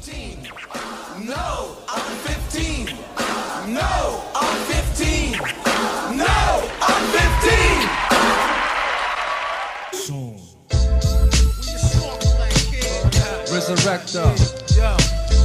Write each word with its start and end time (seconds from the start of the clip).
15. 0.00 0.48
No, 1.26 1.76
I'm 1.86 2.16
15. 2.24 2.86
No, 3.74 4.22
I'm 4.34 4.56
15. 4.64 5.32
No, 6.16 6.70
I'm 6.80 7.04
15. 9.92 10.00
Soon. 10.00 10.36
Resurrector. 13.52 14.32
Yo. 14.74 14.96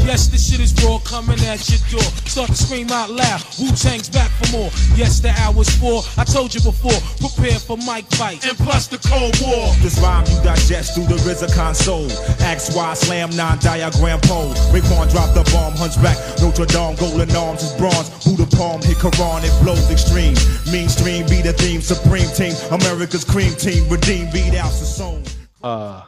Yes, 0.05 0.28
this 0.30 0.50
shit 0.50 0.62
is 0.62 0.74
raw 0.86 1.00
coming 1.16 1.39
at 1.47 1.63
your 1.71 1.79
door. 1.88 2.11
Start 2.27 2.50
to 2.50 2.55
scream 2.55 2.91
out 2.91 3.09
loud. 3.09 3.39
Wu 3.59 3.71
Tang's 3.71 4.09
back 4.09 4.29
for 4.36 4.52
more. 4.52 4.70
Yes, 5.00 5.21
the 5.23 5.32
hour's 5.39 5.71
four. 5.79 6.04
I 6.18 6.25
told 6.25 6.54
you 6.54 6.59
before. 6.59 7.00
Prepare 7.23 7.59
for 7.59 7.77
mic 7.88 8.04
fight. 8.20 8.43
And 8.43 8.57
plus 8.57 8.88
the 8.88 9.00
Cold 9.00 9.32
War. 9.39 9.71
This 9.79 9.97
rhyme 10.04 10.28
you 10.28 10.36
digest 10.43 10.93
through 10.93 11.07
the 11.07 11.15
RZA 11.23 11.55
console. 11.55 12.11
X 12.43 12.75
Y 12.75 12.93
slam 12.96 13.29
nine 13.32 13.59
diagram 13.59 14.20
pole. 14.28 14.51
Raekwon 14.75 15.07
drop 15.09 15.32
the 15.32 15.47
bomb, 15.56 15.71
hunchback. 15.79 16.20
Notre 16.43 16.68
Dame, 16.68 16.96
golden 17.00 17.32
arms 17.36 17.64
is 17.64 17.71
bronze. 17.79 18.11
Who 18.25 18.36
the 18.36 18.47
palm 18.57 18.82
hit 18.82 18.97
Quran, 18.97 19.39
it 19.47 19.56
blows 19.64 19.89
extreme. 19.89 20.36
Mainstream 20.68 21.23
be 21.28 21.39
the 21.42 21.54
theme, 21.54 21.79
supreme 21.79 22.28
team. 22.36 22.56
America's 22.75 23.23
cream 23.23 23.54
team, 23.56 23.87
redeem 23.87 24.29
beat 24.32 24.56
out 24.56 24.71
the 24.75 24.87
song. 25.00 25.23
Uh, 25.64 26.04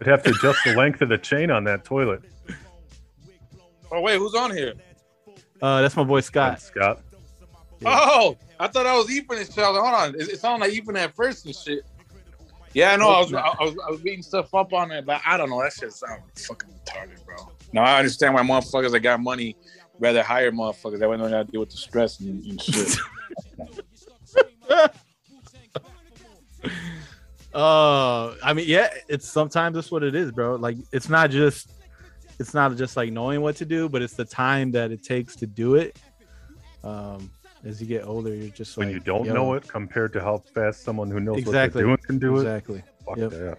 I'd 0.00 0.06
have 0.06 0.22
to 0.22 0.30
adjust 0.30 0.60
the 0.64 0.76
length 0.76 1.02
of 1.02 1.08
the 1.08 1.18
chain 1.18 1.50
on 1.50 1.64
that 1.64 1.84
toilet. 1.84 2.22
Oh 3.92 4.00
wait, 4.00 4.18
who's 4.18 4.34
on 4.34 4.54
here? 4.54 4.74
uh, 5.62 5.82
that's 5.82 5.96
my 5.96 6.04
boy 6.04 6.20
Scott. 6.20 6.60
Scott. 6.60 7.00
Oh, 7.84 8.36
I 8.58 8.68
thought 8.68 8.86
I 8.86 8.96
was 8.96 9.10
Ethan 9.10 9.38
and 9.38 9.46
shit. 9.46 9.58
I 9.58 9.64
hold 9.64 9.76
on, 9.78 10.14
it, 10.14 10.28
it 10.28 10.40
sounded 10.40 10.66
like 10.66 10.74
Ethan 10.74 10.96
at 10.96 11.14
first 11.14 11.46
and 11.46 11.54
shit. 11.54 11.82
Yeah, 12.72 12.92
I 12.92 12.96
know. 12.96 13.08
I 13.08 13.20
was, 13.20 13.34
I, 13.34 13.40
I 13.40 13.64
was, 13.64 13.76
I 13.86 13.90
was 13.90 14.00
beating 14.00 14.22
stuff 14.22 14.54
up 14.54 14.72
on 14.72 14.92
it, 14.92 15.04
but 15.04 15.20
I 15.26 15.36
don't 15.36 15.50
know. 15.50 15.60
That 15.60 15.72
shit 15.72 15.92
sounds 15.92 16.46
fucking 16.46 16.70
retarded, 16.70 17.24
bro. 17.24 17.50
Now 17.72 17.84
I 17.84 17.98
understand 17.98 18.34
why 18.34 18.42
motherfuckers 18.42 18.92
that 18.92 19.00
got 19.00 19.20
money 19.20 19.56
rather 19.98 20.22
hire 20.22 20.52
motherfuckers 20.52 20.98
that 20.98 21.00
they 21.00 21.06
don't 21.06 21.18
know 21.18 21.28
how 21.28 21.42
to 21.42 21.50
deal 21.50 21.60
with 21.60 21.70
the 21.70 21.76
stress 21.76 22.20
and, 22.20 22.44
and 22.44 22.62
shit. 22.62 22.96
Uh, 27.52 28.34
I 28.44 28.52
mean, 28.52 28.66
yeah, 28.68 28.88
it's 29.08 29.28
sometimes 29.28 29.74
that's 29.74 29.90
what 29.90 30.02
it 30.02 30.14
is, 30.14 30.30
bro. 30.30 30.54
Like, 30.54 30.76
it's 30.92 31.08
not 31.08 31.30
just, 31.30 31.70
it's 32.40 32.54
not 32.54 32.74
just 32.76 32.96
like 32.96 33.12
knowing 33.12 33.42
what 33.42 33.54
to 33.56 33.66
do, 33.66 33.88
but 33.88 34.00
it's 34.00 34.14
the 34.14 34.24
time 34.24 34.72
that 34.72 34.90
it 34.90 35.02
takes 35.04 35.36
to 35.36 35.46
do 35.46 35.74
it. 35.74 35.98
Um, 36.82 37.30
as 37.64 37.80
you 37.80 37.86
get 37.86 38.06
older, 38.06 38.34
you're 38.34 38.48
just 38.48 38.78
When 38.78 38.88
like, 38.88 38.94
you 38.94 39.00
don't 39.00 39.26
yo, 39.26 39.34
know 39.34 39.52
it 39.52 39.68
compared 39.68 40.14
to 40.14 40.20
how 40.20 40.38
fast 40.54 40.82
someone 40.82 41.10
who 41.10 41.20
knows 41.20 41.36
exactly, 41.36 41.54
what 41.54 41.72
they're 41.74 41.84
doing 41.84 41.98
can 41.98 42.18
do 42.18 42.36
exactly. 42.38 42.78
it. 42.78 42.84
Fuck 43.06 43.18
Yep. 43.18 43.30
that. 43.32 43.58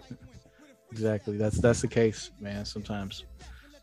Exactly. 0.90 1.36
That's 1.38 1.58
that's 1.60 1.80
the 1.80 1.88
case, 1.88 2.32
man. 2.40 2.64
Sometimes, 2.64 3.24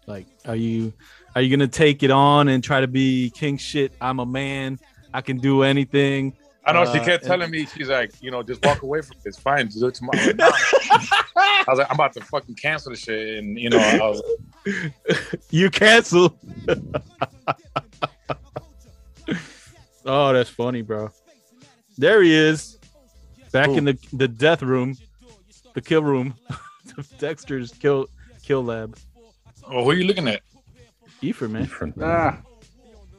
like, 0.05 0.27
are 0.45 0.55
you 0.57 0.93
are 1.33 1.41
you 1.41 1.49
gonna 1.55 1.67
take 1.67 2.03
it 2.03 2.11
on 2.11 2.49
and 2.49 2.61
try 2.61 2.81
to 2.81 2.87
be 2.87 3.29
king 3.31 3.57
shit? 3.57 3.93
I'm 4.01 4.19
a 4.19 4.25
man. 4.25 4.79
I 5.13 5.21
can 5.21 5.37
do 5.37 5.63
anything. 5.63 6.37
I 6.65 6.73
know 6.73 6.85
she 6.91 6.99
Uh, 6.99 7.05
kept 7.05 7.23
and- 7.23 7.29
telling 7.31 7.49
me, 7.51 7.65
she's 7.65 7.89
like, 7.89 8.11
you 8.21 8.29
know, 8.31 8.43
just 8.43 8.63
walk 8.65 8.81
away 8.83 9.01
from 9.01 9.17
it. 9.17 9.23
It's 9.29 9.39
fine. 9.39 9.67
Do 9.67 9.87
it 9.87 9.95
tomorrow. 9.95 10.19
I'm 10.19 10.27
like, 10.27 10.37
"Nah." 10.37 10.51
I 11.37 11.63
was 11.67 11.79
like, 11.79 11.87
I'm 11.89 11.95
about 11.95 12.13
to 12.13 12.21
fucking 12.21 12.55
cancel 12.55 12.91
the 12.91 12.97
shit. 12.97 13.37
And, 13.39 13.57
you 13.57 13.69
know, 13.69 13.77
I 13.79 13.97
was 13.97 14.21
like, 14.65 14.93
You 15.51 15.69
cancel. 15.69 16.37
oh, 20.05 20.33
that's 20.33 20.49
funny, 20.49 20.81
bro. 20.81 21.11
There 21.97 22.21
he 22.21 22.33
is, 22.33 22.77
back 23.51 23.69
in 23.69 23.85
the 23.85 23.97
the 24.13 24.27
death 24.27 24.61
room, 24.61 24.95
the 25.73 25.81
kill 25.81 26.03
room, 26.03 26.33
Dexter's 27.19 27.71
kill 27.73 28.07
kill 28.43 28.63
lab. 28.63 28.97
oh, 29.67 29.83
who 29.83 29.89
are 29.91 29.95
you 29.95 30.05
looking 30.05 30.27
at? 30.27 30.41
Ephraim, 31.21 31.51
man. 31.53 31.63
Different. 31.63 31.95
Ah, 32.01 32.37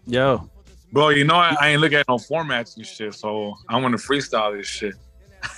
Yo, 0.06 0.48
Bro, 0.92 1.10
you 1.10 1.24
know, 1.24 1.36
I, 1.36 1.56
I 1.60 1.68
ain't 1.68 1.80
looking 1.80 1.98
at 1.98 2.08
no 2.08 2.16
formats 2.16 2.76
and 2.76 2.86
shit. 2.86 3.14
So 3.14 3.54
I'm 3.68 3.80
going 3.80 3.92
to 3.92 3.98
freestyle 3.98 4.56
this 4.56 4.66
shit. 4.66 4.94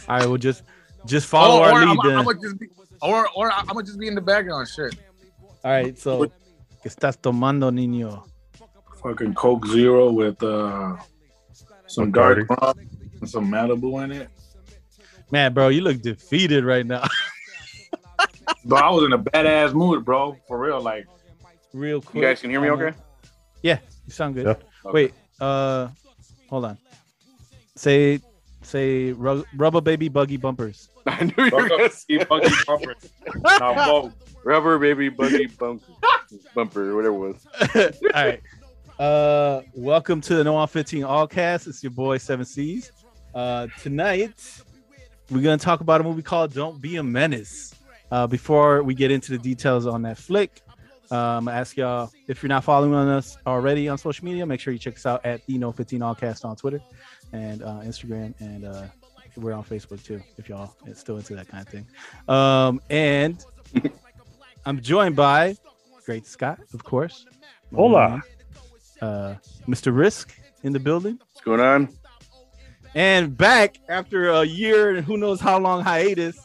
I 0.08 0.26
will 0.26 0.38
just 0.38 0.62
just 1.06 1.26
follow 1.26 1.60
or, 1.60 1.66
our 1.66 1.86
lead 1.86 1.98
I'm, 1.98 2.08
then. 2.08 2.18
I'm 2.18 2.24
gonna 2.24 2.40
just 2.40 2.58
be, 2.58 2.68
or, 3.00 3.28
or 3.34 3.50
I'm 3.50 3.66
gonna 3.66 3.82
just 3.82 3.98
be 3.98 4.06
in 4.06 4.14
the 4.14 4.20
background. 4.20 4.68
Shit. 4.68 4.94
All 5.64 5.70
right, 5.70 5.98
so 5.98 6.26
¿qué 6.82 6.88
estás 6.88 7.20
tomando, 7.20 7.70
niño? 7.70 8.24
fucking 9.02 9.34
Coke 9.34 9.66
Zero 9.66 10.12
with 10.12 10.40
uh 10.42 10.96
some 11.86 12.12
Bacardi. 12.12 12.46
dark 12.46 12.62
rum 12.62 12.74
and 13.20 13.28
some 13.28 13.50
Malibu 13.50 14.04
in 14.04 14.12
it. 14.12 14.28
Man, 15.30 15.52
bro, 15.52 15.68
you 15.68 15.80
look 15.80 16.00
defeated 16.00 16.64
right 16.64 16.86
now. 16.86 17.04
But 18.64 18.84
I 18.84 18.90
was 18.90 19.04
in 19.04 19.12
a 19.12 19.18
badass 19.18 19.74
mood, 19.74 20.04
bro. 20.04 20.36
For 20.46 20.56
real, 20.56 20.80
like 20.80 21.06
Real 21.72 22.00
cool. 22.00 22.20
you 22.20 22.26
guys 22.26 22.40
can 22.40 22.50
hear 22.50 22.60
me 22.60 22.70
okay? 22.70 22.96
Yeah, 23.62 23.78
you 24.06 24.12
sound 24.12 24.34
good. 24.34 24.46
Yeah. 24.46 24.92
Wait, 24.92 25.14
uh, 25.42 25.88
hold 26.48 26.64
on. 26.64 26.78
Say, 27.74 28.20
say, 28.62 29.12
ru- 29.12 29.44
rubber 29.56 29.80
baby 29.80 30.08
buggy 30.08 30.36
bumpers. 30.36 30.88
I 31.06 31.24
knew 31.24 31.44
you 31.44 31.50
were 31.50 31.68
gonna 31.68 31.90
say 31.90 32.18
fucking 32.18 32.52
bumper. 32.66 32.94
Now, 33.58 33.74
both. 33.74 34.12
rubber 34.44 34.78
baby 34.78 35.08
buggy 35.08 35.46
bump, 35.46 35.82
bumper, 36.54 36.94
whatever 36.94 37.16
it 37.16 37.18
was. 37.18 37.46
All 38.14 38.24
right. 38.24 38.40
Uh, 39.00 39.62
welcome 39.74 40.20
to 40.20 40.36
the 40.36 40.44
No 40.44 40.54
on 40.54 40.68
15 40.68 41.02
All 41.02 41.26
Cast. 41.26 41.66
It's 41.66 41.82
your 41.82 41.90
boy 41.90 42.18
Seven 42.18 42.44
Seas. 42.44 42.92
Uh, 43.34 43.66
tonight 43.80 44.60
we're 45.30 45.42
gonna 45.42 45.58
talk 45.58 45.80
about 45.80 46.00
a 46.00 46.04
movie 46.04 46.22
called 46.22 46.52
Don't 46.54 46.80
Be 46.80 46.96
a 46.96 47.02
Menace. 47.02 47.74
Uh, 48.12 48.26
before 48.28 48.82
we 48.84 48.94
get 48.94 49.10
into 49.10 49.32
the 49.32 49.38
details 49.38 49.86
on 49.86 50.02
that 50.02 50.18
flick, 50.18 50.60
um, 51.10 51.48
I 51.48 51.54
ask 51.54 51.76
y'all 51.76 52.10
if 52.28 52.42
you're 52.42 52.48
not 52.48 52.64
following 52.64 52.94
us 52.94 53.36
already 53.46 53.88
on 53.88 53.98
social 53.98 54.24
media, 54.24 54.46
make 54.46 54.60
sure 54.60 54.72
you 54.72 54.78
check 54.78 54.96
us 54.96 55.06
out 55.06 55.24
at 55.24 55.44
the 55.46 55.58
No 55.58 55.72
15 55.72 56.02
All 56.02 56.14
Cast 56.14 56.44
on 56.44 56.56
Twitter 56.56 56.80
and 57.32 57.62
uh, 57.62 57.80
Instagram, 57.80 58.34
and 58.40 58.64
uh, 58.64 58.84
we're 59.36 59.52
on 59.52 59.64
Facebook 59.64 60.02
too. 60.04 60.22
If 60.38 60.48
y'all 60.48 60.74
is 60.86 60.98
still 60.98 61.16
into 61.16 61.34
that 61.34 61.48
kind 61.48 61.66
of 61.66 61.72
thing. 61.72 61.86
Um, 62.28 62.80
and 62.90 63.44
I'm 64.66 64.80
joined 64.80 65.16
by 65.16 65.56
Great 66.04 66.26
Scott, 66.26 66.60
of 66.72 66.84
course. 66.84 67.26
Hola. 67.74 68.22
Uh, 69.00 69.34
Mr. 69.66 69.96
Risk 69.96 70.38
in 70.62 70.72
the 70.72 70.80
building. 70.80 71.18
What's 71.32 71.44
going 71.44 71.60
on? 71.60 71.88
And 72.94 73.36
back 73.36 73.78
after 73.88 74.28
a 74.30 74.44
year 74.44 74.94
and 74.94 75.04
who 75.04 75.16
knows 75.16 75.40
how 75.40 75.58
long 75.58 75.82
hiatus. 75.82 76.38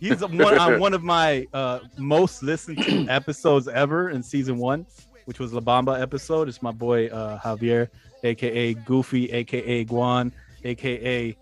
He's 0.00 0.20
one, 0.22 0.58
on 0.58 0.80
one 0.86 0.94
of 0.94 1.02
my 1.02 1.46
uh, 1.52 1.80
most 1.98 2.42
listened 2.42 2.82
to 2.84 3.06
episodes 3.08 3.68
ever 3.68 4.10
in 4.10 4.22
season 4.22 4.56
one, 4.56 4.86
which 5.26 5.38
was 5.38 5.52
La 5.52 5.60
Bamba 5.60 6.00
episode. 6.00 6.48
It's 6.48 6.62
my 6.62 6.72
boy 6.72 7.08
uh, 7.08 7.38
Javier, 7.38 7.88
aka 8.24 8.74
Goofy, 8.74 9.30
aka 9.30 9.84
Guan, 9.84 10.32
aka 10.64 11.36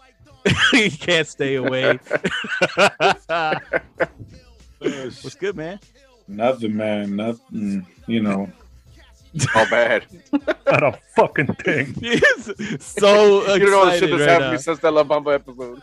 he 0.72 0.91
can't 0.91 1.26
stay 1.26 1.54
away. 1.54 1.98
What's 4.78 5.34
good, 5.34 5.56
man? 5.56 5.78
Nothing, 6.26 6.76
man. 6.76 7.16
Nothing. 7.16 7.86
You 8.06 8.22
know. 8.22 8.50
All 9.54 9.69
bad. 9.69 10.06
Not 10.66 10.82
a 10.82 10.98
fucking 11.14 11.54
thing. 11.54 11.94
He's 11.94 12.25
so 12.82 13.42
excited 13.42 13.60
you 13.62 13.70
don't 13.70 13.70
know 13.70 13.84
the 13.86 13.98
shit 13.98 14.10
that's 14.10 14.20
right 14.20 14.28
happened 14.28 14.52
now. 14.52 14.56
since 14.56 14.78
that 14.80 14.92
La 14.92 15.04
Bamba 15.04 15.34
episode. 15.34 15.82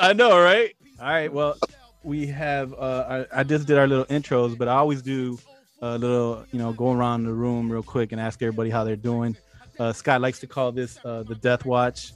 I 0.00 0.12
know, 0.12 0.38
right? 0.40 0.74
All 1.00 1.06
right. 1.06 1.32
Well, 1.32 1.56
we 2.02 2.26
have. 2.26 2.72
Uh, 2.74 3.24
I, 3.32 3.40
I 3.40 3.42
just 3.44 3.66
did 3.66 3.78
our 3.78 3.86
little 3.86 4.04
intros, 4.06 4.56
but 4.56 4.68
I 4.68 4.74
always 4.76 5.02
do 5.02 5.38
a 5.80 5.98
little, 5.98 6.44
you 6.52 6.58
know, 6.58 6.72
go 6.72 6.92
around 6.92 7.24
the 7.24 7.32
room 7.32 7.70
real 7.70 7.82
quick 7.82 8.12
and 8.12 8.20
ask 8.20 8.40
everybody 8.42 8.70
how 8.70 8.84
they're 8.84 8.96
doing. 8.96 9.36
Uh, 9.78 9.92
Scott 9.92 10.20
likes 10.20 10.38
to 10.40 10.46
call 10.46 10.70
this 10.72 10.98
uh, 11.04 11.22
the 11.22 11.34
Death 11.34 11.64
Watch, 11.64 12.12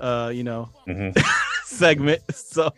uh, 0.00 0.30
you 0.34 0.44
know, 0.44 0.68
Mhm. 0.86 1.16
segment. 1.64 2.20
So, 2.34 2.70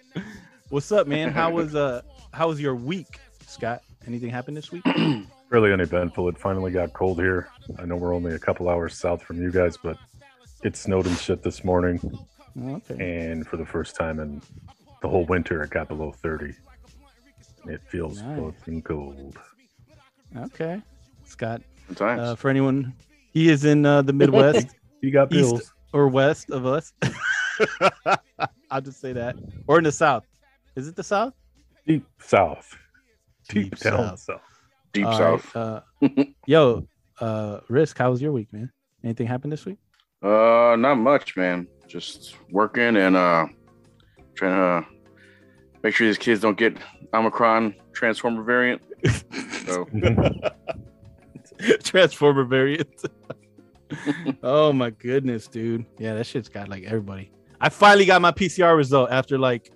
what's 0.68 0.92
up, 0.92 1.06
man? 1.06 1.30
How 1.30 1.50
was 1.50 1.74
uh, 1.74 2.02
how 2.32 2.48
was 2.48 2.60
your 2.60 2.74
week, 2.74 3.18
Scott? 3.46 3.82
Anything 4.06 4.30
happened 4.30 4.56
this 4.56 4.70
week? 4.72 4.84
Really 5.50 5.72
uneventful. 5.72 6.28
It 6.28 6.36
finally 6.36 6.70
got 6.70 6.92
cold 6.92 7.16
here. 7.18 7.48
I 7.78 7.86
know 7.86 7.96
we're 7.96 8.14
only 8.14 8.34
a 8.34 8.38
couple 8.38 8.68
hours 8.68 8.98
south 8.98 9.22
from 9.22 9.40
you 9.40 9.50
guys, 9.50 9.78
but 9.82 9.96
it 10.62 10.76
snowed 10.76 11.06
and 11.06 11.16
shit 11.16 11.42
this 11.42 11.64
morning. 11.64 11.98
Okay. 12.62 13.30
And 13.30 13.46
for 13.46 13.56
the 13.56 13.64
first 13.64 13.96
time 13.96 14.20
in 14.20 14.42
the 15.02 15.08
whole 15.08 15.24
winter, 15.26 15.62
it 15.62 15.70
got 15.70 15.88
below 15.88 16.12
30. 16.12 16.54
It 17.66 17.80
feels 17.88 18.20
Nice. 18.22 18.40
fucking 18.58 18.82
cold. 18.82 19.38
Okay. 20.36 20.80
Scott. 21.24 21.62
Uh, 22.00 22.34
for 22.34 22.48
anyone, 22.50 22.94
he 23.32 23.48
is 23.48 23.64
in 23.64 23.84
uh, 23.86 24.02
the 24.02 24.12
Midwest. 24.12 24.68
You 25.00 25.12
got 25.12 25.32
east 25.32 25.70
or 25.92 26.08
west 26.08 26.50
of 26.50 26.66
us. 26.66 26.92
I'll 28.70 28.80
just 28.80 29.00
say 29.00 29.12
that. 29.12 29.36
Or 29.68 29.78
in 29.78 29.84
the 29.84 29.92
south. 29.92 30.24
Is 30.74 30.88
it 30.88 30.96
the 30.96 31.04
south? 31.04 31.34
Deep 31.86 32.04
south. 32.20 32.76
Deep, 33.48 33.70
Deep 33.70 33.78
down 33.78 33.92
south. 34.16 34.18
south. 34.20 34.40
Deep 34.92 35.06
All 35.06 35.16
South. 35.16 35.54
right, 35.54 35.82
uh, 36.02 36.24
yo, 36.46 36.88
uh, 37.20 37.60
Risk, 37.68 37.96
how 37.96 38.10
was 38.10 38.20
your 38.20 38.32
week, 38.32 38.52
man? 38.52 38.72
Anything 39.04 39.28
happened 39.28 39.52
this 39.52 39.64
week? 39.64 39.78
Uh, 40.20 40.74
not 40.76 40.96
much, 40.96 41.36
man. 41.36 41.68
Just 41.86 42.34
working 42.50 42.96
and 42.96 43.14
uh, 43.16 43.46
trying 44.38 44.56
to 44.56 44.62
uh, 44.62 44.82
make 45.82 45.94
sure 45.94 46.06
these 46.06 46.18
kids 46.18 46.40
don't 46.40 46.56
get 46.56 46.76
Omicron 47.12 47.74
Transformer 47.92 48.42
variant. 48.42 48.80
So 49.66 49.86
Transformer 51.82 52.44
variant. 52.44 53.02
oh 54.42 54.72
my 54.72 54.90
goodness, 54.90 55.48
dude. 55.48 55.84
Yeah, 55.98 56.14
that 56.14 56.26
shit's 56.26 56.48
got 56.48 56.68
like 56.68 56.84
everybody. 56.84 57.32
I 57.60 57.68
finally 57.68 58.04
got 58.04 58.22
my 58.22 58.30
PCR 58.30 58.76
result 58.76 59.10
after 59.10 59.38
like 59.38 59.72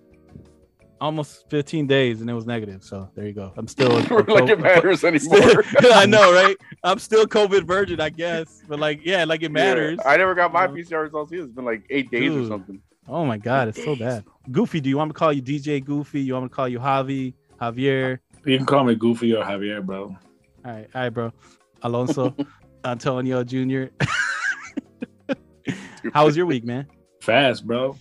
almost 1.01 1.51
15 1.51 1.89
days 1.89 2.21
and 2.21 2.31
it 2.31 2.35
was 2.35 2.47
negative. 2.47 2.85
So 2.85 3.11
there 3.17 3.27
you 3.27 3.33
go. 3.33 3.53
I'm 3.57 3.67
still 3.67 3.91
like 4.29 4.49
it 4.49 4.61
matters 4.61 5.03
anymore. 5.03 5.65
I 5.93 6.07
know, 6.07 6.33
right? 6.33 6.57
I'm 6.85 7.01
still 7.01 7.27
COVID 7.27 7.67
virgin, 7.67 8.01
I 8.01 8.11
guess. 8.11 8.63
But 8.69 8.79
like, 8.79 9.01
yeah, 9.05 9.25
like 9.25 9.43
it 9.43 9.51
matters. 9.51 9.99
Yeah, 10.05 10.11
I 10.11 10.17
never 10.17 10.37
got 10.37 10.53
my 10.53 10.69
PCR 10.69 11.03
results 11.03 11.33
either. 11.33 11.45
It's 11.45 11.53
been 11.53 11.65
like 11.65 11.85
eight 11.91 12.13
days 12.13 12.31
or 12.31 12.47
something. 12.47 12.81
Oh 13.09 13.25
my 13.25 13.37
god, 13.39 13.69
it's 13.69 13.83
so 13.83 13.97
bad. 13.97 14.25
Goofy, 14.51 14.81
do 14.81 14.89
you 14.89 14.97
want 14.97 15.09
me 15.09 15.13
to 15.13 15.19
call 15.19 15.33
you 15.33 15.43
DJ 15.43 15.85
Goofy? 15.85 16.21
You 16.23 16.35
want 16.35 16.45
me 16.45 16.49
to 16.49 16.55
call 16.55 16.69
you 16.69 16.79
Javi, 16.79 17.35
Javier? 17.61 18.19
You 18.45 18.57
can 18.57 18.67
call 18.67 18.85
me 18.85 18.95
Goofy 18.95 19.35
or 19.35 19.45
Javier, 19.45 19.85
bro. 19.85 20.05
All 20.65 20.73
right, 20.73 20.89
all 20.95 21.01
right, 21.03 21.11
bro. 21.11 21.33
Alonso, 21.83 22.35
Antonio 22.85 23.43
Jr. 23.45 23.85
How 26.15 26.27
was 26.27 26.37
your 26.37 26.47
week, 26.47 26.65
man? 26.65 26.87
Fast, 27.21 27.67
bro. 27.67 27.97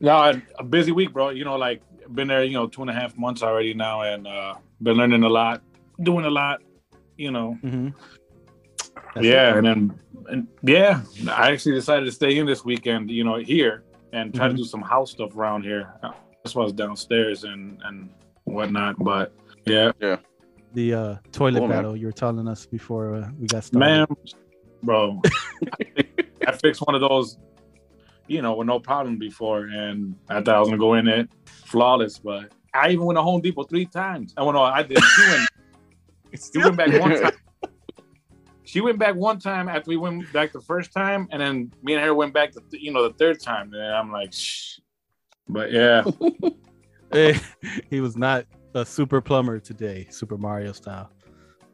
no, 0.00 0.16
I- 0.16 0.42
a 0.58 0.64
busy 0.64 0.92
week, 0.92 1.12
bro. 1.12 1.30
You 1.30 1.44
know, 1.44 1.56
like 1.56 1.82
been 2.14 2.28
there, 2.28 2.44
you 2.44 2.54
know, 2.54 2.66
two 2.68 2.80
and 2.82 2.90
a 2.90 2.94
half 2.94 3.16
months 3.18 3.42
already 3.42 3.74
now, 3.74 4.02
and 4.02 4.26
uh 4.26 4.54
been 4.82 4.96
learning 4.96 5.24
a 5.24 5.28
lot, 5.28 5.62
doing 6.02 6.24
a 6.24 6.30
lot. 6.30 6.60
You 7.16 7.32
know, 7.32 7.58
Mm-hmm. 7.64 7.88
yeah, 9.22 9.56
and 9.56 9.66
then 9.66 10.00
and 10.30 10.46
yeah, 10.62 11.02
I 11.30 11.50
actually 11.52 11.74
decided 11.74 12.06
to 12.06 12.12
stay 12.12 12.38
in 12.38 12.46
this 12.46 12.64
weekend. 12.64 13.10
You 13.10 13.24
know, 13.24 13.36
here 13.36 13.82
and 14.12 14.34
try 14.34 14.46
Mhm. 14.48 14.50
to 14.52 14.56
do 14.56 14.64
some 14.64 14.82
house 14.82 15.10
stuff 15.12 15.36
around 15.36 15.62
here. 15.62 15.92
That's 16.42 16.54
why 16.54 16.62
I 16.62 16.64
was 16.64 16.72
downstairs 16.72 17.44
and 17.44 17.80
and 17.84 18.10
whatnot. 18.44 18.96
But 18.98 19.32
yeah, 19.66 19.92
yeah. 20.00 20.16
The 20.74 20.94
uh, 20.94 21.16
toilet 21.32 21.60
Cool, 21.60 21.68
man. 21.68 21.96
you 21.96 22.06
were 22.06 22.12
telling 22.12 22.46
us 22.46 22.66
before 22.66 23.14
uh, 23.14 23.30
we 23.38 23.46
got 23.46 23.64
started. 23.64 23.78
man, 23.86 24.06
bro, 24.82 25.20
I, 25.80 26.04
I 26.46 26.52
fixed 26.52 26.82
one 26.86 26.94
of 26.94 27.00
those, 27.00 27.38
you 28.26 28.42
know, 28.42 28.54
with 28.54 28.66
no 28.66 28.78
problem 28.78 29.18
before, 29.18 29.64
and 29.64 30.14
I 30.28 30.42
thought 30.42 30.54
I 30.56 30.60
was 30.60 30.68
gonna 30.68 30.78
go 30.78 30.94
in 30.94 31.08
it 31.08 31.30
flawless, 31.44 32.18
but 32.18 32.52
I 32.74 32.90
even 32.90 33.06
went 33.06 33.16
to 33.16 33.22
Home 33.22 33.40
Depot 33.40 33.64
three 33.64 33.86
times. 33.86 34.34
I 34.36 34.42
went, 34.42 34.56
no, 34.56 34.62
I 34.62 34.82
did. 34.82 35.02
She 35.02 35.22
went, 35.28 35.48
she 36.52 36.58
went 36.58 36.76
back 36.76 37.00
one 37.00 37.10
time. 37.22 37.32
She 38.68 38.82
went 38.82 38.98
back 38.98 39.14
one 39.14 39.38
time 39.38 39.66
after 39.66 39.88
we 39.88 39.96
went 39.96 40.30
back 40.30 40.52
the 40.52 40.60
first 40.60 40.92
time, 40.92 41.26
and 41.30 41.40
then 41.40 41.72
me 41.82 41.94
and 41.94 42.04
her 42.04 42.12
went 42.14 42.34
back, 42.34 42.52
the, 42.52 42.62
you 42.72 42.92
know, 42.92 43.02
the 43.08 43.14
third 43.14 43.40
time. 43.40 43.72
And 43.72 43.82
I'm 43.82 44.12
like, 44.12 44.30
shh. 44.30 44.78
But 45.48 45.72
yeah, 45.72 46.04
Eh, 47.12 47.38
he 47.88 48.02
was 48.02 48.14
not 48.18 48.44
a 48.74 48.84
super 48.84 49.22
plumber 49.22 49.58
today, 49.58 50.06
Super 50.10 50.36
Mario 50.36 50.72
style. 50.72 51.10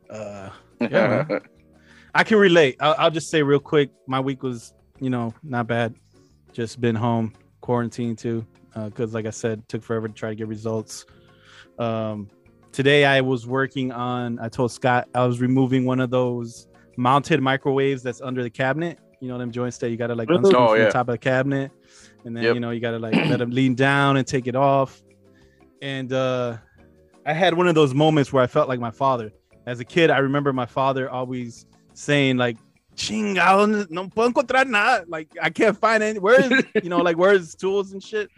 Uh, 0.08 0.50
Yeah. 0.79 1.26
I 2.14 2.23
can 2.23 2.38
relate. 2.38 2.76
I'll, 2.79 2.94
I'll 2.96 3.11
just 3.11 3.29
say 3.29 3.43
real 3.43 3.58
quick. 3.58 3.91
My 4.06 4.20
week 4.20 4.44
was, 4.44 4.73
you 5.00 5.11
know, 5.11 5.35
not 5.43 5.67
bad. 5.67 5.96
Just 6.52 6.81
been 6.81 6.94
home, 6.94 7.32
quarantined 7.61 8.19
too, 8.19 8.46
because 8.73 9.14
like 9.14 9.26
I 9.26 9.31
said, 9.31 9.69
took 9.69 9.82
forever 9.82 10.06
to 10.06 10.14
try 10.14 10.29
to 10.29 10.37
get 10.37 10.46
results. 10.46 11.06
Um, 11.81 12.31
today 12.70 13.05
I 13.05 13.20
was 13.20 13.49
working 13.49 13.91
on. 13.91 14.38
I 14.38 14.49
told 14.49 14.70
Scott 14.70 15.08
I 15.12 15.26
was 15.26 15.41
removing 15.41 15.85
one 15.85 15.99
of 15.99 16.11
those 16.11 16.69
mounted 16.96 17.41
microwaves 17.43 18.02
that's 18.02 18.20
under 18.20 18.43
the 18.43 18.50
cabinet. 18.50 18.99
You 19.20 19.29
know 19.29 19.38
them 19.38 19.50
joints 19.50 19.79
that 19.79 19.91
you 19.91 19.96
gotta 19.96 20.14
like 20.14 20.29
Oh, 20.31 20.37
unscrew 20.37 20.52
from 20.69 20.76
yeah. 20.79 20.85
the 20.87 20.91
top 20.93 21.08
of 21.08 21.14
the 21.14 21.19
cabinet, 21.19 21.70
and 22.25 22.37
then 22.37 22.44
Yep. 22.44 22.55
you 22.55 22.61
know 22.61 22.70
you 22.70 22.81
gotta 22.81 22.99
like 22.99 23.14
let 23.14 23.38
them 23.38 23.50
lean 23.50 23.75
down 23.75 24.17
and 24.17 24.26
take 24.26 24.46
it 24.46 24.56
off. 24.56 25.02
And 25.82 26.12
uh, 26.12 26.58
I 27.26 27.32
had 27.32 27.55
one 27.55 27.69
of 27.69 27.75
those 27.75 27.94
moments 27.94 28.32
where 28.32 28.43
I 28.43 28.46
felt 28.46 28.69
like 28.69 28.81
my 28.81 28.91
father. 28.91 29.32
As 29.67 29.81
a 29.81 29.85
kid, 29.85 30.11
I 30.11 30.19
remember 30.19 30.52
my 30.52 30.67
father 30.67 31.08
always 31.11 31.64
saying 31.94 32.37
like 32.37 32.56
chingado 32.96 33.88
no 33.91 34.05
puedo 34.08 34.29
encontrar 34.32 34.64
nada 34.67 35.05
like 35.08 35.29
i 35.43 35.50
can't 35.50 35.76
find 35.76 36.00
any 36.02 36.19
where's 36.19 36.50
you 36.82 36.88
know 36.88 36.99
like 36.99 37.17
where's 37.17 37.55
tools 37.56 37.93
and 37.93 38.00
shit 38.02 38.29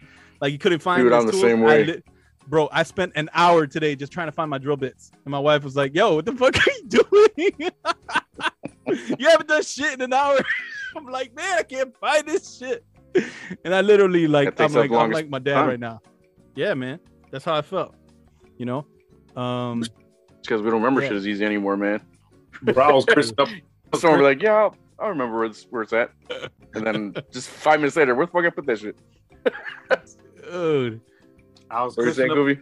like 0.41 0.51
he 0.51 0.57
couldn't 0.57 0.79
find 0.79 1.03
Dude, 1.03 1.13
I'm 1.13 1.25
the 1.27 1.31
tools. 1.31 1.43
same 1.43 1.61
I 1.63 1.65
way. 1.67 1.83
li- 1.85 2.03
bro 2.47 2.69
i 2.71 2.83
spent 2.83 3.11
an 3.15 3.29
hour 3.33 3.67
today 3.67 3.95
just 3.95 4.11
trying 4.11 4.27
to 4.27 4.31
find 4.31 4.49
my 4.49 4.57
drill 4.57 4.77
bits 4.77 5.11
and 5.25 5.31
my 5.31 5.39
wife 5.39 5.63
was 5.63 5.75
like 5.75 5.93
yo 5.93 6.15
what 6.15 6.25
the 6.25 6.33
fuck 6.33 6.55
are 6.55 6.71
you 6.71 6.87
doing 6.87 7.71
you 9.19 9.29
haven't 9.29 9.47
done 9.47 9.63
shit 9.63 9.93
in 9.93 10.01
an 10.01 10.13
hour 10.13 10.37
i'm 10.95 11.05
like 11.05 11.35
man 11.35 11.57
i 11.59 11.63
can't 11.63 11.95
find 11.97 12.27
this 12.27 12.57
shit 12.57 12.85
and 13.65 13.73
i 13.73 13.81
literally 13.81 14.27
like 14.27 14.59
i'm 14.59 14.73
like 14.73 14.91
i'm 14.91 15.11
like 15.11 15.29
my 15.29 15.39
dad 15.39 15.55
time. 15.55 15.67
right 15.67 15.79
now 15.79 15.99
yeah 16.55 16.73
man 16.73 16.99
that's 17.31 17.45
how 17.45 17.55
i 17.55 17.61
felt 17.61 17.95
you 18.57 18.65
know 18.65 18.85
um 19.35 19.83
because 20.41 20.61
we 20.61 20.69
don't 20.69 20.79
remember 20.81 21.01
Yeah. 21.01 21.09
shit 21.09 21.17
as 21.17 21.27
easy 21.27 21.43
anymore, 21.45 21.75
man. 21.75 21.99
bro, 22.61 22.81
I 22.85 22.93
was 22.93 23.03
cursing 23.03 23.35
up. 23.37 23.49
Someone 23.95 24.19
will 24.21 24.25
be 24.29 24.33
like, 24.35 24.41
"Yeah, 24.41 24.53
I'll, 24.53 24.75
I'll 24.97 25.09
remember 25.09 25.35
where 25.35 25.45
it's, 25.45 25.67
where 25.69 25.81
it's 25.81 25.91
at," 25.91 26.11
and 26.73 26.87
then 26.87 27.15
just 27.31 27.49
five 27.49 27.81
minutes 27.81 27.97
later, 27.97 28.15
where 28.15 28.25
the 28.27 28.31
fuck 28.31 28.45
I 28.45 28.49
put 28.49 28.65
that 28.67 28.79
shit? 28.79 28.97
dude 30.49 31.01
I 31.69 31.83
was 31.83 31.97
What 31.97 32.13
saying, 32.15 32.29
Goofy? 32.29 32.61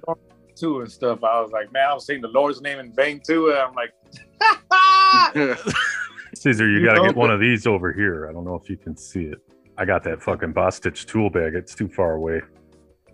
too 0.55 0.81
and 0.81 0.91
stuff. 0.91 1.23
I 1.23 1.41
was 1.41 1.51
like, 1.51 1.71
man, 1.73 1.87
I 1.89 1.93
was 1.93 2.05
saying 2.05 2.21
the 2.21 2.27
Lord's 2.29 2.61
name 2.61 2.79
in 2.79 2.93
vain 2.93 3.21
too. 3.25 3.49
And 3.49 3.57
I'm 3.59 3.73
like, 3.73 3.93
Caesar, 6.35 6.67
you 6.69 6.79
You 6.79 6.85
got 6.85 6.93
to 6.93 6.97
know- 7.01 7.05
get 7.07 7.15
one 7.15 7.31
of 7.31 7.39
these 7.39 7.67
over 7.67 7.91
here. 7.93 8.27
I 8.29 8.33
don't 8.33 8.45
know 8.45 8.55
if 8.55 8.69
you 8.69 8.77
can 8.77 8.95
see 8.95 9.23
it. 9.25 9.39
I 9.77 9.85
got 9.85 10.03
that 10.03 10.21
fucking 10.21 10.53
Bostitch 10.53 11.05
tool 11.05 11.29
bag. 11.29 11.53
It's 11.55 11.75
too 11.75 11.87
far 11.89 12.13
away. 12.13 12.41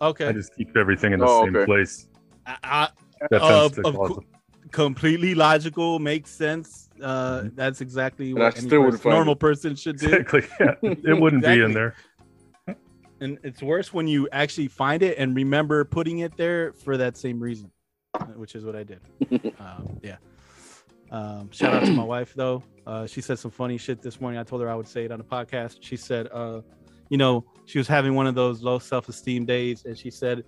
okay 0.02 0.28
I 0.28 0.32
just 0.32 0.56
keep 0.56 0.76
everything 0.78 1.14
in 1.14 1.20
the 1.20 1.26
Oh, 1.28 1.44
same 1.46 1.56
okay. 1.56 1.66
place. 1.66 2.08
I, 2.46 2.58
I, 2.64 2.90
That 3.32 3.42
Of- 3.42 3.74
tends 3.74 3.88
of 3.88 3.96
cause 3.96 4.20
completely 4.72 5.36
logical, 5.36 6.00
makes 6.00 6.30
sense. 6.30 6.90
Uh, 7.02 7.46
that's 7.56 7.82
exactly 7.82 8.30
And 8.30 8.40
what 8.40 8.56
any 8.58 8.68
still 8.68 8.82
wouldn't 8.82 9.02
person- 9.02 9.12
find 9.12 9.16
normal 9.16 9.34
it. 9.34 9.40
person 9.40 9.76
should 9.76 9.98
do. 9.98 10.14
exactly. 10.14 10.44
Yeah, 10.60 10.76
it 10.84 11.20
wouldn't 11.20 11.44
be 11.44 11.62
in 11.62 11.74
there. 11.74 11.96
And 13.22 13.38
it's 13.44 13.62
worse 13.62 13.94
when 13.94 14.08
you 14.08 14.28
actually 14.32 14.68
find 14.68 15.04
it 15.04 15.18
and 15.20 15.36
remember 15.36 15.86
putting 15.86 16.20
it 16.20 16.36
there 16.38 16.74
for 16.74 16.98
that 16.98 17.16
same 17.16 17.40
reason, 17.40 17.72
uh, 18.20 18.26
which 18.26 18.56
is 18.56 18.66
what 18.66 18.76
I 18.76 18.84
did. 18.84 19.00
um, 19.60 20.00
yeah. 20.02 20.18
Um, 21.12 21.52
shout 21.52 21.74
out 21.74 21.86
to 21.86 21.92
my 21.92 22.04
wife 22.04 22.34
though. 22.34 22.64
Uh, 22.88 23.06
she 23.06 23.22
said 23.22 23.38
some 23.38 23.52
funny 23.52 23.78
shit 23.78 24.02
this 24.02 24.20
morning. 24.20 24.40
I 24.40 24.44
told 24.44 24.62
her 24.64 24.70
I 24.70 24.76
would 24.76 24.88
say 24.88 25.06
it 25.06 25.12
on 25.12 25.20
the 25.20 25.26
podcast. 25.26 25.78
She 25.82 25.98
said, 25.98 26.30
uh, 26.34 26.62
you 27.10 27.18
know, 27.18 27.46
she 27.66 27.78
was 27.78 27.88
having 27.88 28.16
one 28.16 28.26
of 28.26 28.34
those 28.34 28.64
low 28.64 28.80
self-esteem 28.80 29.46
days, 29.46 29.84
and 29.86 29.98
she 29.98 30.10
said, 30.10 30.46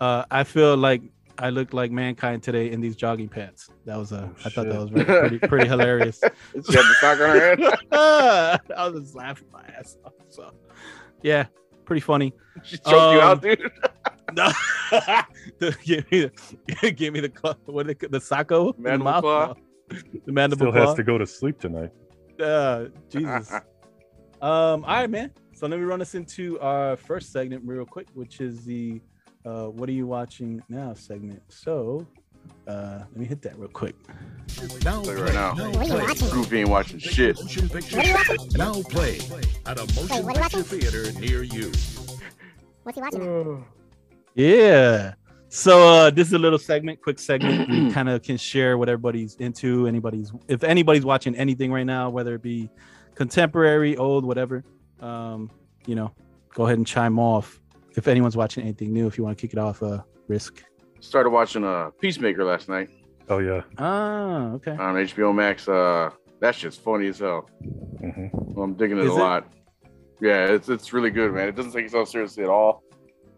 uh, 0.00 0.24
"I 0.30 0.42
feel 0.42 0.76
like 0.76 1.02
I 1.38 1.50
look 1.50 1.72
like 1.72 1.92
mankind 1.92 2.42
today 2.42 2.72
in 2.72 2.80
these 2.80 2.96
jogging 2.96 3.28
pants." 3.28 3.70
That 3.86 3.96
was 3.96 4.10
a. 4.10 4.28
I 4.44 4.48
thought 4.50 4.66
that 4.66 4.80
was 4.80 4.90
very, 4.90 5.04
pretty, 5.04 5.38
pretty 5.46 5.68
hilarious. 5.74 6.20
she 6.20 6.76
had 6.76 6.84
the 6.84 6.96
sock 7.00 7.20
on 7.20 7.30
her 7.30 7.56
head. 7.56 7.60
I 8.76 8.88
was 8.88 9.02
just 9.02 9.14
laughing 9.14 9.46
my 9.52 9.62
ass 9.78 9.96
off. 10.04 10.12
So, 10.30 10.52
yeah, 11.22 11.46
pretty 11.90 12.00
funny. 12.00 12.32
She 12.62 12.76
choked 12.76 12.86
you 12.88 13.20
out, 13.20 13.32
Um, 13.32 13.40
dude. 13.40 13.70
No, 14.32 14.48
give 15.84 16.08
me 16.12 16.30
the, 16.30 16.92
give 16.96 17.12
me 17.12 17.18
the 17.18 17.28
claw, 17.28 17.54
what 17.66 17.88
they, 17.88 17.94
the 17.94 18.20
sacco, 18.20 18.70
in 18.70 18.82
the 18.84 18.90
Mandible 18.90 19.20
claw. 19.22 19.54
the 20.24 20.32
mandible 20.32 20.66
Still 20.66 20.72
claw. 20.72 20.86
has 20.86 20.94
to 20.94 21.02
go 21.02 21.18
to 21.18 21.26
sleep 21.26 21.58
tonight. 21.58 21.90
Uh, 22.40 22.84
Jesus. 23.08 23.50
um, 23.52 23.60
all 24.40 24.80
right, 24.82 25.10
man. 25.10 25.32
So 25.52 25.66
let 25.66 25.80
me 25.80 25.84
run 25.84 26.00
us 26.00 26.14
into 26.14 26.60
our 26.60 26.96
first 26.96 27.32
segment 27.32 27.64
real 27.66 27.84
quick, 27.84 28.06
which 28.14 28.40
is 28.40 28.64
the 28.64 29.00
uh, 29.44 29.64
"What 29.66 29.88
are 29.88 29.92
you 30.00 30.06
watching 30.06 30.62
now?" 30.68 30.94
segment. 30.94 31.42
So, 31.48 32.06
uh, 32.66 32.98
let 33.00 33.16
me 33.16 33.26
hit 33.26 33.42
that 33.42 33.58
real 33.58 33.68
quick. 33.68 33.96
Now 34.84 35.02
Tell 35.02 35.16
you 35.16 35.24
right 35.24 35.34
now. 35.34 35.52
Now 35.54 35.72
play. 35.72 36.30
Goofy 36.30 36.60
ain't 36.60 36.68
watching 36.68 36.98
shit. 36.98 37.40
Motion 37.40 37.68
picture. 37.68 38.02
Now 38.56 38.82
play 38.82 39.20
at 39.66 39.78
a 39.78 39.86
motion 39.94 40.24
what 40.24 40.36
are 40.36 40.58
you 40.58 40.64
picture 40.64 40.78
theater 40.78 41.20
near 41.20 41.42
you. 41.42 41.72
What's 42.82 42.96
he 42.96 43.02
watching? 43.02 43.64
Yeah. 44.34 45.14
So 45.48 45.88
uh, 45.88 46.10
this 46.10 46.28
is 46.28 46.34
a 46.34 46.38
little 46.38 46.60
segment, 46.60 47.02
quick 47.02 47.18
segment. 47.18 47.68
we 47.68 47.90
kind 47.92 48.08
of 48.08 48.22
can 48.22 48.36
share 48.36 48.78
what 48.78 48.88
everybody's 48.88 49.34
into. 49.36 49.86
Anybody's 49.86 50.32
if 50.46 50.62
anybody's 50.62 51.04
watching 51.04 51.34
anything 51.34 51.72
right 51.72 51.86
now, 51.86 52.08
whether 52.08 52.36
it 52.36 52.42
be 52.42 52.70
contemporary, 53.16 53.96
old, 53.96 54.24
whatever. 54.24 54.64
Um, 55.00 55.50
you 55.86 55.96
know, 55.96 56.14
go 56.54 56.66
ahead 56.66 56.78
and 56.78 56.86
chime 56.86 57.18
off. 57.18 57.60
If 57.96 58.06
anyone's 58.06 58.36
watching 58.36 58.62
anything 58.62 58.92
new, 58.92 59.08
if 59.08 59.18
you 59.18 59.24
want 59.24 59.36
to 59.36 59.42
kick 59.42 59.52
it 59.52 59.58
off, 59.58 59.82
uh, 59.82 60.02
risk. 60.28 60.62
Started 61.00 61.30
watching 61.30 61.64
uh, 61.64 61.90
Peacemaker 62.00 62.44
last 62.44 62.68
night 62.68 62.88
Oh 63.28 63.38
yeah. 63.38 63.62
Ah, 63.78 64.50
okay. 64.54 64.72
on 64.72 64.94
HBO 64.96 65.34
Max. 65.34 65.68
Uh, 65.68 66.10
that 66.40 66.54
shit's 66.54 66.76
funny 66.76 67.06
as 67.08 67.18
hell. 67.20 67.48
hmm 68.00 68.26
Well, 68.32 68.64
I'm 68.64 68.74
digging 68.74 68.98
it 68.98 69.04
Is 69.04 69.10
a 69.12 69.14
it? 69.16 69.18
lot. 69.18 69.52
Yeah, 70.20 70.46
it's 70.46 70.68
it's 70.68 70.92
really 70.92 71.10
good, 71.10 71.32
man. 71.32 71.48
It 71.48 71.54
doesn't 71.56 71.72
take 71.72 71.84
itself 71.86 72.08
seriously 72.08 72.44
at 72.44 72.50
all. 72.50 72.82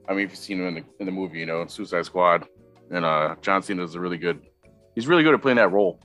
I 0.08 0.14
mean, 0.14 0.24
if 0.24 0.30
you've 0.30 0.38
seen 0.38 0.60
him 0.60 0.66
in 0.68 0.74
the 0.74 0.84
in 1.00 1.06
the 1.06 1.12
movie, 1.12 1.38
you 1.38 1.46
know, 1.46 1.64
Suicide 1.66 2.04
Squad, 2.06 2.46
and 2.90 3.04
uh, 3.04 3.36
John 3.42 3.62
Cena 3.62 3.84
is 3.84 3.94
a 3.94 4.00
really 4.00 4.18
good. 4.18 4.40
He's 4.94 5.06
really 5.06 5.22
good 5.22 5.34
at 5.34 5.40
playing 5.42 5.56
that 5.56 5.70
role. 5.70 6.00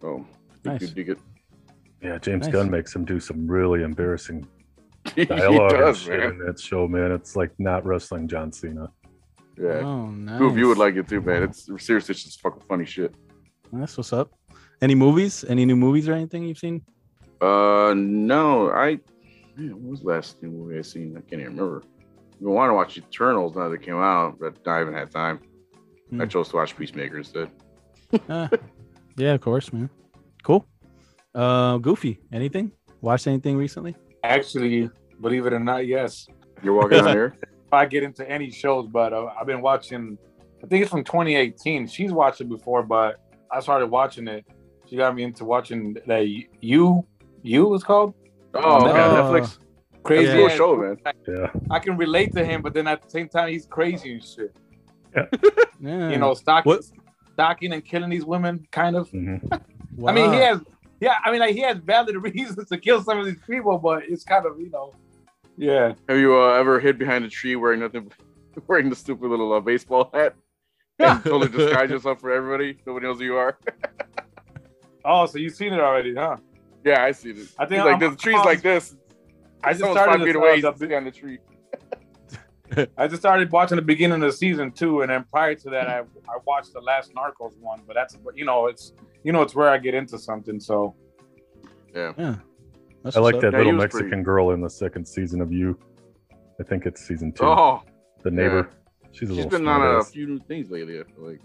So 0.00 0.24
Nice. 0.64 0.82
you'd 0.82 0.94
dig 0.94 1.08
it. 1.08 1.18
Yeah, 2.02 2.18
James 2.18 2.46
Nice. 2.46 2.52
Gunn 2.52 2.70
makes 2.70 2.94
him 2.94 3.04
do 3.04 3.18
some 3.18 3.46
really 3.50 3.82
embarrassing 3.82 4.46
he 5.16 5.24
dialogue 5.24 5.72
and 5.72 5.80
does, 5.80 5.98
shit 5.98 6.20
man. 6.20 6.30
in 6.32 6.38
that 6.46 6.60
show, 6.60 6.86
man. 6.86 7.10
It's 7.10 7.34
like 7.36 7.50
not 7.58 7.84
wrestling 7.84 8.28
John 8.28 8.52
Cena. 8.52 8.88
Yeah. 9.60 9.80
Oh, 9.84 10.06
nice. 10.10 10.38
Goof, 10.38 10.56
you 10.56 10.68
would 10.68 10.78
like 10.78 10.96
it 10.96 11.06
too, 11.08 11.20
man. 11.20 11.42
It's 11.42 11.66
seriously 11.84 12.12
it's 12.14 12.24
just 12.24 12.40
fucking 12.40 12.62
funny 12.68 12.86
shit. 12.86 13.14
That's 13.72 13.96
what's 13.96 14.12
up. 14.12 14.32
Any 14.80 14.94
movies? 14.94 15.44
Any 15.48 15.66
new 15.66 15.76
movies 15.76 16.08
or 16.08 16.14
anything 16.14 16.44
you've 16.44 16.58
seen? 16.58 16.82
Uh, 17.40 17.92
no, 17.96 18.70
I. 18.70 18.98
Man, 19.56 19.72
what 19.82 19.90
was 19.90 20.00
the 20.00 20.08
last 20.08 20.42
new 20.42 20.50
movie 20.50 20.78
I 20.78 20.82
seen? 20.82 21.14
I 21.16 21.20
can't 21.20 21.42
even 21.42 21.56
remember. 21.56 21.82
I 22.40 22.48
want 22.48 22.70
to 22.70 22.74
watch 22.74 22.96
Eternals 22.96 23.54
now 23.54 23.68
that 23.68 23.74
it 23.74 23.82
came 23.82 23.96
out, 23.98 24.38
but 24.40 24.56
I 24.66 24.78
haven't 24.78 24.94
had 24.94 25.10
time. 25.10 25.40
I 26.12 26.16
Hmm. 26.24 26.26
chose 26.28 26.48
to 26.48 26.56
watch 26.56 26.74
Peacemaker 26.76 27.18
instead. 27.18 27.50
Uh, 28.28 28.48
yeah, 29.16 29.34
of 29.34 29.40
course, 29.42 29.70
man. 29.72 29.90
Cool. 30.42 30.66
Uh, 31.34 31.76
Goofy. 31.76 32.18
Anything? 32.32 32.72
Watched 33.02 33.26
anything 33.26 33.56
recently? 33.58 33.94
Actually, 34.24 34.90
believe 35.20 35.44
it 35.46 35.52
or 35.52 35.60
not, 35.60 35.86
yes. 35.86 36.26
You're 36.62 36.74
walking 36.74 37.00
on 37.00 37.08
air. 37.16 37.34
If 37.70 37.74
I 37.74 37.86
get 37.86 38.02
into 38.02 38.28
any 38.28 38.50
shows, 38.50 38.88
but 38.88 39.12
uh, 39.12 39.26
I've 39.40 39.46
been 39.46 39.60
watching. 39.62 40.18
I 40.64 40.66
think 40.66 40.82
it's 40.82 40.90
from 40.90 41.04
2018. 41.04 41.86
She's 41.86 42.10
watched 42.12 42.40
it 42.40 42.48
before, 42.48 42.82
but 42.82 43.20
I 43.48 43.60
started 43.60 43.86
watching 43.86 44.26
it. 44.26 44.44
She 44.88 44.96
got 44.96 45.14
me 45.14 45.22
into 45.22 45.44
watching 45.44 45.96
that 46.08 46.26
you 46.60 47.06
you 47.42 47.64
was 47.66 47.84
called 47.84 48.14
Oh, 48.54 48.88
okay. 48.88 48.98
Netflix. 48.98 49.58
crazy 50.02 50.26
That's 50.26 50.54
a 50.54 50.58
cool 50.58 50.76
show, 50.76 50.76
man. 51.04 51.14
Yeah. 51.28 51.50
I 51.70 51.78
can 51.78 51.96
relate 51.96 52.34
to 52.34 52.44
him, 52.44 52.60
but 52.60 52.74
then 52.74 52.88
at 52.88 53.02
the 53.04 53.08
same 53.08 53.28
time, 53.28 53.50
he's 53.50 53.66
crazy 53.66 54.14
and 54.14 54.24
shit. 54.24 54.52
Yeah. 55.14 55.26
You 56.10 56.18
know, 56.18 56.34
stalking, 56.34 56.70
What? 56.72 56.84
stalking 57.34 57.72
and 57.72 57.84
killing 57.84 58.10
these 58.10 58.24
women, 58.24 58.66
kind 58.72 58.96
of. 58.96 59.08
hmm 59.10 59.36
I 60.06 60.12
mean, 60.12 60.32
he 60.32 60.38
has, 60.40 60.60
yeah. 61.00 61.18
I 61.24 61.30
mean, 61.30 61.38
like 61.40 61.54
he 61.54 61.60
has 61.60 61.78
valid 61.78 62.16
reasons 62.22 62.68
to 62.68 62.76
kill 62.76 63.00
some 63.02 63.18
of 63.20 63.26
these 63.26 63.40
people, 63.48 63.78
but 63.78 64.02
it's 64.08 64.24
kind 64.24 64.44
of, 64.44 64.58
you 64.60 64.70
know, 64.70 64.92
yeah. 65.60 65.92
Have 66.08 66.18
you 66.18 66.34
uh, 66.40 66.54
ever 66.54 66.80
hid 66.80 66.98
behind 66.98 67.24
a 67.24 67.28
tree 67.28 67.54
wearing 67.56 67.80
nothing, 67.80 68.10
wearing 68.66 68.88
the 68.88 68.96
stupid 68.96 69.28
little 69.28 69.52
uh, 69.52 69.60
baseball 69.60 70.10
hat, 70.14 70.34
and 70.98 71.22
totally 71.24 71.48
disguise 71.48 71.90
yourself 71.90 72.20
for 72.20 72.30
everybody? 72.32 72.78
Nobody 72.86 73.06
knows 73.06 73.18
who 73.18 73.24
you 73.24 73.36
are. 73.36 73.58
Oh, 75.02 75.24
so 75.24 75.38
you've 75.38 75.54
seen 75.54 75.72
it 75.72 75.80
already, 75.80 76.14
huh? 76.14 76.36
yeah, 76.84 77.02
I 77.02 77.12
see 77.12 77.32
this. 77.32 77.54
I 77.58 77.64
think 77.64 77.78
He's 77.80 77.84
like 77.86 77.90
I'm- 77.92 78.00
there's 78.00 78.16
trees 78.16 78.36
I'm- 78.36 78.44
like 78.44 78.60
this. 78.60 78.94
I 79.64 79.72
just 79.72 79.82
started 79.90 80.10
five 80.10 80.18
to 80.20 80.24
feet 80.26 80.36
away. 80.36 80.54
He's 80.56 80.62
the- 80.62 80.74
sitting 80.74 80.94
on 80.96 81.04
the 81.04 81.10
tree. 81.10 81.38
I 82.98 83.06
just 83.08 83.22
started 83.22 83.50
watching 83.50 83.76
the 83.76 83.82
beginning 83.82 84.16
of 84.22 84.30
the 84.30 84.36
season 84.36 84.70
two, 84.72 85.00
and 85.00 85.10
then 85.10 85.24
prior 85.32 85.54
to 85.54 85.70
that, 85.70 85.88
I 85.88 86.00
I 86.00 86.36
watched 86.46 86.74
the 86.74 86.80
last 86.82 87.14
Narcos 87.14 87.56
one. 87.58 87.80
But 87.86 87.94
that's 87.94 88.16
you 88.34 88.44
know 88.44 88.66
it's 88.66 88.92
you 89.24 89.32
know 89.32 89.40
it's 89.40 89.54
where 89.54 89.70
I 89.70 89.78
get 89.78 89.94
into 89.94 90.18
something. 90.18 90.60
So 90.60 90.94
Yeah. 91.94 92.12
Yeah. 92.18 92.34
That's 93.02 93.16
I 93.16 93.20
like 93.20 93.40
that 93.40 93.52
Yeah, 93.52 93.58
little 93.58 93.72
Mexican 93.72 94.08
pretty- 94.08 94.22
girl 94.24 94.50
in 94.50 94.60
the 94.60 94.68
second 94.70 95.06
season 95.06 95.40
of 95.40 95.52
You. 95.52 95.78
I 96.60 96.62
think 96.62 96.84
it's 96.86 97.00
season 97.06 97.32
two. 97.32 97.44
Oh, 97.44 97.82
the 98.22 98.30
neighbor. 98.30 98.68
She's 99.12 99.30
a 99.30 99.32
she's 99.34 99.44
little 99.44 99.58
been 99.58 99.68
on 99.68 99.96
a 100.00 100.04
few 100.04 100.26
new 100.26 100.38
things 100.40 100.70
lately. 100.70 101.00
I 101.00 101.04
feel 101.04 101.26
like. 101.30 101.40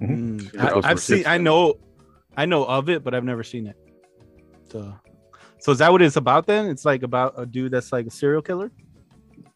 Mm. 0.00 0.52
Yeah, 0.54 0.66
I, 0.66 0.70
those 0.74 0.84
I've 0.84 1.00
seen. 1.00 1.16
kids 1.18 1.28
I 1.28 1.38
know. 1.38 1.74
I 2.36 2.44
know 2.46 2.64
of 2.66 2.88
it, 2.90 3.02
but 3.04 3.14
I've 3.14 3.24
never 3.24 3.42
seen 3.42 3.66
it. 3.66 3.76
So, 4.70 4.92
so 5.58 5.72
is 5.72 5.78
that 5.78 5.90
what 5.92 6.02
it's 6.02 6.16
about? 6.16 6.46
Then 6.46 6.66
it's 6.66 6.84
like 6.84 7.02
about 7.02 7.34
a 7.38 7.46
dude 7.46 7.72
that's 7.72 7.92
like 7.92 8.06
a 8.06 8.10
serial 8.10 8.42
killer. 8.42 8.70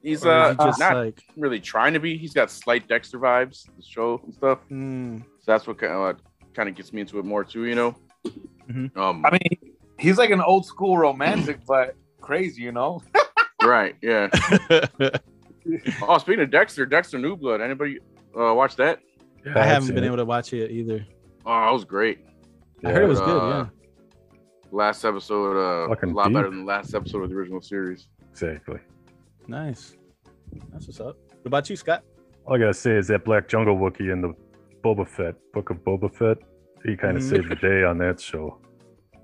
He's 0.02 0.24
uh 0.24 0.50
he 0.58 0.64
just 0.64 0.78
not 0.80 0.96
like. 0.96 1.22
really 1.36 1.60
trying 1.60 1.92
to 1.92 2.00
be. 2.00 2.16
He's 2.16 2.32
got 2.32 2.50
slight 2.50 2.88
Dexter 2.88 3.18
vibes, 3.18 3.66
the 3.76 3.82
show 3.82 4.20
and 4.24 4.32
stuff. 4.32 4.60
Mm, 4.70 5.22
So 5.40 5.52
that's 5.52 5.66
what 5.66 5.76
kind 5.78 5.92
of 5.92 6.16
kind 6.54 6.68
of 6.68 6.74
gets 6.76 6.92
me 6.92 7.02
into 7.02 7.18
it 7.18 7.24
more 7.24 7.44
too. 7.44 7.64
You 7.66 7.74
know. 7.74 7.96
Mhm. 8.70 8.96
Um. 8.96 9.24
I 9.26 9.32
mean, 9.32 9.72
he's 9.98 10.18
like 10.18 10.30
an 10.30 10.40
old 10.40 10.64
school 10.66 10.96
romantic, 10.98 11.60
but 11.66 11.94
crazy, 12.20 12.62
you 12.62 12.72
know. 12.72 13.02
right. 13.62 13.94
Yeah. 14.02 14.28
Oh, 16.02 16.16
speaking 16.16 16.42
of 16.42 16.50
Dexter, 16.50 16.86
Dexter 16.86 17.18
New 17.18 17.36
Blood. 17.36 17.60
Anybody 17.60 17.98
uh, 18.34 18.54
watch 18.54 18.74
that? 18.76 19.00
Yeah, 19.44 19.52
I 19.54 19.60
I've 19.60 19.66
haven't 19.66 19.94
been 19.94 20.02
it. 20.02 20.06
able 20.06 20.16
to 20.16 20.24
watch 20.24 20.54
it 20.54 20.70
either. 20.70 21.04
Oh, 21.44 21.60
that 21.66 21.70
was 21.72 21.84
great. 21.84 22.20
I 22.84 22.90
heard 22.90 23.02
it 23.02 23.06
was 23.06 23.20
Uh, 23.20 23.24
good. 23.26 23.48
Yeah. 23.50 23.66
Last 24.70 25.04
episode, 25.04 25.56
uh, 25.58 25.88
Fucking 25.88 26.12
a 26.12 26.14
lot 26.14 26.32
better 26.32 26.48
than 26.48 26.60
the 26.60 26.64
last 26.64 26.94
episode 26.94 27.22
of 27.22 27.28
the 27.28 27.36
original 27.36 27.60
series. 27.60 28.08
Exactly. 28.30 28.78
Nice. 29.46 29.94
That's 30.72 30.86
what's 30.86 31.00
up. 31.00 31.18
What 31.28 31.46
about 31.46 31.68
you, 31.68 31.76
Scott? 31.76 32.02
All 32.46 32.54
I 32.56 32.58
gotta 32.58 32.72
say 32.72 32.92
is 32.96 33.06
that 33.08 33.26
Black 33.26 33.46
Jungle 33.46 33.76
Wookie 33.76 34.10
in 34.10 34.22
the 34.22 34.32
Boba 34.82 35.06
Fett 35.06 35.34
book 35.52 35.68
of 35.68 35.84
Boba 35.84 36.10
Fett. 36.14 36.38
He 36.86 36.96
kind 36.96 37.18
of 37.18 37.22
Mhm. 37.22 37.28
saved 37.28 37.50
the 37.50 37.56
day 37.56 37.84
on 37.84 37.98
that 37.98 38.20
show. 38.20 38.58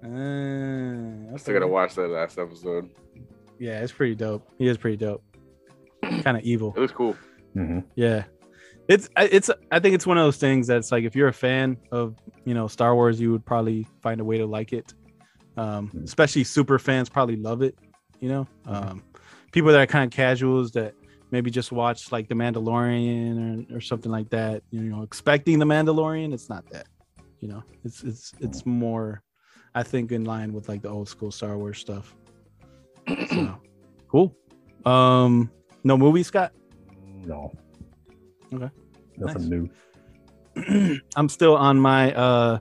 Uh, 0.05 1.33
I 1.33 1.37
still 1.39 1.55
gotta 1.55 1.67
watch 1.67 1.95
that 1.95 2.09
last 2.09 2.39
episode. 2.39 2.91
Yeah, 3.59 3.81
it's 3.83 3.93
pretty 3.93 4.15
dope. 4.15 4.47
He 4.59 4.67
is 4.67 4.77
pretty 4.77 4.97
dope. 4.99 5.23
kind 6.23 6.37
of 6.37 6.43
evil. 6.43 6.75
It 6.77 6.81
was 6.81 6.93
cool. 6.93 7.17
hmm 7.55 7.81
Yeah. 7.95 8.25
It's 8.89 9.09
it's 9.17 9.49
I 9.71 9.79
think 9.81 9.95
it's 9.95 10.07
one 10.07 10.19
of 10.19 10.25
those 10.25 10.37
things 10.37 10.67
that's 10.67 10.93
like 10.93 11.05
if 11.05 11.17
you're 11.17 11.29
a 11.29 11.33
fan 11.33 11.79
of, 11.91 12.17
you 12.45 12.53
know, 12.53 12.67
Star 12.69 12.95
Wars, 12.95 13.19
you 13.19 13.33
would 13.33 13.45
probably 13.47 13.87
find 14.03 14.21
a 14.21 14.25
way 14.25 14.37
to 14.39 14.45
like 14.47 14.73
it. 14.75 14.93
Um, 15.57 15.89
Mhm. 15.95 16.05
especially 16.05 16.45
super 16.45 16.79
fans 16.79 17.09
probably 17.09 17.37
love 17.37 17.63
it, 17.63 17.79
you 18.21 18.29
know. 18.29 18.47
Um, 18.67 19.03
people 19.53 19.71
that 19.73 19.81
are 19.81 19.87
kind 19.87 20.05
of 20.05 20.11
casuals 20.15 20.73
that 20.73 20.95
maybe 21.31 21.51
just 21.51 21.73
watch 21.73 22.13
like 22.13 22.29
The 22.29 22.35
Mandalorian 22.35 23.71
or, 23.73 23.77
or 23.77 23.81
something 23.81 24.13
like 24.13 24.29
that, 24.31 24.63
you 24.71 24.81
know, 24.83 25.03
expecting 25.03 25.59
The 25.61 25.65
Mandalorian, 25.65 26.35
it's 26.35 26.51
not 26.51 26.69
that. 26.71 26.87
You 27.41 27.49
know, 27.49 27.63
it's 27.85 28.03
it's 28.03 28.35
it's 28.41 28.67
more 28.67 29.23
I 29.75 29.83
think 29.83 30.13
in 30.13 30.25
line 30.25 30.53
with 30.53 30.69
like 30.69 30.83
the 30.83 30.89
old 30.89 31.09
school 31.09 31.31
Star 31.31 31.57
Wars 31.59 31.79
stuff. 31.79 32.15
So, 33.29 33.61
cool. 34.09 34.37
Um 34.85 35.51
no 35.83 35.97
movie, 35.99 36.23
Scott? 36.23 36.53
No. 37.25 37.53
Okay. 38.53 38.71
Nothing 39.19 39.49
Nice. 39.51 39.71
new. 40.57 40.99
I'm 41.17 41.29
still 41.29 41.57
on 41.57 41.79
my 41.79 42.13
uh 42.15 42.59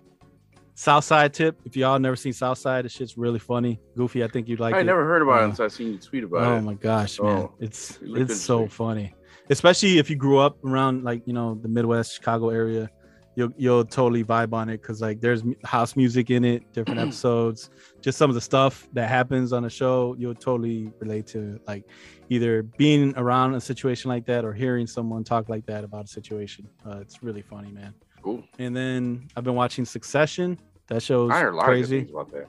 Southside 0.75 1.33
tip. 1.33 1.59
If 1.65 1.75
y'all 1.77 1.99
never 1.99 2.15
seen 2.15 2.33
Southside, 2.33 2.83
this 2.85 2.91
shit's 2.93 3.17
really 3.17 3.37
funny. 3.39 3.79
Goofy, 3.95 4.23
I 4.23 4.27
think 4.27 4.47
you'd 4.49 4.59
like 4.59 4.73
I 4.73 4.79
it. 4.79 4.85
never 4.85 5.05
heard 5.05 5.21
about 5.21 5.41
Uh, 5.41 5.45
it 5.45 5.49
until 5.51 5.65
I 5.65 5.67
seen 5.67 5.91
you 5.93 5.97
tweet 5.99 6.23
about 6.23 6.41
oh 6.43 6.53
it. 6.55 6.57
Oh 6.57 6.61
my 6.61 6.73
gosh, 6.73 7.19
man. 7.21 7.37
Oh, 7.37 7.53
it's 7.59 7.99
it's 8.01 8.41
so 8.41 8.67
funny. 8.67 9.13
Especially 9.49 9.99
if 9.99 10.09
you 10.09 10.15
grew 10.15 10.39
up 10.39 10.57
around 10.65 11.03
like, 11.03 11.21
you 11.27 11.33
know, 11.33 11.53
the 11.61 11.67
Midwest 11.67 12.13
Chicago 12.15 12.49
area. 12.49 12.89
You'll 13.35 13.51
you'll 13.57 13.85
totally 13.85 14.23
vibe 14.23 14.53
on 14.53 14.69
it 14.69 14.81
because 14.81 15.01
like 15.01 15.19
there's 15.19 15.43
house 15.63 15.95
music 15.95 16.29
in 16.29 16.45
it, 16.45 16.71
different 16.71 16.99
episodes, 17.07 17.69
just 18.01 18.17
some 18.17 18.29
of 18.29 18.35
the 18.35 18.41
stuff 18.41 18.87
that 18.93 19.09
happens 19.09 19.53
on 19.53 19.63
the 19.63 19.69
show, 19.69 20.15
you'll 20.19 20.35
totally 20.35 20.91
relate 20.99 21.25
to 21.27 21.59
like 21.67 21.85
either 22.29 22.63
being 22.63 23.13
around 23.17 23.55
a 23.55 23.61
situation 23.61 24.09
like 24.09 24.25
that 24.25 24.45
or 24.45 24.53
hearing 24.53 24.85
someone 24.85 25.23
talk 25.23 25.49
like 25.49 25.65
that 25.65 25.83
about 25.83 26.05
a 26.05 26.07
situation. 26.07 26.67
Uh, 26.85 26.97
it's 26.97 27.23
really 27.23 27.41
funny, 27.41 27.71
man. 27.71 27.93
Cool. 28.21 28.43
And 28.59 28.75
then 28.75 29.27
I've 29.35 29.43
been 29.43 29.55
watching 29.55 29.83
Succession. 29.83 30.59
That 30.87 31.01
show's 31.01 31.31
I 31.31 31.39
heard 31.39 31.53
a 31.53 31.57
lot 31.57 31.69
of 31.69 31.75
good 31.75 31.87
crazy. 31.87 32.11
that. 32.31 32.47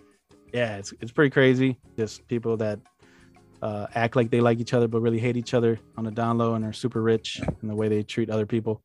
Yeah, 0.53 0.77
it's 0.77 0.93
it's 1.01 1.13
pretty 1.13 1.31
crazy. 1.31 1.79
Just 1.97 2.27
people 2.29 2.57
that 2.59 2.79
uh, 3.63 3.87
act 3.95 4.15
like 4.15 4.31
they 4.31 4.41
like 4.41 4.61
each 4.61 4.75
other 4.75 4.87
but 4.87 5.01
really 5.01 5.19
hate 5.19 5.37
each 5.37 5.55
other 5.55 5.79
on 5.97 6.05
the 6.05 6.11
down 6.11 6.37
low 6.37 6.55
and 6.55 6.65
are 6.65 6.73
super 6.73 7.01
rich 7.01 7.41
in 7.63 7.69
the 7.69 7.75
way 7.75 7.89
they 7.89 8.03
treat 8.03 8.29
other 8.29 8.47
people. 8.47 8.83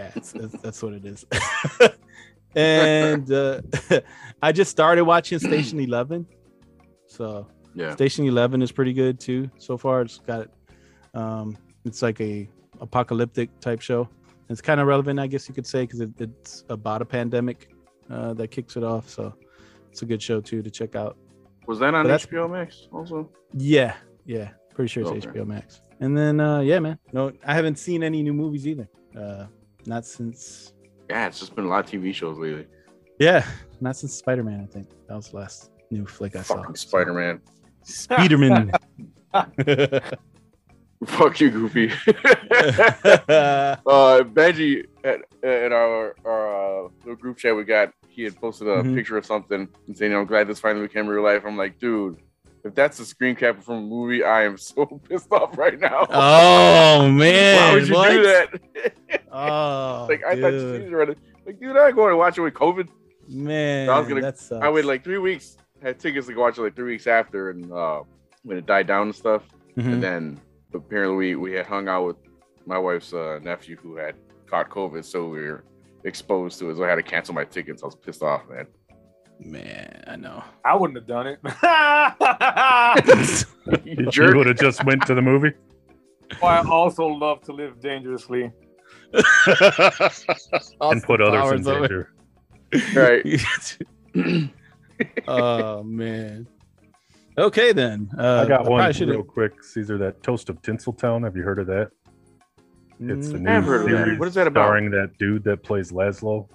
Yeah, 0.00 0.10
it's, 0.16 0.34
it's, 0.34 0.56
that's 0.62 0.82
what 0.82 0.92
it 0.94 1.04
is. 1.04 1.26
and 2.56 3.30
uh, 3.30 3.60
I 4.42 4.52
just 4.52 4.70
started 4.70 5.04
watching 5.04 5.38
Station 5.38 5.78
Eleven, 5.88 6.26
so 7.06 7.46
Yeah. 7.74 7.92
Station 7.94 8.24
Eleven 8.26 8.62
is 8.62 8.72
pretty 8.72 8.92
good 8.92 9.20
too. 9.20 9.50
So 9.58 9.76
far, 9.76 10.02
it's 10.02 10.18
got 10.18 10.48
um, 11.14 11.56
it's 11.84 12.02
like 12.02 12.20
a 12.20 12.48
apocalyptic 12.80 13.48
type 13.60 13.80
show. 13.80 14.08
It's 14.48 14.60
kind 14.60 14.80
of 14.80 14.86
relevant, 14.86 15.20
I 15.20 15.26
guess 15.28 15.48
you 15.48 15.54
could 15.54 15.66
say, 15.66 15.82
because 15.82 16.00
it, 16.00 16.10
it's 16.18 16.64
about 16.68 17.02
a 17.02 17.04
pandemic 17.04 17.70
uh, 18.10 18.32
that 18.34 18.48
kicks 18.48 18.76
it 18.76 18.82
off. 18.82 19.08
So 19.08 19.34
it's 19.90 20.02
a 20.02 20.06
good 20.06 20.20
show 20.22 20.40
too 20.40 20.62
to 20.62 20.70
check 20.70 20.96
out. 20.96 21.16
Was 21.66 21.78
that 21.80 21.94
on 21.94 22.04
But 22.04 22.08
that's- 22.08 22.26
HBO 22.26 22.50
Max 22.50 22.88
also? 22.92 23.30
Yeah, 23.54 23.94
yeah, 24.24 24.48
pretty 24.74 24.88
sure 24.88 25.02
it's 25.02 25.26
Okay. 25.26 25.38
HBO 25.40 25.46
Max. 25.46 25.82
And 26.00 26.16
then 26.16 26.40
uh, 26.40 26.60
yeah, 26.60 26.78
man, 26.80 26.98
no, 27.12 27.32
I 27.46 27.54
haven't 27.54 27.78
seen 27.78 28.02
any 28.02 28.22
new 28.22 28.32
movies 28.32 28.66
either. 28.66 28.88
Uh, 29.16 29.46
not 29.86 30.04
since 30.06 30.72
Yeah, 31.08 31.26
it's 31.26 31.38
just 31.40 31.54
been 31.54 31.64
a 31.64 31.68
lot 31.68 31.84
of 31.84 31.90
TV 31.90 32.14
shows 32.14 32.38
lately. 32.38 32.66
yeah, 33.18 33.44
not 33.80 33.96
since 33.96 34.12
Spider 34.14 34.42
Man. 34.44 34.60
I 34.60 34.66
think 34.72 34.88
that 35.08 35.14
was 35.16 35.28
the 35.30 35.36
last 35.38 35.70
new 35.90 36.06
flick 36.06 36.36
I 36.36 36.42
saw. 36.42 36.72
Spider 36.74 37.12
Man. 37.14 37.40
Spider-Man. 37.82 38.70
Fuck 41.06 41.40
you, 41.40 41.50
Goofy. 41.50 41.90
uh, 43.28 43.76
Benji 43.86 44.84
at, 45.02 45.20
at 45.42 45.72
our 45.72 46.14
our 46.26 46.84
uh, 46.84 46.88
little 47.00 47.16
group 47.16 47.38
chat 47.38 47.56
we 47.56 47.64
got, 47.64 47.92
he 48.08 48.22
had 48.22 48.36
posted 48.38 48.68
a 48.68 48.82
Mhm. 48.82 48.94
picture 48.94 49.16
of 49.16 49.24
something 49.24 49.66
and 49.86 49.96
saying, 49.96 50.14
"I'm 50.14 50.26
glad 50.26 50.46
this 50.46 50.60
finally 50.60 50.86
became 50.86 51.06
real 51.06 51.22
life." 51.22 51.42
I'm 51.46 51.56
like, 51.56 51.78
dude, 51.78 52.18
if 52.64 52.74
that's 52.74 52.98
a 53.00 53.04
screen 53.06 53.34
cap 53.36 53.62
from 53.62 53.74
a 53.76 53.80
movie, 53.80 54.22
I 54.24 54.44
am 54.44 54.56
so 54.70 54.86
pissed 55.08 55.32
off 55.32 55.56
right 55.58 55.78
now. 55.78 56.06
oh 56.10 57.08
man, 57.10 57.56
Why 57.68 57.74
would 57.74 57.88
you 57.88 57.94
what? 57.94 58.10
do 58.10 58.22
that? 58.22 58.92
Oh, 59.32 60.06
like 60.08 60.24
I 60.24 60.40
thought 60.40 60.52
you 60.52 60.78
dude. 60.78 60.92
already. 60.92 61.14
Like, 61.46 61.60
dude, 61.60 61.76
I'm 61.76 61.94
going 61.94 62.10
to 62.10 62.16
watch 62.16 62.36
it 62.36 62.40
with 62.40 62.54
COVID. 62.54 62.88
man, 63.28 63.88
I 63.88 63.98
was 63.98 64.08
gonna- 64.08 64.20
that 64.22 64.38
sucks. 64.38 64.64
I 64.64 64.68
waited 64.70 64.88
like 64.88 65.04
three 65.04 65.18
weeks. 65.18 65.56
Had 65.82 65.98
tickets 66.00 66.26
to 66.26 66.34
go 66.34 66.40
watch 66.42 66.58
it 66.58 66.62
like 66.62 66.74
three 66.76 66.92
weeks 66.92 67.06
after, 67.06 67.50
and 67.50 67.72
uh, 67.72 68.02
when 68.42 68.58
it 68.58 68.66
died 68.66 68.86
down 68.88 69.02
and 69.06 69.14
stuff. 69.14 69.42
Mhm. 69.78 69.92
And 69.92 70.02
then 70.02 70.40
apparently 70.74 71.36
we, 71.36 71.50
we 71.50 71.52
had 71.56 71.66
hung 71.66 71.88
out 71.88 72.06
with 72.06 72.16
my 72.66 72.76
wife's 72.76 73.12
uh, 73.14 73.38
nephew 73.42 73.76
who 73.76 73.96
had 73.96 74.14
caught 74.46 74.68
COVID, 74.68 75.04
so 75.04 75.28
we 75.28 75.38
were 75.42 75.64
exposed 76.04 76.58
to 76.58 76.70
it. 76.70 76.76
So 76.76 76.84
I 76.84 76.88
had 76.88 76.96
to 76.96 77.02
cancel 77.02 77.34
my 77.34 77.44
tickets. 77.44 77.82
I 77.82 77.86
was 77.86 77.94
pissed 77.96 78.22
off, 78.22 78.42
man. 78.50 78.66
Man, 79.42 80.04
I 80.06 80.16
know. 80.16 80.44
I 80.64 80.76
wouldn't 80.76 80.98
have 80.98 81.06
done 81.06 81.26
it. 81.26 81.38
You 83.84 84.08
You 84.12 84.36
would 84.36 84.46
have 84.46 84.58
just 84.58 84.84
went 84.84 85.06
to 85.06 85.14
the 85.14 85.22
movie. 85.22 85.52
I 86.42 86.58
also 86.68 87.06
love 87.06 87.40
to 87.42 87.52
live 87.52 87.80
dangerously. 87.80 88.50
and 89.14 89.24
put 91.02 91.20
others 91.20 91.52
in 91.52 91.64
Powers 91.64 91.66
of 91.66 91.82
it. 91.84 91.88
danger. 91.88 92.12
Right. 94.14 94.14
oh 95.28 95.82
man. 95.82 96.46
Okay 97.38 97.72
then. 97.72 98.10
Uh, 98.18 98.42
I 98.44 98.48
got 98.48 98.64
one 98.66 98.80
probably 98.80 98.92
should've- 98.92 99.12
real 99.12 99.22
quick, 99.22 99.62
Caesar. 99.64 99.96
That 99.98 100.22
Toast 100.22 100.48
of 100.50 100.60
Tinseltown. 100.62 101.24
Have 101.24 101.36
you 101.36 101.42
heard 101.42 101.58
of 101.58 101.66
that? 101.68 101.90
It's 103.00 103.30
the 103.30 103.38
Mm, 103.38 103.42
new 103.42 103.50
I've 103.50 103.68
of 103.68 103.80
that. 103.82 103.88
series 103.88 104.18
What 104.18 104.28
is 104.28 104.34
that 104.34 104.46
about? 104.46 104.66
starring 104.66 104.90
that 104.90 105.16
dude 105.18 105.44
that 105.44 105.62
plays 105.62 105.90
Laszlo. 105.92 106.48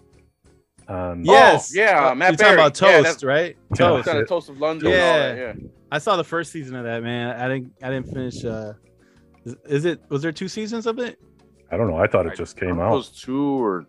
Um, 0.88 1.24
Yes. 1.25 1.74
Oh, 1.75 1.80
yeah, 1.80 2.13
Matt 2.13 2.32
You're 2.32 2.38
talking 2.38 2.54
about 2.54 2.75
Toast, 2.75 3.04
that's- 3.04 3.24
right? 3.24 3.58
Toast. 3.75 4.06
Kind 4.08 4.20
of 4.20 4.27
toast 4.27 4.50
of 4.50 4.60
London. 4.60 4.88
and 4.92 4.96
all 5.01 5.13
that, 5.18 5.38
Yeah. 5.38 5.54
yeah. 5.58 5.68
I 5.92 5.98
saw 6.00 6.15
the 6.15 6.24
first 6.24 6.51
season 6.51 6.75
of 6.75 6.84
that, 6.84 7.01
man. 7.04 7.39
I 7.39 7.48
didn't. 7.48 7.74
I 7.82 7.89
didn't 7.89 8.08
finish. 8.13 8.44
Uh, 8.44 8.74
is, 9.46 9.56
is 9.65 9.86
it? 9.86 10.01
Was 10.10 10.22
there 10.22 10.32
two 10.32 10.48
seasons 10.48 10.86
of 10.88 11.00
it? 11.00 11.20
I 11.72 11.77
don't 11.77 11.88
know. 11.89 11.98
I 11.98 12.08
thought 12.08 12.25
it 12.25 12.34
I- 12.34 12.36
just 12.36 12.58
came 12.58 12.70
don't 12.70 12.77
know 12.80 12.84
if 12.84 12.88
out. 12.89 12.94
It 12.94 12.98
was 12.98 13.10
two 13.10 13.63
or 13.63 13.86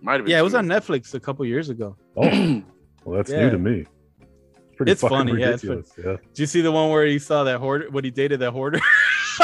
might 0.00 0.14
have 0.14 0.24
been. 0.24 0.30
Yeah, 0.32 0.38
it 0.40 0.42
was 0.42 0.54
on 0.54 0.66
Netflix 0.66 1.14
a 1.14 1.20
couple 1.20 1.44
years 1.46 1.68
ago. 1.68 1.96
Oh, 2.16 2.62
well, 3.04 3.16
that's 3.16 3.30
Yeah. 3.30 3.40
new 3.44 3.50
to 3.50 3.58
me. 3.58 3.84
It's 4.20 4.76
pretty 4.76 4.92
It's 4.92 5.00
fucking 5.02 5.16
funny, 5.18 5.40
yeah, 5.40 5.50
it's 5.50 5.62
ridiculous. 5.64 5.92
Yeah, 5.98 6.16
Did 6.32 6.38
you 6.38 6.46
see 6.46 6.60
the 6.62 6.72
one 6.72 6.90
where 6.90 7.04
he 7.06 7.18
saw 7.18 7.44
that 7.44 7.58
hoarder? 7.60 7.90
When 7.90 8.02
he 8.04 8.10
dated 8.10 8.40
that 8.40 8.50
hoarder? 8.52 8.80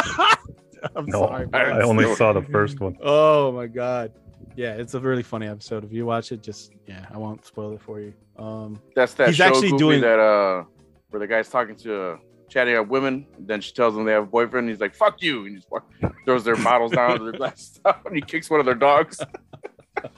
I'm 0.97 1.07
No, 1.07 1.27
sorry. 1.27 1.47
I 1.53 1.65
bro. 1.65 1.89
only 1.89 2.15
saw 2.15 2.33
the 2.33 2.43
first 2.43 2.81
one. 2.81 2.97
Oh 3.03 3.53
my 3.53 3.67
god. 3.67 4.13
Yeah, 4.61 4.75
it's 4.75 4.93
a 4.93 5.01
really 5.01 5.23
funny 5.23 5.47
episode. 5.47 5.85
If 5.85 5.93
you 5.93 6.05
watch 6.05 6.33
it, 6.33 6.43
just 6.43 6.73
yeah, 6.87 7.07
I 7.11 7.17
won't 7.17 7.47
spoil 7.47 7.73
it 7.73 7.81
for 7.81 7.99
you. 7.99 8.13
Um, 8.37 8.79
That's 8.95 9.15
that 9.15 9.29
He's 9.29 9.37
show 9.37 9.45
actually 9.47 9.71
doing- 9.79 10.03
that 10.03 10.19
uh 10.19 10.65
where 11.09 11.19
the 11.21 11.27
guy's 11.27 11.49
talking 11.49 11.75
to 11.77 12.03
uh, 12.03 12.17
chatting 12.51 12.77
up 12.77 12.89
women, 12.89 13.27
and 13.39 13.49
then 13.49 13.63
she 13.63 13.73
tells 13.73 13.95
them 13.95 14.05
they 14.05 14.13
have 14.13 14.25
a 14.25 14.27
boyfriend. 14.27 14.65
And 14.67 14.69
he's 14.75 14.81
like, 14.83 14.95
"Fuck 14.95 15.23
you!" 15.23 15.39
and 15.47 15.49
he 15.49 15.55
just 15.57 15.71
walk, 15.71 15.91
throws 16.27 16.45
their 16.45 16.57
bottles 16.57 16.93
down 16.93 17.17
to 17.19 17.25
their 17.25 17.33
glasses 17.33 17.71
down, 17.85 17.95
and 18.05 18.15
he 18.15 18.21
kicks 18.21 18.51
one 18.51 18.61
of 18.61 18.67
their 18.67 18.75
dogs. 18.75 19.19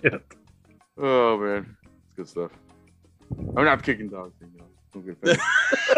Yeah. 0.02 0.18
Oh 0.98 1.38
man, 1.38 1.74
it's 2.04 2.12
good 2.16 2.28
stuff. 2.28 2.50
I'm 3.56 3.64
not 3.64 3.82
kicking 3.82 4.08
dogs. 4.08 4.34
Know. 4.94 5.00
Don't 5.00 5.06
get 5.06 5.16
offended. 5.22 5.40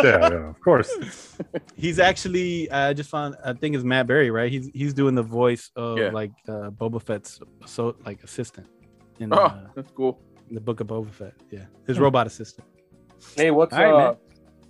Yeah, 0.02 0.28
yeah, 0.30 0.48
of 0.50 0.60
course. 0.60 0.90
he's 1.76 1.98
actually 1.98 2.70
I 2.70 2.92
just 2.92 3.10
found 3.10 3.36
I 3.44 3.52
think 3.52 3.74
it's 3.74 3.84
Matt 3.84 4.06
Berry, 4.06 4.30
right? 4.30 4.50
He's 4.50 4.70
he's 4.74 4.92
doing 4.94 5.14
the 5.14 5.22
voice 5.22 5.70
of 5.76 5.98
Yeah. 5.98 6.10
like 6.10 6.32
uh, 6.48 6.70
Boba 6.70 7.00
Fett's 7.02 7.40
so 7.66 7.96
like 8.04 8.22
assistant 8.24 8.66
in, 9.20 9.32
oh, 9.32 9.36
uh, 9.36 9.60
that's 9.74 9.90
cool. 9.92 10.20
in 10.48 10.54
the 10.54 10.60
book 10.60 10.80
of 10.80 10.88
Boba 10.88 11.10
Fett. 11.12 11.34
Yeah, 11.50 11.66
his 11.86 11.96
Hmm. 11.96 12.04
robot 12.04 12.26
assistant. 12.26 12.66
Hey, 13.36 13.50
what's 13.50 13.72
All 13.72 13.80
right, 13.82 13.92
uh? 13.92 14.14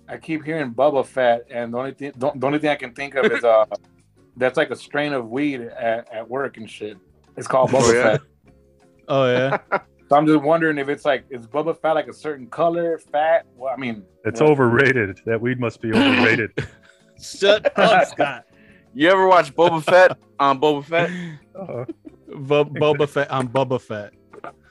I 0.07 0.17
keep 0.17 0.43
hearing 0.45 0.71
Bubba 0.73 1.03
Fett, 1.05 1.47
and 1.49 1.73
the 1.73 1.77
only 1.79 1.93
thing 1.93 2.11
the, 2.15 2.31
the 2.35 2.45
only 2.47 2.59
thing 2.59 2.69
I 2.69 2.75
can 2.75 2.93
think 2.93 3.15
of 3.15 3.25
is 3.25 3.43
uh, 3.43 3.65
that's 4.37 4.55
like 4.57 4.69
a 4.69 4.75
strain 4.75 5.13
of 5.13 5.29
weed 5.29 5.61
at, 5.61 6.07
at 6.13 6.29
work 6.29 6.57
and 6.57 6.69
shit. 6.69 6.97
It's 7.35 7.47
called 7.47 7.71
Bubba 7.71 7.81
Oh, 7.81 7.93
yeah? 7.93 8.03
Fett. 8.11 8.21
Oh 9.07 9.25
yeah. 9.31 9.57
So 10.07 10.15
I'm 10.15 10.27
just 10.27 10.43
wondering 10.43 10.77
if 10.77 10.87
it's 10.87 11.03
like 11.05 11.25
is 11.29 11.47
Bubba 11.47 11.79
Fett 11.79 11.95
like 11.95 12.07
a 12.07 12.13
certain 12.13 12.47
color, 12.47 12.99
fat? 12.99 13.45
Well, 13.55 13.73
I 13.73 13.77
mean, 13.79 14.03
It's 14.23 14.39
well, 14.39 14.51
overrated. 14.51 15.19
That 15.25 15.41
weed 15.41 15.59
must 15.59 15.81
be 15.81 15.91
overrated. 15.91 16.51
Shut 17.21 17.77
up, 17.77 18.07
Scott. 18.07 18.45
You 18.93 19.09
ever 19.09 19.27
watch 19.27 19.53
Boba 19.55 19.83
Fett 19.83 20.17
on 20.39 20.59
Boba 20.59 20.85
Fett? 20.85 21.09
Uh, 21.57 21.85
Bo- 22.27 22.65
Boba 22.65 23.09
Fett 23.09 23.29
on 23.31 23.47
Boba 23.49 23.81
Fett. 23.81 24.13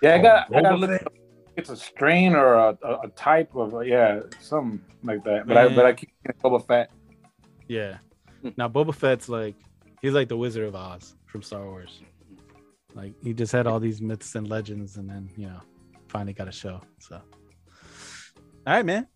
Yeah, 0.03 0.15
I 0.15 0.19
got 0.19 0.55
I 0.55 0.63
got 0.63 0.79
look. 0.79 0.91
Fett. 0.91 1.01
it 1.01 1.07
up. 1.07 1.15
It's 1.57 1.71
a 1.71 1.77
strain 1.77 2.35
or 2.35 2.55
a, 2.55 2.79
a, 2.83 3.01
a 3.05 3.09
type 3.09 3.55
of 3.55 3.87
yeah, 3.87 4.21
something 4.41 4.81
like 5.03 5.25
that. 5.25 5.47
But 5.47 5.57
I 5.57 5.75
but 5.75 5.85
I 5.87 5.93
keep 5.95 6.11
Boba 6.43 6.65
Fett. 6.67 6.91
Yeah. 7.69 7.99
Hmm. 8.43 8.51
Now 8.57 8.69
Boba 8.69 8.95
Fett's 8.95 9.29
like 9.29 9.57
he's 10.01 10.13
like 10.13 10.29
the 10.29 10.37
Wizard 10.37 10.65
of 10.65 10.75
Oz 10.77 11.17
from 11.27 11.43
Star 11.43 11.65
Wars. 11.65 12.01
Like 12.95 13.13
he 13.23 13.35
just 13.35 13.53
had 13.53 13.67
all 13.67 13.81
these 13.81 14.01
myths 14.01 14.35
and 14.35 14.49
legends, 14.49 14.97
and 14.97 15.09
then 15.09 15.29
you 15.37 15.47
know 15.47 15.61
finally 16.09 16.33
got 16.33 16.49
a 16.49 16.53
show. 16.53 16.81
So, 16.99 17.17
all 17.17 17.23
right, 18.67 18.87
man. 18.87 19.07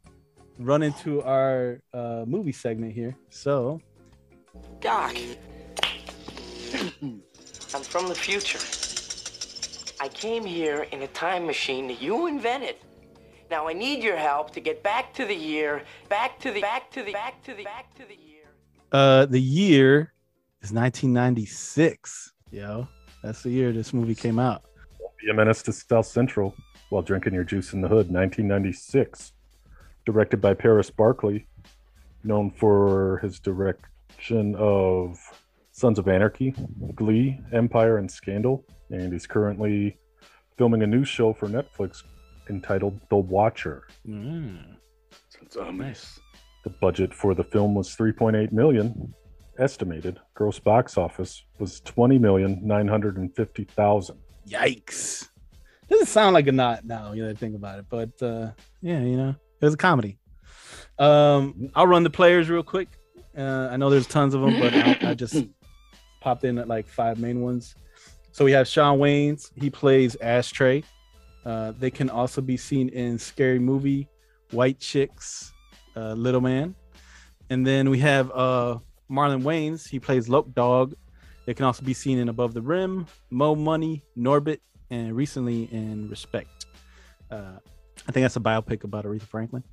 Run 0.58 0.82
into 0.82 1.22
our 1.22 1.80
uh, 1.94 2.24
movie 2.26 2.50
segment 2.50 2.92
here. 2.92 3.16
So, 3.30 3.80
Doc, 4.80 5.14
I'm 7.02 7.82
from 7.82 8.08
the 8.08 8.14
future. 8.16 8.58
I 10.00 10.08
came 10.08 10.44
here 10.44 10.86
in 10.92 11.02
a 11.02 11.06
time 11.08 11.46
machine 11.46 11.86
that 11.88 12.00
you 12.02 12.26
invented. 12.26 12.76
Now 13.50 13.68
I 13.68 13.72
need 13.72 14.02
your 14.02 14.16
help 14.16 14.50
to 14.52 14.60
get 14.60 14.82
back 14.82 15.14
to 15.14 15.24
the 15.24 15.34
year, 15.34 15.82
back 16.08 16.38
to 16.40 16.50
the, 16.50 16.60
back 16.60 16.90
to 16.90 17.02
the, 17.02 17.12
back 17.12 17.42
to 17.44 17.54
the, 17.54 17.64
back 17.64 17.94
to 17.94 18.02
the 18.06 18.14
year. 18.14 18.44
uh, 18.92 19.26
the 19.26 19.40
year 19.40 20.12
is 20.60 20.72
1996. 20.72 22.32
Yo, 22.50 22.88
that's 23.28 23.42
the 23.42 23.50
year 23.50 23.72
this 23.72 23.92
movie 23.92 24.14
came 24.14 24.38
out. 24.38 24.62
Be 25.22 25.30
a 25.30 25.34
menace 25.34 25.62
to 25.64 25.72
South 25.72 26.06
Central 26.06 26.54
while 26.88 27.02
drinking 27.02 27.34
your 27.34 27.44
juice 27.44 27.74
in 27.74 27.82
the 27.82 27.88
hood. 27.88 28.10
1996. 28.10 29.32
Directed 30.06 30.40
by 30.40 30.54
Paris 30.54 30.88
Barclay, 30.90 31.44
known 32.24 32.50
for 32.50 33.18
his 33.22 33.38
direction 33.38 34.54
of 34.56 35.18
Sons 35.72 35.98
of 35.98 36.08
Anarchy, 36.08 36.54
Glee, 36.94 37.38
Empire, 37.52 37.98
and 37.98 38.10
Scandal. 38.10 38.64
And 38.88 39.12
he's 39.12 39.26
currently 39.26 39.98
filming 40.56 40.82
a 40.82 40.86
new 40.86 41.04
show 41.04 41.34
for 41.34 41.48
Netflix 41.48 42.02
entitled 42.48 42.98
The 43.10 43.16
Watcher. 43.16 43.88
Mm, 44.08 44.76
It's 45.42 45.56
a 45.56 45.70
mess. 45.70 46.18
The 46.64 46.70
budget 46.80 47.12
for 47.12 47.34
the 47.34 47.44
film 47.44 47.74
was 47.74 47.94
3.8 47.94 48.50
million. 48.52 49.12
Estimated 49.58 50.20
gross 50.34 50.58
box 50.58 50.96
office 50.96 51.44
was 51.58 51.80
20 51.80 52.18
million 52.18 52.60
950 52.62 53.64
thousand. 53.64 54.18
Yikes! 54.48 55.28
Doesn't 55.88 56.06
sound 56.06 56.34
like 56.34 56.46
a 56.46 56.52
knot 56.52 56.84
now. 56.84 57.12
You 57.12 57.26
know, 57.26 57.34
think 57.34 57.56
about 57.56 57.78
it, 57.80 57.86
but 57.88 58.22
uh, 58.22 58.52
yeah, 58.82 59.00
you 59.00 59.16
know, 59.16 59.30
it 59.30 59.64
was 59.64 59.74
a 59.74 59.78
comedy. 59.78 60.18
Um, 60.98 61.70
I'll 61.74 61.86
run 61.86 62.02
the 62.02 62.10
players 62.10 62.48
real 62.48 62.62
quick. 62.62 62.88
Uh, 63.36 63.68
I 63.70 63.76
know 63.76 63.90
there's 63.90 64.06
tons 64.06 64.34
of 64.34 64.42
them, 64.42 64.60
but 64.60 64.74
I, 64.74 65.10
I 65.10 65.14
just 65.14 65.46
popped 66.20 66.44
in 66.44 66.58
at 66.58 66.68
like 66.68 66.86
five 66.86 67.18
main 67.18 67.40
ones. 67.40 67.74
So 68.32 68.44
we 68.44 68.52
have 68.52 68.68
Shawn 68.68 68.98
Wayans. 68.98 69.50
He 69.56 69.70
plays 69.70 70.16
Ashtray. 70.20 70.84
Uh, 71.44 71.72
they 71.78 71.90
can 71.90 72.10
also 72.10 72.40
be 72.40 72.56
seen 72.56 72.88
in 72.90 73.18
Scary 73.18 73.58
Movie, 73.58 74.08
White 74.50 74.78
Chicks, 74.78 75.52
uh, 75.96 76.12
Little 76.12 76.40
Man, 76.40 76.74
and 77.50 77.66
then 77.66 77.90
we 77.90 77.98
have 78.00 78.30
uh, 78.32 78.78
Marlon 79.10 79.42
Wayans. 79.42 79.88
He 79.88 79.98
plays 79.98 80.28
Loc 80.28 80.52
Dog. 80.54 80.94
They 81.46 81.54
can 81.54 81.64
also 81.64 81.82
be 81.82 81.94
seen 81.94 82.18
in 82.18 82.28
Above 82.28 82.52
the 82.54 82.60
Rim, 82.60 83.06
Mo 83.30 83.54
Money, 83.54 84.04
Norbit, 84.16 84.58
and 84.90 85.14
recently 85.16 85.64
in 85.72 86.08
Respect. 86.08 86.66
Uh, 87.30 87.58
I 88.06 88.12
think 88.12 88.24
that's 88.24 88.36
a 88.36 88.40
biopic 88.40 88.84
about 88.84 89.04
Aretha 89.04 89.22
Franklin. 89.22 89.64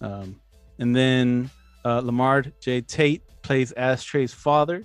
Um, 0.00 0.40
and 0.78 0.94
then 0.94 1.50
uh, 1.84 2.00
Lahmard 2.00 2.52
J. 2.60 2.80
Tate 2.80 3.22
plays 3.42 3.72
Ashtray's 3.72 4.32
father. 4.32 4.84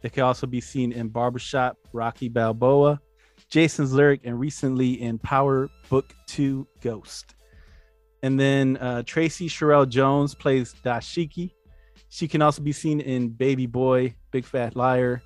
They 0.00 0.08
can 0.08 0.22
also 0.22 0.46
be 0.46 0.60
seen 0.60 0.92
in 0.92 1.08
Barbershop, 1.08 1.76
Rocky 1.92 2.28
Balboa, 2.28 3.00
Jason's 3.48 3.92
Lyric, 3.92 4.20
and 4.24 4.38
recently 4.38 5.00
in 5.00 5.18
Power 5.18 5.68
Book 5.88 6.14
2 6.26 6.66
Ghost. 6.80 7.34
And 8.22 8.38
then 8.38 8.76
uh, 8.78 9.02
Tracey 9.04 9.48
Cherelle 9.48 9.88
Jones 9.88 10.34
plays 10.34 10.74
Dashiki. 10.84 11.52
She 12.16 12.26
can 12.28 12.40
also 12.40 12.62
be 12.62 12.72
seen 12.72 13.00
in 13.00 13.28
Baby 13.28 13.66
Boy, 13.66 14.14
Big 14.30 14.46
Fat 14.46 14.74
Liar, 14.74 15.20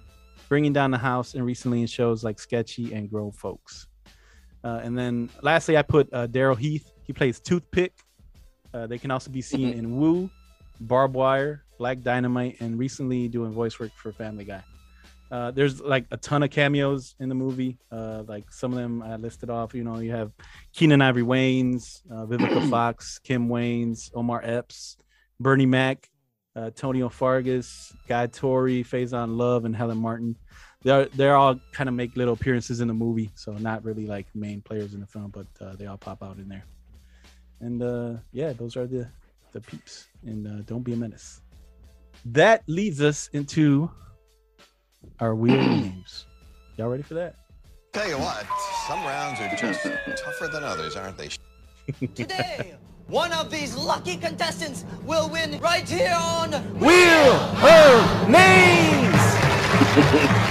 Bringing 0.48 0.72
Down 0.72 0.90
the 0.90 0.98
House, 0.98 1.35
and 1.35 1.46
recently 1.46 1.83
in 1.83 1.87
shows 1.87 2.24
like 2.24 2.40
Sketchy 2.40 2.92
and 2.92 3.09
Grown 3.09 3.31
Folks. 3.31 3.87
Uh, 4.64 4.81
and 4.83 4.98
then 4.98 5.31
lastly, 5.40 5.76
I 5.76 5.83
put 5.83 6.12
uh, 6.12 6.26
Daryl 6.26 6.59
Heath. 6.59 6.90
He 7.05 7.12
plays 7.12 7.38
Toothpick. 7.38 7.92
Uh, 8.74 8.88
they 8.88 8.98
can 8.98 9.12
also 9.12 9.31
be 9.31 9.40
seen 9.40 9.72
in 9.72 9.98
Woo, 9.98 10.29
Barbed 10.81 11.14
Wire, 11.14 11.62
Black 11.79 12.00
Dynamite, 12.00 12.61
and 12.61 12.76
recently 12.76 13.29
doing 13.29 13.53
voice 13.53 13.79
work 13.79 13.92
for 13.94 14.11
Family 14.11 14.44
Guy. 14.44 14.64
Uh, 15.31 15.53
there's 15.53 15.81
like 15.81 16.07
a 16.11 16.16
ton 16.16 16.42
of 16.42 16.50
cameos 16.50 17.14
in 17.20 17.29
the 17.29 17.37
movie. 17.37 17.79
Uh, 17.92 18.24
like 18.26 18.53
some 18.53 18.72
of 18.72 18.79
them 18.79 19.00
I 19.00 19.14
listed 19.14 19.48
off. 19.48 19.74
You 19.74 19.85
know, 19.85 20.00
you 20.00 20.11
have 20.11 20.33
Keenen 20.72 21.03
Ivory 21.03 21.22
Wayans, 21.22 22.03
uh, 22.11 22.26
Vivica 22.26 22.68
Fox, 22.70 23.20
Kim 23.20 23.48
Wayans, 23.48 24.11
Omar 24.12 24.40
Epps, 24.42 24.96
Bernie 25.38 25.66
Mac, 25.66 26.10
uh, 26.56 26.70
Tonio 26.70 27.08
Fargas, 27.08 27.94
Guy 28.08 28.26
Torry, 28.26 28.82
Faizon 28.82 29.36
Love, 29.36 29.64
and 29.64 29.74
Helen 29.74 29.98
Martin. 29.98 30.36
They're 30.82 31.06
they're 31.06 31.36
all 31.36 31.60
kind 31.72 31.88
of 31.88 31.94
make 31.94 32.16
little 32.16 32.34
appearances 32.34 32.80
in 32.80 32.88
the 32.88 32.94
movie, 32.94 33.30
so 33.34 33.52
not 33.52 33.84
really 33.84 34.06
like 34.06 34.26
main 34.34 34.62
players 34.62 34.94
in 34.94 35.00
the 35.00 35.06
film, 35.06 35.30
but 35.30 35.46
uh, 35.60 35.74
they 35.76 35.86
all 35.86 35.98
pop 35.98 36.22
out 36.22 36.38
in 36.38 36.48
there. 36.48 36.64
And 37.60 37.82
uh, 37.82 38.14
yeah, 38.32 38.52
those 38.52 38.76
are 38.76 38.86
the 38.86 39.08
the 39.52 39.60
peeps. 39.60 40.08
And 40.24 40.46
uh, 40.46 40.62
don't 40.66 40.82
be 40.82 40.92
a 40.92 40.96
menace. 40.96 41.40
That 42.26 42.62
leads 42.66 43.00
us 43.00 43.28
into 43.32 43.90
our 45.20 45.34
weird 45.34 45.58
names. 45.66 46.26
Y'all 46.76 46.88
ready 46.88 47.02
for 47.02 47.14
that? 47.14 47.36
Tell 47.92 48.08
you 48.08 48.18
what, 48.18 48.46
some 48.86 49.02
rounds 49.04 49.40
are 49.40 49.54
just 49.56 49.82
tougher 50.22 50.48
than 50.48 50.62
others, 50.62 50.96
aren't 50.96 51.18
they? 51.18 51.28
Today 52.14 52.76
One 53.11 53.33
of 53.33 53.51
these 53.51 53.75
lucky 53.75 54.16
contestants 54.16 54.85
will 55.05 55.29
win 55.29 55.59
right 55.59 55.88
here 55.88 56.14
on 56.16 56.53
Wheel 56.79 57.33
of 57.66 58.29
Names. 58.31 59.16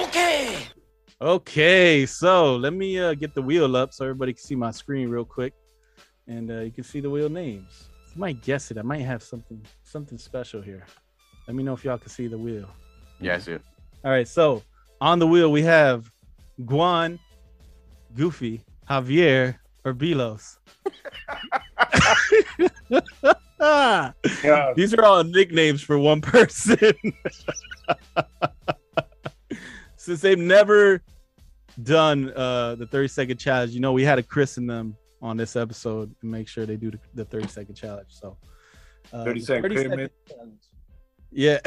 Okay. 0.00 0.56
Okay, 1.20 2.06
so 2.06 2.56
let 2.56 2.72
me 2.72 2.98
uh, 2.98 3.12
get 3.14 3.34
the 3.34 3.42
wheel 3.42 3.76
up 3.76 3.92
so 3.92 4.04
everybody 4.06 4.32
can 4.32 4.42
see 4.42 4.56
my 4.56 4.70
screen 4.70 5.08
real 5.08 5.24
quick, 5.24 5.52
and 6.26 6.50
uh, 6.50 6.60
you 6.60 6.72
can 6.72 6.82
see 6.82 7.00
the 7.00 7.10
wheel 7.10 7.28
names. 7.28 7.88
You 8.14 8.20
might 8.20 8.42
guess 8.42 8.70
it. 8.70 8.78
I 8.78 8.82
might 8.82 9.02
have 9.02 9.22
something 9.22 9.62
something 9.84 10.18
special 10.18 10.62
here. 10.62 10.84
Let 11.46 11.54
me 11.54 11.62
know 11.62 11.74
if 11.74 11.84
y'all 11.84 11.98
can 11.98 12.08
see 12.08 12.26
the 12.26 12.38
wheel. 12.38 12.68
Yeah, 13.20 13.34
I 13.34 13.38
see 13.38 13.52
it. 13.52 13.62
All 14.04 14.10
right, 14.10 14.26
so 14.26 14.62
on 15.00 15.18
the 15.18 15.26
wheel 15.26 15.52
we 15.52 15.62
have 15.62 16.10
Guan, 16.62 17.18
Goofy, 18.16 18.64
Javier, 18.88 19.59
or 19.84 19.94
Belos. 19.94 20.58
Yeah. 23.60 24.12
These 24.76 24.94
are 24.94 25.04
all 25.04 25.22
nicknames 25.24 25.82
for 25.82 25.98
one 25.98 26.20
person. 26.20 26.78
Since 29.96 30.20
they've 30.22 30.38
never 30.38 31.02
done 31.82 32.30
uh, 32.34 32.74
the 32.76 32.86
30 32.86 33.08
second 33.08 33.36
challenge, 33.38 33.72
you 33.72 33.80
know, 33.80 33.92
we 33.92 34.02
had 34.02 34.16
to 34.16 34.22
christen 34.22 34.66
them 34.66 34.96
on 35.22 35.36
this 35.36 35.56
episode 35.56 36.14
and 36.22 36.30
make 36.30 36.48
sure 36.48 36.64
they 36.64 36.76
do 36.76 36.90
the, 36.90 36.98
the 37.14 37.24
30 37.24 37.48
second 37.48 37.74
challenge. 37.74 38.08
So, 38.08 38.36
uh, 39.12 39.24
30 39.24 39.40
the 39.40 39.46
second 39.46 39.70
pyramid. 39.74 40.10
challenge- 40.28 40.62
Yeah. 41.30 41.58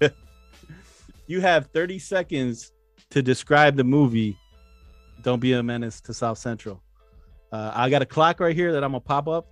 you 1.26 1.40
have 1.40 1.66
30 1.68 1.98
seconds 1.98 2.72
to 3.10 3.22
describe 3.22 3.76
the 3.76 3.84
movie 3.84 4.36
Don't 5.22 5.40
Be 5.40 5.54
a 5.54 5.62
Menace 5.62 6.00
to 6.02 6.12
South 6.14 6.36
Central. 6.38 6.82
Uh, 7.52 7.72
I 7.74 7.90
got 7.90 8.02
a 8.02 8.06
clock 8.06 8.40
right 8.40 8.54
here 8.54 8.72
that 8.72 8.84
I'm 8.84 8.92
gonna 8.92 9.00
pop 9.00 9.28
up. 9.28 9.46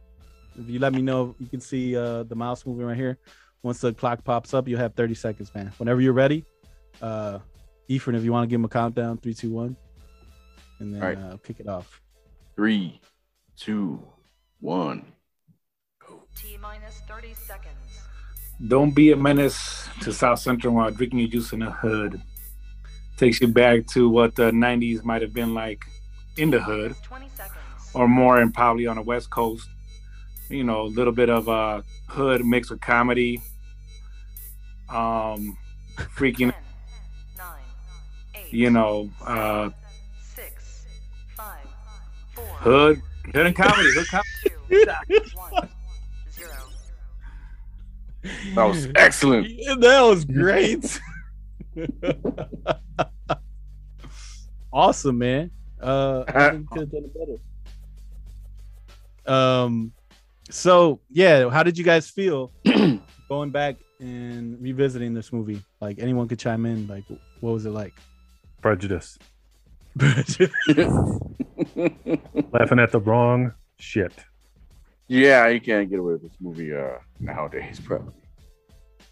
If 0.59 0.69
you 0.69 0.79
let 0.79 0.93
me 0.93 1.03
know, 1.03 1.35
you 1.39 1.47
can 1.47 1.61
see 1.61 1.97
uh, 1.97 2.25
the 2.25 2.35
mouse 2.35 2.67
moving 2.67 2.87
right 2.87 2.97
here. 2.97 3.19
Once 3.63 3.81
the 3.81 3.93
clock 3.93 4.25
pops 4.25 4.55
up, 4.55 4.69
you'll 4.69 4.79
have 4.79 4.95
30 4.95 5.15
seconds, 5.15 5.53
man. 5.55 5.73
Whenever 5.79 6.01
you're 6.01 6.13
ready, 6.13 6.45
uh, 7.03 7.39
Ephraim, 7.89 8.17
if 8.17 8.25
you 8.25 8.33
want 8.33 8.45
to 8.45 8.47
give 8.49 8.61
him 8.61 8.65
a 8.65 8.69
countdown, 8.69 9.19
three, 9.19 9.35
two, 9.35 9.51
one, 9.51 9.77
and 10.79 10.95
then 10.95 11.03
All 11.03 11.09
right. 11.09 11.19
uh, 11.19 11.37
kick 11.39 11.61
it 11.61 11.69
off. 11.69 12.01
Three, 12.55 13.01
two, 13.57 14.03
one. 14.61 15.13
T 16.37 16.57
minus 16.61 17.03
30 17.09 17.35
seconds. 17.35 17.75
Don't 18.69 18.95
be 18.95 19.11
a 19.13 19.17
menace 19.17 19.89
to 20.03 20.13
South 20.13 20.39
Central 20.39 20.75
while 20.75 20.91
drinking 20.91 21.21
your 21.21 21.29
juice 21.29 21.53
in 21.53 21.61
the 21.61 21.71
hood. 21.71 22.21
Takes 23.17 23.41
you 23.41 23.49
back 23.49 23.87
to 23.89 24.09
what 24.09 24.37
the 24.37 24.51
90s 24.53 25.03
might 25.05 25.23
have 25.23 25.33
been 25.33 25.55
like 25.55 25.85
in 26.37 26.51
the 26.51 26.61
hood, 26.61 26.95
20 27.03 27.27
seconds. 27.29 27.38
Or 27.95 28.09
more, 28.09 28.41
and 28.41 28.53
probably 28.53 28.87
on 28.87 28.97
the 28.97 29.03
West 29.03 29.31
Coast. 29.31 29.69
You 30.49 30.65
know, 30.65 30.83
a 30.83 30.85
little 30.85 31.13
bit 31.13 31.29
of 31.29 31.49
a 31.49 31.85
hood 32.07 32.45
mixed 32.45 32.71
with 32.71 32.81
comedy. 32.81 33.43
Um, 34.89 35.59
freaking, 35.97 36.53
10, 36.53 36.55
9, 37.37 37.47
8, 38.35 38.53
you 38.53 38.71
know, 38.71 39.11
uh, 39.27 39.69
6, 40.35 40.87
5, 41.37 41.57
4, 42.35 42.45
hood, 42.45 43.03
hood 43.35 43.47
and 43.47 43.55
comedy, 43.55 43.91
hood 43.93 44.07
comedy. 44.09 44.29
2, 44.71 45.21
1, 45.35 45.69
That 48.55 48.65
was 48.65 48.89
excellent. 48.95 49.49
Yeah, 49.51 49.75
that 49.79 50.01
was 50.01 50.25
great. 50.25 50.99
awesome, 54.73 55.19
man. 55.19 55.51
Uh, 55.81 56.25
I 56.27 56.51
think 56.51 56.61
you 56.61 56.67
could 56.71 56.81
have 56.81 56.91
done 56.91 57.05
it 57.05 57.15
better. 57.15 57.39
Um, 59.29 59.93
so 60.51 61.01
yeah, 61.11 61.49
how 61.51 61.63
did 61.63 61.77
you 61.79 61.85
guys 61.85 62.09
feel 62.09 62.53
going 63.29 63.51
back 63.51 63.77
and 64.01 64.61
revisiting 64.61 65.15
this 65.15 65.33
movie? 65.33 65.63
Like 65.81 65.99
anyone 65.99 66.29
could 66.29 66.39
chime 66.39 66.67
in. 66.67 66.87
Like, 66.87 67.05
what 67.41 67.53
was 67.53 67.67
it 67.67 67.71
like? 67.71 67.95
Prejudice. 68.63 69.19
Laughing 69.99 70.39
at 72.79 72.93
the 72.93 73.01
wrong 73.05 73.53
shit. 73.79 74.13
yeah, 75.09 75.49
you 75.49 75.61
can't 75.61 75.91
get 75.91 75.99
away 75.99 76.13
with 76.13 76.23
this 76.23 76.37
movie 76.41 76.75
uh 76.75 76.99
nowadays, 77.21 77.81
probably. 77.81 78.13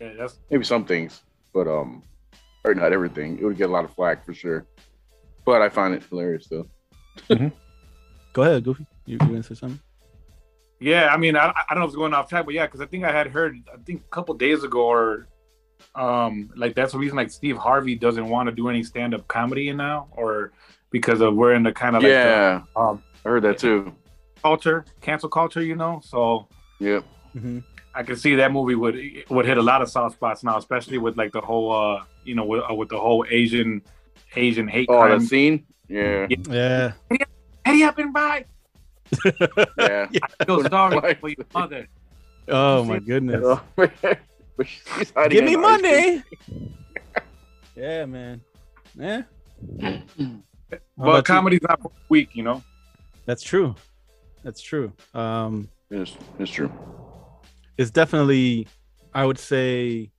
Yeah, 0.00 0.12
that's 0.18 0.38
Maybe 0.50 0.64
some 0.64 0.84
things, 0.84 1.22
but 1.54 1.66
um, 1.66 2.02
or 2.64 2.74
not 2.74 2.92
everything. 2.92 3.38
It 3.38 3.44
would 3.44 3.56
get 3.56 3.70
a 3.70 3.72
lot 3.72 3.84
of 3.84 3.94
flack 3.94 4.24
for 4.24 4.34
sure. 4.34 4.66
But 5.44 5.62
I 5.62 5.68
find 5.68 5.94
it 5.94 6.02
hilarious 6.04 6.48
though. 6.48 6.66
Go 8.32 8.42
ahead, 8.42 8.64
Goofy. 8.64 8.86
You, 9.06 9.14
you 9.14 9.18
gonna 9.18 9.42
say 9.42 9.54
something? 9.54 9.80
Yeah, 10.78 11.08
I 11.12 11.16
mean, 11.16 11.36
I, 11.36 11.48
I 11.48 11.64
don't 11.70 11.78
know 11.78 11.84
if 11.84 11.88
it's 11.90 11.96
going 11.96 12.12
off 12.14 12.28
track, 12.28 12.44
but 12.44 12.54
yeah, 12.54 12.66
because 12.66 12.80
I 12.80 12.86
think 12.86 13.04
I 13.04 13.12
had 13.12 13.28
heard, 13.28 13.56
I 13.72 13.78
think 13.78 14.02
a 14.02 14.08
couple 14.10 14.34
days 14.34 14.62
ago, 14.62 14.80
or 14.80 15.26
um, 15.94 16.50
like 16.56 16.74
that's 16.74 16.92
the 16.92 16.98
reason 16.98 17.16
like 17.16 17.30
Steve 17.30 17.56
Harvey 17.56 17.94
doesn't 17.94 18.28
want 18.28 18.48
to 18.48 18.54
do 18.54 18.68
any 18.68 18.82
stand 18.82 19.14
up 19.14 19.26
comedy 19.28 19.72
now, 19.72 20.08
or 20.12 20.52
because 20.90 21.20
of 21.20 21.34
we're 21.34 21.54
in 21.54 21.62
the 21.62 21.72
kind 21.72 21.96
of 21.96 22.02
like 22.02 22.12
the, 22.12 22.14
yeah, 22.18 22.62
um, 22.76 23.02
I 23.24 23.28
heard 23.30 23.42
that 23.44 23.58
too. 23.58 23.94
culture, 24.42 24.84
cancel 25.00 25.28
culture, 25.30 25.62
you 25.62 25.76
know. 25.76 26.00
So 26.04 26.46
yeah, 26.78 27.00
Mm-hmm. 27.34 27.58
I 27.94 28.02
can 28.02 28.16
see 28.16 28.34
that 28.36 28.52
movie 28.52 28.74
would 28.74 28.98
would 29.30 29.46
hit 29.46 29.56
a 29.56 29.62
lot 29.62 29.80
of 29.80 29.88
soft 29.88 30.16
spots 30.16 30.44
now, 30.44 30.58
especially 30.58 30.98
with 30.98 31.16
like 31.16 31.32
the 31.32 31.40
whole, 31.40 31.72
uh, 31.72 32.04
you 32.24 32.34
know, 32.34 32.44
with, 32.44 32.62
uh, 32.70 32.74
with 32.74 32.90
the 32.90 32.98
whole 32.98 33.24
Asian 33.30 33.80
Asian 34.36 34.68
hate 34.68 34.88
Oh, 34.90 34.98
crime. 34.98 35.20
that 35.20 35.26
scene. 35.26 35.64
Yeah. 35.88 36.26
Yeah. 36.50 36.92
Hurry 37.64 37.82
up 37.82 37.96
and 37.98 38.12
buy. 38.12 38.44
Yeah. 39.78 40.06
I 40.40 40.44
feel 40.44 40.64
sorry 40.64 41.14
for 41.14 41.28
your 41.28 41.46
mother. 41.54 41.86
Oh 42.48 42.84
my 42.84 42.98
goodness. 42.98 43.42
Oh, 43.44 43.60
man. 43.76 44.16
But 44.56 44.66
she's 44.66 45.10
hiding 45.10 45.30
Give 45.36 45.44
me 45.44 45.54
in 45.54 45.60
the 45.62 45.68
ice 45.68 45.80
cream. 45.80 46.24
money. 46.48 46.70
yeah, 47.76 48.06
man. 48.06 48.40
Yeah. 48.98 49.22
How 49.82 50.02
But 50.28 50.42
about 50.98 51.16
you? 51.16 51.22
comedy's 51.22 51.62
not 51.62 51.80
for 51.82 51.90
the 51.90 52.00
weak, 52.08 52.30
you 52.34 52.42
know. 52.42 52.62
That's 53.26 53.42
true. 53.42 53.74
That's 54.42 54.60
true. 54.60 54.92
Um, 55.14 55.68
It's, 55.90 56.16
it's 56.38 56.50
true. 56.50 56.72
it's 57.76 57.90
definitely, 57.90 58.66
I 59.12 59.24
would 59.26 59.38
say, 59.38 60.10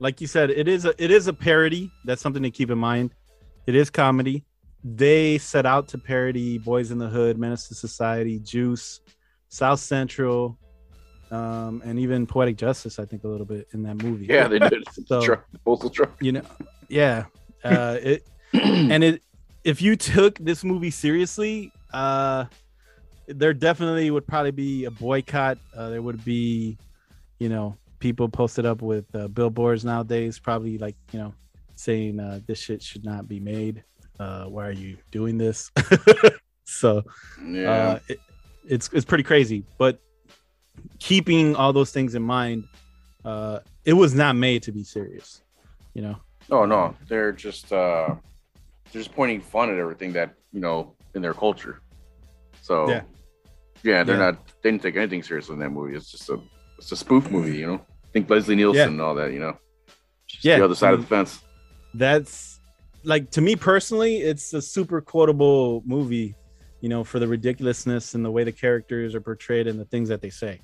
like 0.00 0.20
you 0.20 0.26
said, 0.26 0.50
it 0.50 0.66
is 0.68 0.84
a 0.84 0.94
it 1.02 1.10
is 1.10 1.26
a 1.28 1.32
parody. 1.32 1.90
That's 2.04 2.20
something 2.22 2.42
to 2.42 2.50
keep 2.50 2.70
in 2.70 2.78
mind. 2.78 3.10
It 3.66 3.74
is 3.74 3.90
comedy. 3.90 4.44
They 4.84 5.38
set 5.38 5.64
out 5.64 5.88
to 5.88 5.98
parody 5.98 6.58
Boys 6.58 6.90
in 6.90 6.98
the 6.98 7.08
Hood, 7.08 7.38
Menace 7.38 7.68
to 7.68 7.74
Society, 7.74 8.38
Juice, 8.38 9.00
South 9.48 9.80
Central, 9.80 10.58
um, 11.30 11.80
and 11.86 11.98
even 11.98 12.26
Poetic 12.26 12.56
Justice. 12.56 12.98
I 12.98 13.06
think 13.06 13.24
a 13.24 13.28
little 13.28 13.46
bit 13.46 13.66
in 13.72 13.82
that 13.84 14.02
movie. 14.02 14.26
Yeah, 14.26 14.46
they 14.46 14.58
did. 14.58 14.84
So- 15.06 15.22
truck, 15.22 15.46
the 15.52 15.58
postal 15.60 15.90
truck. 15.90 16.12
you 16.20 16.32
know 16.32 16.42
yeah 16.90 17.24
uh 17.64 17.96
it 18.02 18.26
and 18.52 19.02
it 19.02 19.22
if 19.64 19.80
you 19.80 19.96
took 19.96 20.38
this 20.38 20.62
movie 20.62 20.90
seriously 20.90 21.72
uh 21.94 22.44
there 23.26 23.54
definitely 23.54 24.10
would 24.10 24.26
probably 24.26 24.50
be 24.50 24.84
a 24.84 24.90
boycott 24.90 25.56
uh, 25.74 25.88
there 25.88 26.02
would 26.02 26.22
be 26.26 26.76
you 27.38 27.48
know 27.48 27.74
people 28.00 28.28
posted 28.28 28.66
up 28.66 28.82
with 28.82 29.06
uh, 29.16 29.28
billboards 29.28 29.82
nowadays 29.82 30.38
probably 30.38 30.76
like 30.76 30.94
you 31.12 31.18
know 31.18 31.32
saying 31.74 32.20
uh 32.20 32.38
this 32.46 32.58
shit 32.58 32.82
should 32.82 33.02
not 33.04 33.26
be 33.26 33.40
made 33.40 33.82
uh 34.20 34.44
why 34.44 34.66
are 34.66 34.72
you 34.72 34.96
doing 35.10 35.36
this 35.38 35.70
so 36.64 37.02
Yeah. 37.44 37.70
uh, 37.70 37.98
it, 38.08 38.20
it's 38.66 38.88
it's 38.92 39.04
pretty 39.04 39.24
crazy. 39.24 39.64
But 39.78 40.00
keeping 40.98 41.54
all 41.56 41.72
those 41.72 41.90
things 41.90 42.14
in 42.14 42.22
mind, 42.22 42.64
uh, 43.24 43.60
it 43.84 43.92
was 43.92 44.14
not 44.14 44.36
made 44.36 44.62
to 44.64 44.72
be 44.72 44.84
serious. 44.84 45.42
You 45.94 46.02
know. 46.02 46.16
Oh 46.50 46.64
no, 46.64 46.94
they're 47.08 47.32
just 47.32 47.72
uh 47.72 48.14
they're 48.92 49.02
just 49.02 49.14
pointing 49.14 49.40
fun 49.40 49.70
at 49.70 49.78
everything 49.78 50.12
that 50.14 50.34
you 50.52 50.60
know 50.60 50.94
in 51.14 51.22
their 51.22 51.34
culture. 51.34 51.80
So 52.62 52.88
Yeah. 52.88 53.02
yeah, 53.82 54.02
they're 54.04 54.16
Yeah. 54.16 54.30
not 54.32 54.46
they 54.62 54.70
didn't 54.70 54.82
take 54.82 54.96
anything 54.96 55.22
serious 55.22 55.48
in 55.48 55.58
that 55.58 55.70
movie. 55.70 55.94
It's 55.96 56.10
just 56.10 56.28
a 56.30 56.40
it's 56.78 56.90
a 56.92 56.96
spoof 56.96 57.30
movie, 57.30 57.56
you 57.58 57.66
know. 57.66 57.80
Think 58.12 58.30
Leslie 58.30 58.56
Nielsen 58.56 58.76
Yeah. 58.78 58.86
and 58.88 59.00
all 59.00 59.14
that, 59.16 59.32
you 59.32 59.40
know. 59.40 59.58
Just 60.26 60.44
Yeah, 60.44 60.58
the 60.58 60.64
other 60.64 60.74
side 60.74 60.90
I 60.90 60.92
of 60.94 61.00
the 61.00 61.06
fence. 61.06 61.40
That's 61.92 62.53
like 63.04 63.30
to 63.32 63.40
me 63.40 63.56
personally, 63.56 64.18
it's 64.18 64.52
a 64.54 64.62
super 64.62 65.00
quotable 65.00 65.82
movie. 65.86 66.34
You 66.80 66.90
know, 66.90 67.02
for 67.02 67.18
the 67.18 67.26
ridiculousness 67.26 68.14
and 68.14 68.22
the 68.22 68.30
way 68.30 68.44
the 68.44 68.52
characters 68.52 69.14
are 69.14 69.20
portrayed 69.22 69.66
and 69.66 69.80
the 69.80 69.86
things 69.86 70.10
that 70.10 70.20
they 70.20 70.28
say. 70.28 70.60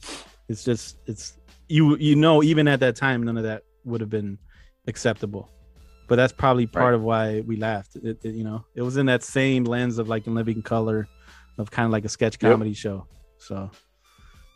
It's 0.50 0.62
just 0.62 0.98
it's 1.06 1.38
you 1.68 1.96
you 1.96 2.14
know 2.14 2.42
even 2.42 2.68
at 2.68 2.80
that 2.80 2.94
time 2.96 3.22
none 3.22 3.38
of 3.38 3.44
that 3.44 3.62
would 3.84 4.02
have 4.02 4.10
been 4.10 4.36
acceptable. 4.86 5.50
But 6.08 6.16
that's 6.16 6.32
probably 6.32 6.66
part 6.66 6.86
Right. 6.86 6.94
of 6.94 7.02
why 7.02 7.40
we 7.40 7.56
laughed. 7.56 7.96
It, 7.96 8.18
it- 8.22 8.34
you 8.34 8.44
know, 8.44 8.66
it 8.74 8.82
was 8.82 8.98
in 8.98 9.06
that 9.06 9.22
same 9.22 9.64
lens 9.64 9.98
of 9.98 10.08
like 10.10 10.26
in 10.26 10.34
living 10.34 10.60
color, 10.60 11.08
of 11.56 11.70
kind 11.70 11.86
of 11.86 11.92
like 11.92 12.04
a 12.04 12.08
sketch 12.10 12.36
Yep. 12.42 12.52
comedy 12.52 12.74
show. 12.74 13.06
So, 13.38 13.70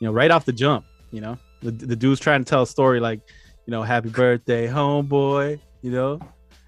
you 0.01 0.07
know, 0.07 0.13
right 0.13 0.31
off 0.31 0.45
the 0.45 0.53
jump, 0.53 0.85
you 1.13 1.23
know, 1.23 1.39
the, 1.63 1.71
the 1.71 1.97
dude's 1.97 2.21
trying 2.21 2.45
to 2.45 2.49
tell 2.51 2.63
a 2.63 2.67
story 2.67 3.01
like, 3.01 3.21
you 3.67 3.71
know, 3.71 3.83
happy 3.83 4.11
birthday, 4.11 4.67
homeboy, 4.67 5.61
you 5.81 5.93
know, 5.93 6.21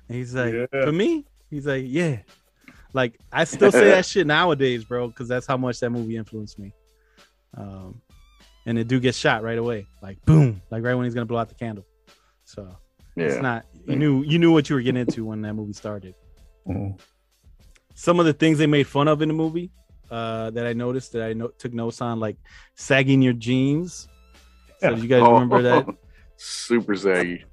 and 0.09 0.17
he's 0.19 0.35
like, 0.35 0.53
Yeah. 0.55 0.67
for 0.85 0.93
me, 0.93 1.25
he's 1.51 1.67
like, 1.67 1.85
yeah, 1.87 2.19
Like 2.93 3.19
I 3.33 3.45
still 3.45 3.73
say 3.73 3.85
that 3.91 4.05
shit 4.11 4.27
nowadays, 4.27 4.85
bro, 4.85 5.09
because 5.09 5.29
that's 5.29 5.47
how 5.47 5.57
much 5.57 5.81
that 5.81 5.91
movie 5.91 6.17
influenced 6.17 6.59
me. 6.59 6.73
Um, 7.57 8.01
and 8.67 8.77
the 8.79 8.85
dude 8.85 9.03
gets 9.03 9.17
shot 9.19 9.43
right 9.43 9.59
away, 9.59 9.87
like 10.03 10.23
boom, 10.25 10.61
like 10.71 10.83
right 10.83 10.95
when 10.95 11.05
he's 11.05 11.15
gonna 11.15 11.27
blow 11.27 11.39
out 11.39 11.49
the 11.49 11.55
candle. 11.55 11.85
So 12.45 12.77
Yeah. 13.17 13.25
it's 13.27 13.41
not 13.43 13.65
you 13.87 13.97
knew 13.97 14.23
you 14.23 14.39
knew 14.39 14.53
what 14.53 14.69
you 14.69 14.77
were 14.77 14.83
getting 14.83 15.01
into 15.01 15.25
when 15.25 15.41
that 15.43 15.55
movie 15.55 15.73
started. 15.73 16.15
Mhm. 16.69 16.99
Some 17.95 18.21
of 18.21 18.27
the 18.27 18.33
things 18.33 18.59
they 18.59 18.67
made 18.67 18.87
fun 18.87 19.09
of 19.09 19.23
in 19.23 19.29
the 19.29 19.35
movie 19.35 19.71
uh, 20.11 20.51
that 20.51 20.67
I 20.67 20.73
noticed 20.73 21.13
that 21.13 21.23
I 21.23 21.33
no- 21.33 21.49
took 21.49 21.73
notes 21.73 22.01
on, 22.01 22.21
like 22.21 22.37
sagging 22.75 23.23
your 23.23 23.33
jeans. 23.33 24.07
So 24.81 24.95
do 24.95 25.01
you 25.03 25.09
guys 25.09 25.23
Oh, 25.25 25.33
remember 25.35 25.63
that? 25.63 25.87
Super 26.37 26.95
saggy. 26.97 27.45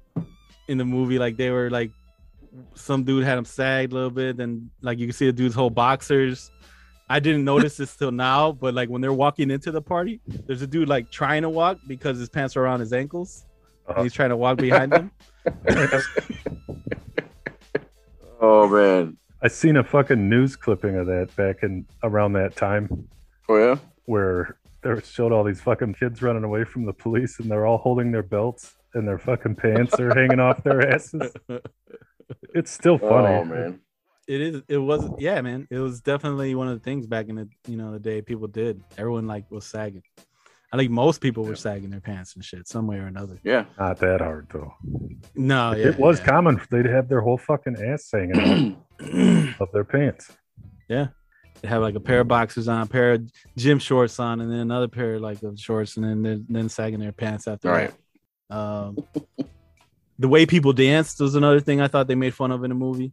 in 0.68 0.78
the 0.78 0.84
movie, 0.84 1.18
like 1.18 1.36
they 1.36 1.50
were 1.50 1.70
like 1.70 1.90
some 2.74 3.04
dude 3.04 3.24
had 3.24 3.38
him 3.38 3.44
sagged 3.44 3.92
a 3.92 3.94
little 3.94 4.10
bit, 4.10 4.36
then 4.36 4.70
like 4.80 4.98
you 4.98 5.06
can 5.06 5.12
see 5.14 5.26
the 5.26 5.32
dude's 5.32 5.54
whole 5.54 5.70
boxers. 5.70 6.50
I 7.08 7.20
didn't 7.20 7.44
notice 7.44 7.76
this 7.76 7.94
till 7.96 8.12
now, 8.12 8.52
but 8.52 8.72
like 8.74 8.88
when 8.88 9.00
they're 9.02 9.12
walking 9.12 9.50
into 9.50 9.70
the 9.70 9.82
party, 9.82 10.20
there's 10.46 10.62
a 10.62 10.66
dude 10.66 10.88
like 10.88 11.10
trying 11.10 11.42
to 11.42 11.50
walk 11.50 11.78
because 11.86 12.18
his 12.18 12.28
pants 12.30 12.56
are 12.56 12.62
around 12.64 12.80
his 12.80 12.92
ankles. 12.92 13.44
and 13.88 14.02
he's 14.02 14.14
trying 14.14 14.30
to 14.30 14.36
walk 14.36 14.56
behind 14.58 14.90
them. 14.92 15.10
Oh 18.40 18.68
man. 18.68 19.16
I 19.42 19.48
seen 19.48 19.76
a 19.76 19.84
fucking 19.84 20.28
news 20.28 20.56
clipping 20.56 20.96
of 20.96 21.06
that 21.06 21.34
back 21.36 21.62
in 21.62 21.86
around 22.02 22.32
that 22.34 22.56
time 22.56 23.08
Oh 23.48 23.56
yeah. 23.56 23.76
where 24.06 24.56
they 24.82 25.00
showed 25.02 25.32
all 25.32 25.44
these 25.44 25.60
fucking 25.60 25.94
kids 25.94 26.20
running 26.22 26.44
away 26.44 26.64
from 26.64 26.84
the 26.84 26.92
police 26.92 27.40
and 27.40 27.50
they're 27.50 27.66
all 27.66 27.78
holding 27.78 28.10
their 28.12 28.22
belts 28.22 28.74
and 28.94 29.06
their 29.08 29.18
fucking 29.18 29.54
pants 29.56 29.98
are 29.98 30.14
hanging 30.14 30.40
off 30.40 30.62
their 30.62 30.90
asses. 30.92 31.32
It's 32.54 32.70
still 32.70 32.98
funny. 32.98 33.34
Oh 33.34 33.44
man. 33.44 33.80
It 34.26 34.40
is. 34.40 34.62
It 34.68 34.78
was. 34.78 35.08
Yeah, 35.18 35.40
man. 35.42 35.66
It 35.70 35.78
was 35.78 36.00
definitely 36.00 36.54
one 36.54 36.68
of 36.68 36.74
the 36.78 36.82
things 36.84 37.06
back 37.06 37.28
in 37.28 37.36
the 37.36 37.48
you 37.66 37.76
know 37.76 37.92
the 37.92 37.98
day 37.98 38.22
people 38.22 38.46
did. 38.48 38.82
Everyone 38.96 39.26
like 39.26 39.50
was 39.50 39.66
sagging. 39.66 40.02
I 40.72 40.76
think 40.76 40.90
most 40.90 41.20
people 41.20 41.44
were 41.44 41.54
sagging 41.54 41.90
their 41.90 42.00
pants 42.00 42.34
and 42.34 42.44
shit 42.44 42.66
some 42.66 42.88
way 42.88 42.96
or 42.96 43.06
another. 43.06 43.38
Yeah. 43.44 43.66
Not 43.78 43.98
that 43.98 44.20
hard 44.20 44.48
though. 44.52 44.74
No, 45.36 45.72
yeah, 45.72 45.88
it 45.88 45.98
was 45.98 46.18
yeah. 46.18 46.26
common. 46.26 46.60
They'd 46.68 46.86
have 46.86 47.08
their 47.08 47.20
whole 47.20 47.38
fucking 47.38 47.76
ass 47.80 48.08
hanging 48.12 48.76
out 49.00 49.54
of 49.60 49.70
their 49.72 49.84
pants. 49.84 50.32
Yeah. 50.88 51.08
They 51.62 51.68
have 51.68 51.80
like 51.80 51.94
a 51.94 52.00
pair 52.00 52.20
of 52.20 52.28
boxers 52.28 52.66
on, 52.66 52.82
a 52.82 52.86
pair 52.86 53.12
of 53.12 53.30
gym 53.56 53.78
shorts 53.78 54.18
on, 54.18 54.40
and 54.40 54.50
then 54.50 54.58
another 54.58 54.88
pair 54.88 55.20
like 55.20 55.42
of 55.44 55.58
shorts, 55.60 55.96
and 55.96 56.04
then 56.04 56.22
then, 56.22 56.46
then 56.48 56.68
sagging 56.68 56.98
their 56.98 57.12
pants 57.12 57.46
after 57.46 57.68
Right. 57.70 57.92
that. 58.50 58.56
Um, 58.56 58.96
the 60.18 60.28
way 60.28 60.46
people 60.46 60.72
danced 60.72 61.20
was 61.20 61.34
another 61.34 61.60
thing 61.60 61.80
I 61.80 61.88
thought 61.88 62.06
they 62.06 62.14
made 62.14 62.34
fun 62.34 62.50
of 62.52 62.64
in 62.64 62.68
the 62.70 62.74
movie. 62.74 63.12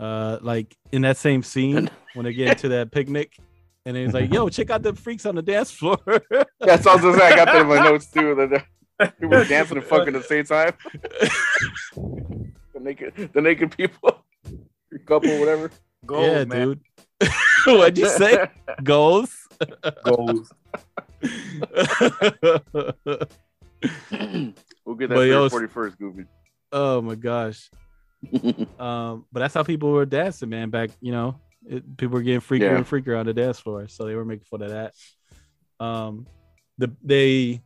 Uh, 0.00 0.38
like 0.42 0.76
in 0.92 1.02
that 1.02 1.16
same 1.16 1.42
scene 1.42 1.90
when 2.14 2.24
they 2.24 2.32
get 2.32 2.58
to 2.58 2.68
that 2.68 2.90
picnic, 2.92 3.36
and 3.84 3.96
he's 3.96 4.14
like, 4.14 4.32
"Yo, 4.32 4.48
check 4.48 4.70
out 4.70 4.82
the 4.82 4.94
freaks 4.94 5.26
on 5.26 5.34
the 5.34 5.42
dance 5.42 5.70
floor." 5.72 5.98
That's 6.60 6.84
what 6.84 6.86
I 6.86 6.94
was 6.94 7.16
gonna. 7.16 7.22
I 7.24 7.34
got 7.34 7.46
that 7.46 7.62
in 7.62 7.66
my 7.66 7.80
notes 7.82 8.06
too. 8.10 8.34
That 8.36 8.50
the- 8.50 8.62
people 9.06 9.30
were 9.30 9.44
dancing 9.44 9.78
and 9.78 9.86
fucking 9.86 10.14
at 10.14 10.22
the 10.22 10.28
same 10.28 10.44
time. 10.44 10.72
the 12.74 12.80
naked, 12.80 13.30
the 13.32 13.40
naked 13.40 13.76
people, 13.76 14.24
couple, 15.06 15.36
whatever. 15.38 15.70
Goals, 16.06 16.26
yeah, 16.26 16.44
man. 16.44 16.80
dude. 17.20 17.30
What'd 17.66 17.98
you 17.98 18.08
say? 18.08 18.48
Goals. 18.82 19.48
Goals. 20.04 20.52
We'll 24.84 24.96
get 24.96 25.08
that 25.10 25.16
But 25.16 25.16
for 25.16 25.26
yo, 25.26 25.48
41st, 25.48 25.98
Goofy. 25.98 26.24
Oh 26.72 27.00
my 27.02 27.14
gosh. 27.14 27.70
um, 28.78 29.24
but 29.32 29.40
that's 29.40 29.54
how 29.54 29.62
people 29.62 29.90
were 29.90 30.06
dancing, 30.06 30.48
man. 30.50 30.70
Back, 30.70 30.90
you 31.00 31.12
know, 31.12 31.40
it, 31.66 31.96
people 31.96 32.14
were 32.14 32.22
getting 32.22 32.40
freakier 32.40 32.60
Yeah. 32.60 32.76
and 32.76 32.86
freakier 32.86 33.18
on 33.18 33.26
the 33.26 33.34
dance 33.34 33.58
floor, 33.60 33.88
so 33.88 34.04
they 34.04 34.14
were 34.14 34.24
making 34.24 34.44
fun 34.44 34.62
of 34.62 34.70
that. 34.70 34.94
Um, 35.80 36.26
the 36.78 36.90
they 37.02 37.62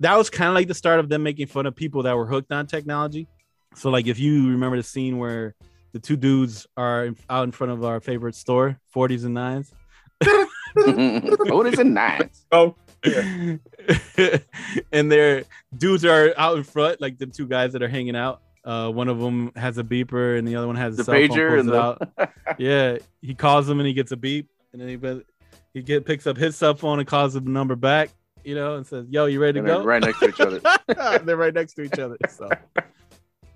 that 0.00 0.16
was 0.16 0.28
kind 0.30 0.48
of 0.48 0.54
like 0.54 0.68
the 0.68 0.74
start 0.74 0.98
of 1.00 1.08
them 1.08 1.22
making 1.22 1.46
fun 1.46 1.66
of 1.66 1.74
people 1.76 2.02
that 2.02 2.16
were 2.16 2.26
hooked 2.26 2.52
on 2.52 2.66
technology. 2.66 3.28
So, 3.76 3.90
like, 3.90 4.06
if 4.06 4.18
you 4.18 4.50
remember 4.50 4.76
the 4.76 4.82
scene 4.82 5.18
where 5.18 5.54
the 5.92 5.98
two 6.00 6.16
dudes 6.16 6.66
are 6.76 7.06
in, 7.06 7.16
out 7.30 7.44
in 7.44 7.52
front 7.52 7.72
of 7.72 7.84
our 7.84 8.00
favorite 8.00 8.34
store, 8.34 8.78
40s 8.94 9.24
and 9.24 9.34
nines. 9.34 9.72
40s 10.76 11.78
and 11.78 11.94
nines? 11.94 12.46
Oh, 12.52 12.74
and 14.92 15.10
their 15.12 15.44
dudes 15.76 16.04
are 16.04 16.32
out 16.36 16.56
in 16.56 16.64
front, 16.64 17.00
like 17.00 17.18
the 17.18 17.26
two 17.26 17.46
guys 17.46 17.72
that 17.72 17.82
are 17.82 17.88
hanging 17.88 18.16
out. 18.16 18.40
Uh, 18.64 18.90
one 18.90 19.08
of 19.08 19.18
them 19.18 19.52
has 19.56 19.76
a 19.76 19.84
beeper, 19.84 20.38
and 20.38 20.48
the 20.48 20.56
other 20.56 20.66
one 20.66 20.76
has 20.76 20.94
a 20.94 20.96
The 20.98 21.04
cell 21.04 21.14
phone, 21.14 21.28
pager 21.28 21.60
and 21.60 21.68
the- 21.68 21.80
out. 21.82 22.30
Yeah, 22.58 22.98
he 23.20 23.34
calls 23.34 23.66
them, 23.66 23.78
and 23.80 23.86
he 23.86 23.92
gets 23.92 24.12
a 24.12 24.16
beep, 24.16 24.48
and 24.72 24.80
then 24.80 24.88
he 24.88 25.22
he 25.74 25.82
get 25.82 26.06
picks 26.06 26.26
up 26.26 26.36
his 26.36 26.56
cell 26.56 26.74
phone 26.74 26.98
and 27.00 27.06
calls 27.08 27.34
the 27.34 27.40
number 27.40 27.74
back, 27.76 28.10
you 28.44 28.54
know, 28.54 28.76
and 28.76 28.86
says, 28.86 29.06
"Yo, 29.10 29.26
you 29.26 29.40
ready 29.40 29.54
to 29.54 29.58
And 29.60 29.68
they're 29.68 29.78
go?" 29.78 29.84
right 29.84 30.02
next 30.02 30.20
to 30.20 30.28
each 30.28 30.40
other. 30.40 30.60
they're 31.24 31.36
right 31.36 31.52
next 31.52 31.74
to 31.74 31.82
each 31.82 31.98
other. 31.98 32.16
So 32.28 32.48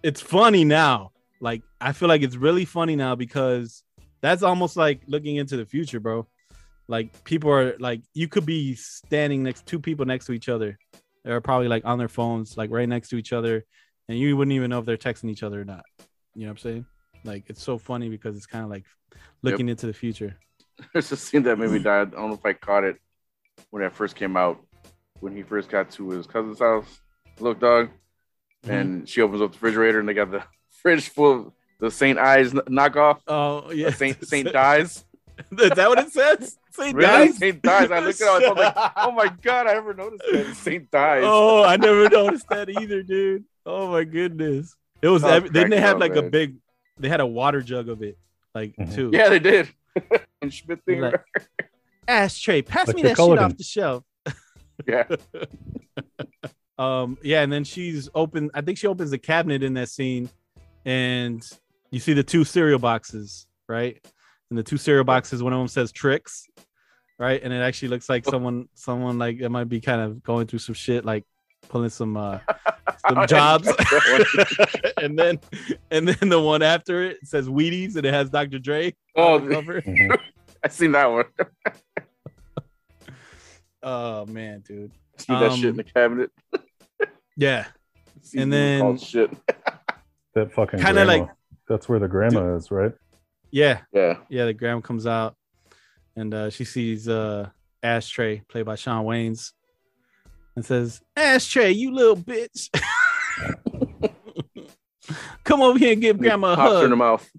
it's 0.03 0.21
funny 0.21 0.65
now. 0.65 1.13
Like 1.41 1.63
I 1.81 1.93
feel 1.93 2.09
like 2.09 2.23
it's 2.23 2.37
really 2.37 2.65
funny 2.65 2.97
now 2.97 3.15
because 3.15 3.85
that's 4.21 4.43
almost 4.43 4.77
like 4.77 5.03
looking 5.07 5.37
into 5.37 5.57
the 5.57 5.65
future, 5.65 6.01
bro. 6.01 6.27
Like 6.89 7.23
people 7.25 7.51
are 7.51 7.77
like 7.79 8.01
you 8.15 8.29
could 8.29 8.47
be 8.47 8.75
standing 8.75 9.43
next 9.43 9.67
two 9.67 9.79
people 9.79 10.07
next 10.07 10.27
to 10.27 10.33
each 10.33 10.49
other. 10.49 10.79
They're 11.25 11.41
probably 11.41 11.69
like 11.69 11.85
on 11.85 11.99
their 11.99 12.09
phones, 12.09 12.57
like 12.57 12.71
right 12.71 12.89
next 12.89 13.11
to 13.11 13.17
each 13.17 13.33
other, 13.33 13.65
and 14.09 14.19
you 14.19 14.37
wouldn't 14.37 14.55
even 14.55 14.71
know 14.71 14.79
if 14.79 14.87
they're 14.87 14.97
texting 14.97 15.31
each 15.31 15.43
other 15.43 15.61
or 15.61 15.65
not. 15.65 15.85
You 16.35 16.43
know 16.43 16.47
what 16.49 16.51
I'm 16.53 16.59
saying? 16.59 16.87
Like 17.25 17.45
it's 17.49 17.63
so 17.63 17.77
funny 17.79 18.09
because 18.09 18.37
it's 18.37 18.47
kind 18.47 18.65
of 18.65 18.71
like 18.71 18.85
looking 19.43 19.69
into 19.69 19.87
the 19.87 19.93
future. 19.93 20.37
There's 20.93 21.13
a 21.13 21.17
scene 21.17 21.43
that 21.43 21.59
made 21.59 21.71
me 21.71 21.81
die. 21.81 22.01
I 22.03 22.05
don't 22.07 22.29
know 22.29 22.35
if 22.35 22.47
I 22.47 22.53
caught 22.55 22.85
it 22.85 22.97
when 23.71 23.83
it 23.83 23.93
first 23.95 24.17
came 24.17 24.37
out. 24.37 24.61
When 25.21 25.35
he 25.35 25.43
first 25.43 25.69
got 25.69 25.91
to 25.93 26.11
his 26.11 26.27
cousin's 26.29 26.61
house, 26.61 27.01
Loc 27.41 27.59
Dog, 27.61 27.91
Mm-hmm. 28.65 28.75
and 28.75 29.09
she 29.09 29.21
opens 29.21 29.41
up 29.41 29.53
the 29.53 29.55
refrigerator 29.57 30.01
and 30.01 30.09
they 30.09 30.15
got 30.15 30.33
the 30.33 30.43
fridge 30.83 31.11
full 31.11 31.33
of 31.47 31.53
the 31.79 31.93
Saint 31.93 32.19
Ides 32.19 32.53
knockoff. 32.55 33.21
Oh 33.29 33.71
yeah, 33.71 33.91
Saint 33.91 34.27
Saint 34.27 34.53
Dies. 34.53 35.05
Is 35.59 35.71
that 35.71 35.89
what 35.89 35.99
it 35.99 36.13
says? 36.13 36.59
Saint 36.73 36.97
Really? 36.97 37.07
Dies? 37.29 37.37
Saint 37.39 37.63
Dies. 37.63 37.91
I 37.91 37.99
looked 38.01 38.21
at 38.21 38.43
it. 38.43 38.45
I 38.45 38.49
was 38.53 38.59
like, 38.59 38.93
oh 38.97 39.11
my 39.13 39.29
god, 39.43 39.67
I 39.67 39.75
never 39.75 39.95
noticed 39.95 40.23
that. 40.31 40.55
Saint 40.57 40.91
Dies. 40.91 41.23
Oh, 41.25 41.65
I 41.65 41.77
never 41.77 42.09
noticed 42.09 42.49
that 42.49 42.69
either, 42.69 43.03
dude. 43.03 43.45
Oh 43.67 43.91
my 43.91 44.05
goodness. 44.05 44.75
It 45.03 45.09
was 45.09 45.23
Oh, 45.25 45.29
every, 45.29 45.51
didn't 45.51 45.71
they 45.71 45.77
cracked 45.77 45.87
have 45.87 45.97
up, 45.97 46.01
like 46.01 46.17
a 46.17 46.23
big 46.23 46.57
they 46.99 47.09
had 47.09 47.21
a 47.21 47.27
water 47.27 47.61
jug 47.63 47.89
of 47.89 48.03
it, 48.03 48.19
like 48.55 48.75
too. 48.95 49.11
Yeah, 49.13 49.29
they 49.29 49.39
did. 49.39 49.69
and 50.43 50.53
Schmidt 50.53 50.85
thing. 50.85 51.01
Like, 51.01 51.21
Ashtray, 52.09 52.63
pass 52.63 52.89
Like 52.89 52.97
me 52.97 53.03
that 53.03 53.09
shit 53.11 53.19
Culligan. 53.19 53.41
off 53.43 53.57
the 53.57 53.65
shelf. 53.65 54.05
yeah. 54.87 55.05
Um, 56.79 57.19
yeah, 57.23 57.43
and 57.43 57.53
then 57.53 57.65
she's 57.65 58.09
open. 58.15 58.51
I 58.55 58.61
think 58.61 58.79
she 58.79 58.87
opens 58.87 59.11
the 59.11 59.19
cabinet 59.19 59.63
in 59.65 59.75
that 59.75 59.89
scene, 59.89 60.31
and 60.85 61.45
you 61.91 61.99
see 61.99 62.13
the 62.13 62.23
two 62.23 62.45
cereal 62.45 62.79
boxes, 62.79 63.47
right? 63.69 63.99
And 64.51 64.59
the 64.59 64.63
two 64.63 64.77
cereal 64.79 65.05
boxes, 65.05 65.43
one 65.43 65.53
of 65.53 65.59
them 65.59 65.69
says 65.69 65.93
tricks, 65.93 66.47
right? 67.19 67.41
And 67.43 67.53
it 67.53 67.59
actually 67.59 67.89
looks 67.89 68.09
like 68.09 68.25
someone, 68.25 68.69
someone 68.75 69.19
like 69.19 69.41
it 69.41 69.49
might 69.51 69.69
be 69.69 69.81
kind 69.81 70.01
of 70.01 70.23
going 70.23 70.47
through 70.47 70.61
some 70.61 70.75
shit, 70.75 71.05
like 71.05 71.25
pulling 71.69 71.91
some 71.91 72.17
uh 72.17 72.39
some 73.09 73.27
jobs. 73.27 73.69
and 75.03 75.19
then 75.19 75.39
and 75.91 76.09
then 76.09 76.29
the 76.31 76.41
one 76.41 76.63
after 76.63 77.03
it 77.03 77.19
says 77.25 77.49
Wheaties 77.49 77.97
and 77.97 78.07
it 78.07 78.15
has 78.15 78.31
Dr. 78.31 78.59
Dre. 78.59 78.95
Oh, 79.17 79.35
on 79.35 79.49
the 79.49 79.55
cover. 79.55 79.83
I 80.65 80.69
seen 80.69 80.93
that 80.93 81.07
one. 81.07 81.25
oh 83.83 84.27
man, 84.27 84.61
dude. 84.67 84.93
See 85.19 85.33
that 85.33 85.53
shit 85.55 85.65
in 85.67 85.77
the 85.77 85.83
Um, 85.85 85.91
cabinet. 85.95 86.31
Yeah. 87.37 87.67
See 88.23 88.39
And 88.39 88.53
then 88.53 88.97
shit. 88.97 89.31
That 90.35 90.53
fucking 90.53 90.81
Kinda 90.81 91.05
like- 91.05 91.29
that's 91.69 91.87
where 91.89 91.99
the 91.99 92.09
grandma 92.09 92.55
is, 92.57 92.71
right? 92.71 92.93
Yeah. 93.51 93.81
Yeah. 93.93 94.17
Yeah, 94.29 94.45
the 94.47 94.55
grandma 94.55 94.81
comes 94.81 95.07
out 95.07 95.35
and 96.17 96.33
uh 96.35 96.51
she 96.51 96.65
sees 96.65 97.09
uh 97.09 97.49
Ashtray 97.83 98.41
played 98.49 98.67
by 98.67 98.75
Shawn 98.75 99.05
Wayans 99.05 99.53
and 100.57 100.65
says, 100.65 101.01
Ashtray, 101.17 101.71
you 101.73 101.93
little 101.95 102.17
bitch. 102.17 102.69
Come 105.45 105.63
over 105.63 105.79
here 105.79 105.93
and 105.93 106.03
give 106.03 106.19
grandma 106.19 106.53
a 106.53 106.57
Pops 106.57 106.69
her 106.71 106.75
hug. 106.77 106.85
in 106.85 106.91
the 106.91 106.97
mouth. 106.97 107.31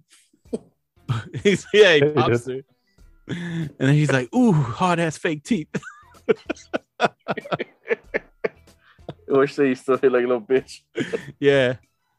He's, 1.43 1.65
yeah, 1.73 1.93
he 1.95 1.99
He 2.05 2.11
pops 2.13 2.45
did. 2.45 2.63
her. 3.27 3.35
And 3.35 3.73
then 3.77 3.93
he's 3.93 4.11
like, 4.11 4.33
ooh, 4.33 4.51
hard 4.53 4.99
ass 4.99 5.17
fake 5.17 5.43
teeth. 5.43 5.67
I 6.99 7.09
wish 9.27 9.55
they 9.55 9.75
still 9.75 9.97
hit 9.97 10.11
like 10.11 10.23
a 10.23 10.27
little 10.27 10.41
bitch. 10.41 10.81
yeah. 11.39 11.75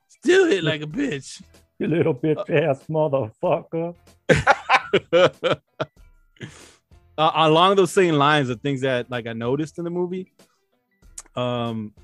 Still 0.09 0.47
hit 0.47 0.63
like 0.63 0.83
a 0.83 0.87
bitch. 0.87 1.43
You 1.81 1.87
little 1.89 2.15
bitch 2.15 2.49
ass 2.51 2.85
motherfucker. 2.91 3.95
uh, 7.19 7.31
along 7.35 7.77
those 7.77 7.91
same 7.91 8.15
lines 8.17 8.51
of 8.51 8.61
things 8.61 8.83
that 8.83 9.11
like 9.11 9.27
I 9.27 9.33
noticed 9.33 9.79
in 9.79 9.85
the 9.85 9.91
movie. 9.91 10.31
Um, 11.37 11.95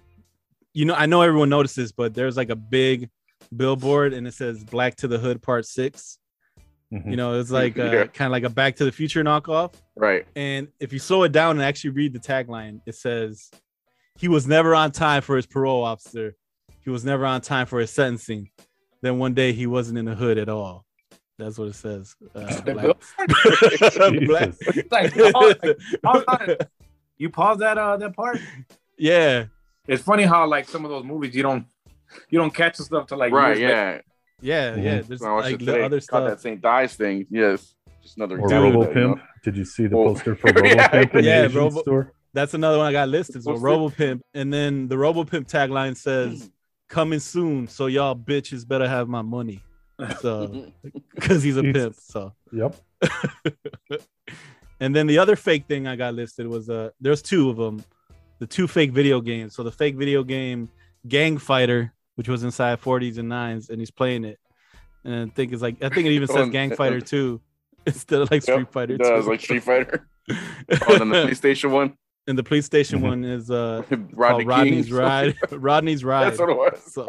you 0.73 0.87
know, 0.87 0.95
I 0.95 1.05
know 1.05 1.21
everyone 1.21 1.51
notices, 1.51 1.93
but 1.93 2.15
there's 2.15 2.37
like 2.39 2.49
a 2.49 2.57
big 2.57 3.11
billboard 3.55 4.15
and 4.15 4.27
it 4.27 4.33
says 4.33 4.65
"Black 4.65 4.97
to 4.97 5.09
the 5.09 5.19
Hood 5.19 5.43
Part 5.43 5.67
6. 5.67 6.19
Mhm. 6.93 7.11
You 7.11 7.17
know, 7.17 7.39
it's 7.39 7.51
like 7.51 7.79
uh, 7.79 7.85
Yeah. 7.93 8.07
kind 8.07 8.27
of 8.29 8.33
like 8.33 8.45
a 8.45 8.49
Back 8.51 8.77
to 8.77 8.85
the 8.87 8.93
Future 8.93 9.23
knockoff. 9.23 9.75
Right. 9.95 10.27
And 10.37 10.69
if 10.81 10.91
you 10.93 10.99
slow 10.99 11.25
it 11.25 11.33
down 11.33 11.57
and 11.57 11.63
actually 11.63 11.91
read 11.91 12.15
the 12.15 12.19
tagline, 12.21 12.81
it 12.87 12.95
says, 12.95 13.51
"He 14.19 14.29
was 14.29 14.47
never 14.47 14.75
on 14.75 14.91
time 14.93 15.21
for 15.21 15.37
his 15.37 15.45
parole 15.47 15.85
officer. 15.85 16.35
He 16.83 16.89
was 16.89 17.05
never 17.05 17.27
on 17.27 17.43
time 17.43 17.67
for 17.67 17.79
his 17.81 17.91
sentencing. 17.91 18.49
Then 19.07 19.19
one 19.19 19.35
day 19.35 19.53
he 19.53 19.67
wasn't 19.67 19.99
in 19.99 20.05
the 20.05 20.15
hood 20.15 20.37
at 20.39 20.49
all." 20.49 20.85
That's 21.39 21.59
what 21.59 21.69
it 21.69 21.75
says. 21.75 22.15
Uh, 22.35 22.61
Black- 22.65 22.97
Black- 24.27 24.55
like, 24.91 25.15
pause, 25.33 25.55
like, 25.63 25.79
pause 26.03 26.25
on. 26.29 26.57
You 27.19 27.31
pause 27.31 27.59
that 27.59 27.79
uh 27.79 27.97
that 27.99 28.15
part. 28.17 28.39
yeah, 28.99 29.45
It's 29.87 30.03
funny 30.03 30.25
how 30.25 30.47
like 30.47 30.69
some 30.69 30.85
of 30.85 30.91
those 30.91 31.05
movies 31.05 31.35
you 31.35 31.43
don't 31.43 31.67
you 32.31 32.39
don't 32.39 32.53
catch 32.55 32.79
the 32.79 32.85
stuff 32.85 33.07
to 33.09 33.17
like 33.17 33.33
right. 33.33 33.57
years 33.59 33.71
later. 33.71 34.03
Yeah. 34.41 34.77
yeah, 34.77 34.83
yeah. 34.83 35.01
There's 35.03 35.23
I 35.23 35.33
watched 35.33 35.47
like 35.51 35.59
the 35.61 35.65
today. 35.67 35.83
other 35.85 36.01
Caught 36.01 36.29
that. 36.29 36.41
St. 36.41 36.65
Ides 36.65 36.95
thing. 36.97 37.27
Yes. 37.31 37.75
Just 38.03 38.17
another 38.19 38.39
Or 38.41 38.49
Robo 38.49 38.83
of 38.83 38.89
that, 38.89 38.95
you 39.01 39.09
know? 39.09 39.15
Pimp. 39.15 39.27
Did 39.45 39.57
you 39.57 39.65
see 39.65 39.87
the 39.87 39.97
Oh. 39.97 40.05
poster 40.15 40.35
for 40.37 40.53
Robo 40.53 40.65
Yeah, 40.67 40.89
Pimp 40.89 41.15
in 41.15 41.25
yeah, 41.25 41.47
the 41.49 41.59
Robo- 41.59 41.81
store? 41.83 42.13
That's 42.35 42.53
another 42.55 42.77
one 42.79 42.87
I 42.87 42.93
got 42.93 43.09
listed. 43.09 43.43
So 43.43 43.53
What's 43.53 43.63
Robo 43.63 43.89
Pimp, 43.89 44.23
and 44.35 44.53
then 44.53 44.89
the 44.89 44.99
Robo 44.99 45.25
Pimp 45.25 45.49
tagline 45.49 45.97
says, 45.97 46.51
"Coming 46.89 47.21
soon, 47.21 47.69
so 47.69 47.87
y'all 47.87 48.15
bitches 48.15 48.67
better 48.67 48.89
have 48.89 49.09
my 49.09 49.23
money." 49.23 49.63
So, 50.21 50.73
because 51.15 51.43
he's 51.43 51.57
a 51.57 51.63
Jesus. 51.63 51.83
pimp. 51.83 51.95
So, 51.97 52.33
Yep. 52.53 52.77
and 54.81 54.95
then 54.95 55.07
the 55.07 55.19
other 55.19 55.37
fake 55.37 55.67
thing 55.67 55.87
I 55.87 55.97
got 55.97 56.15
listed 56.15 56.47
was 56.47 56.69
uh, 56.69 56.91
there's 57.01 57.23
two 57.23 57.49
of 57.51 57.57
them, 57.57 57.83
the 58.39 58.47
two 58.47 58.69
fake 58.69 58.93
video 58.93 59.21
games. 59.21 59.55
So 59.55 59.63
the 59.63 59.73
fake 59.73 59.97
video 59.97 60.23
game 60.23 60.69
Gang 61.09 61.39
Fighter, 61.39 61.93
which 62.17 62.29
was 62.29 62.45
inside 62.45 62.81
40s 62.81 63.19
and 63.19 63.31
9s, 63.31 63.71
and 63.71 63.81
he's 63.81 63.91
playing 63.91 64.25
it, 64.25 64.39
and 65.05 65.31
I 65.31 65.35
think 65.35 65.53
it's 65.53 65.63
like 65.63 65.83
I 65.83 65.89
think 65.89 66.07
it 66.07 66.13
even 66.13 66.29
says 66.37 66.37
Oh, 66.49 66.51
Gang. 66.51 66.75
Fighter 66.75 67.01
2 67.01 67.41
instead 67.87 68.21
of 68.21 68.31
like 68.31 68.43
Street 68.43 68.59
Yep, 68.59 68.73
Fighter 68.73 68.95
it 68.95 68.99
does, 68.99 69.25
2. 69.25 69.31
like 69.31 69.41
Street 69.41 69.63
Fighter. 69.63 70.09
oh, 70.31 70.35
then 70.99 71.09
the 71.09 71.25
PlayStation 71.27 71.71
one. 71.71 71.97
And 72.27 72.37
the 72.39 72.43
police 72.43 72.67
station 72.67 73.01
one 73.01 73.25
is 73.25 73.51
uh 73.51 73.83
Rodney 73.91 74.45
called 74.45 74.47
Rodney's 74.47 74.93
Ride. 74.93 75.37
Rodney's 75.51 76.05
Ride. 76.05 76.25
That's 76.27 76.39
what 76.41 76.49
it 76.51 76.57
was. 76.57 76.93
So, 76.93 77.09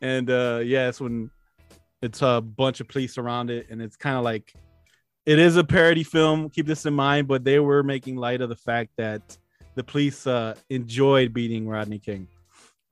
and 0.00 0.30
uh 0.30 0.60
yeah, 0.64 0.88
it's 0.88 1.00
when 1.00 1.30
it's 2.02 2.22
a 2.22 2.40
bunch 2.40 2.80
of 2.80 2.88
police 2.88 3.18
around 3.18 3.50
it, 3.50 3.66
and 3.70 3.80
it's 3.80 3.96
kind 3.96 4.16
of 4.16 4.24
like 4.24 4.52
it 5.26 5.38
is 5.38 5.56
a 5.56 5.64
parody 5.64 6.02
film. 6.02 6.50
Keep 6.50 6.66
this 6.66 6.84
in 6.86 6.94
mind, 6.94 7.28
but 7.28 7.44
they 7.44 7.60
were 7.60 7.82
making 7.82 8.16
light 8.16 8.40
of 8.40 8.48
the 8.48 8.56
fact 8.56 8.90
that 8.96 9.36
the 9.74 9.84
police 9.84 10.26
uh 10.26 10.54
enjoyed 10.70 11.32
beating 11.32 11.68
Rodney 11.68 11.98
King. 11.98 12.28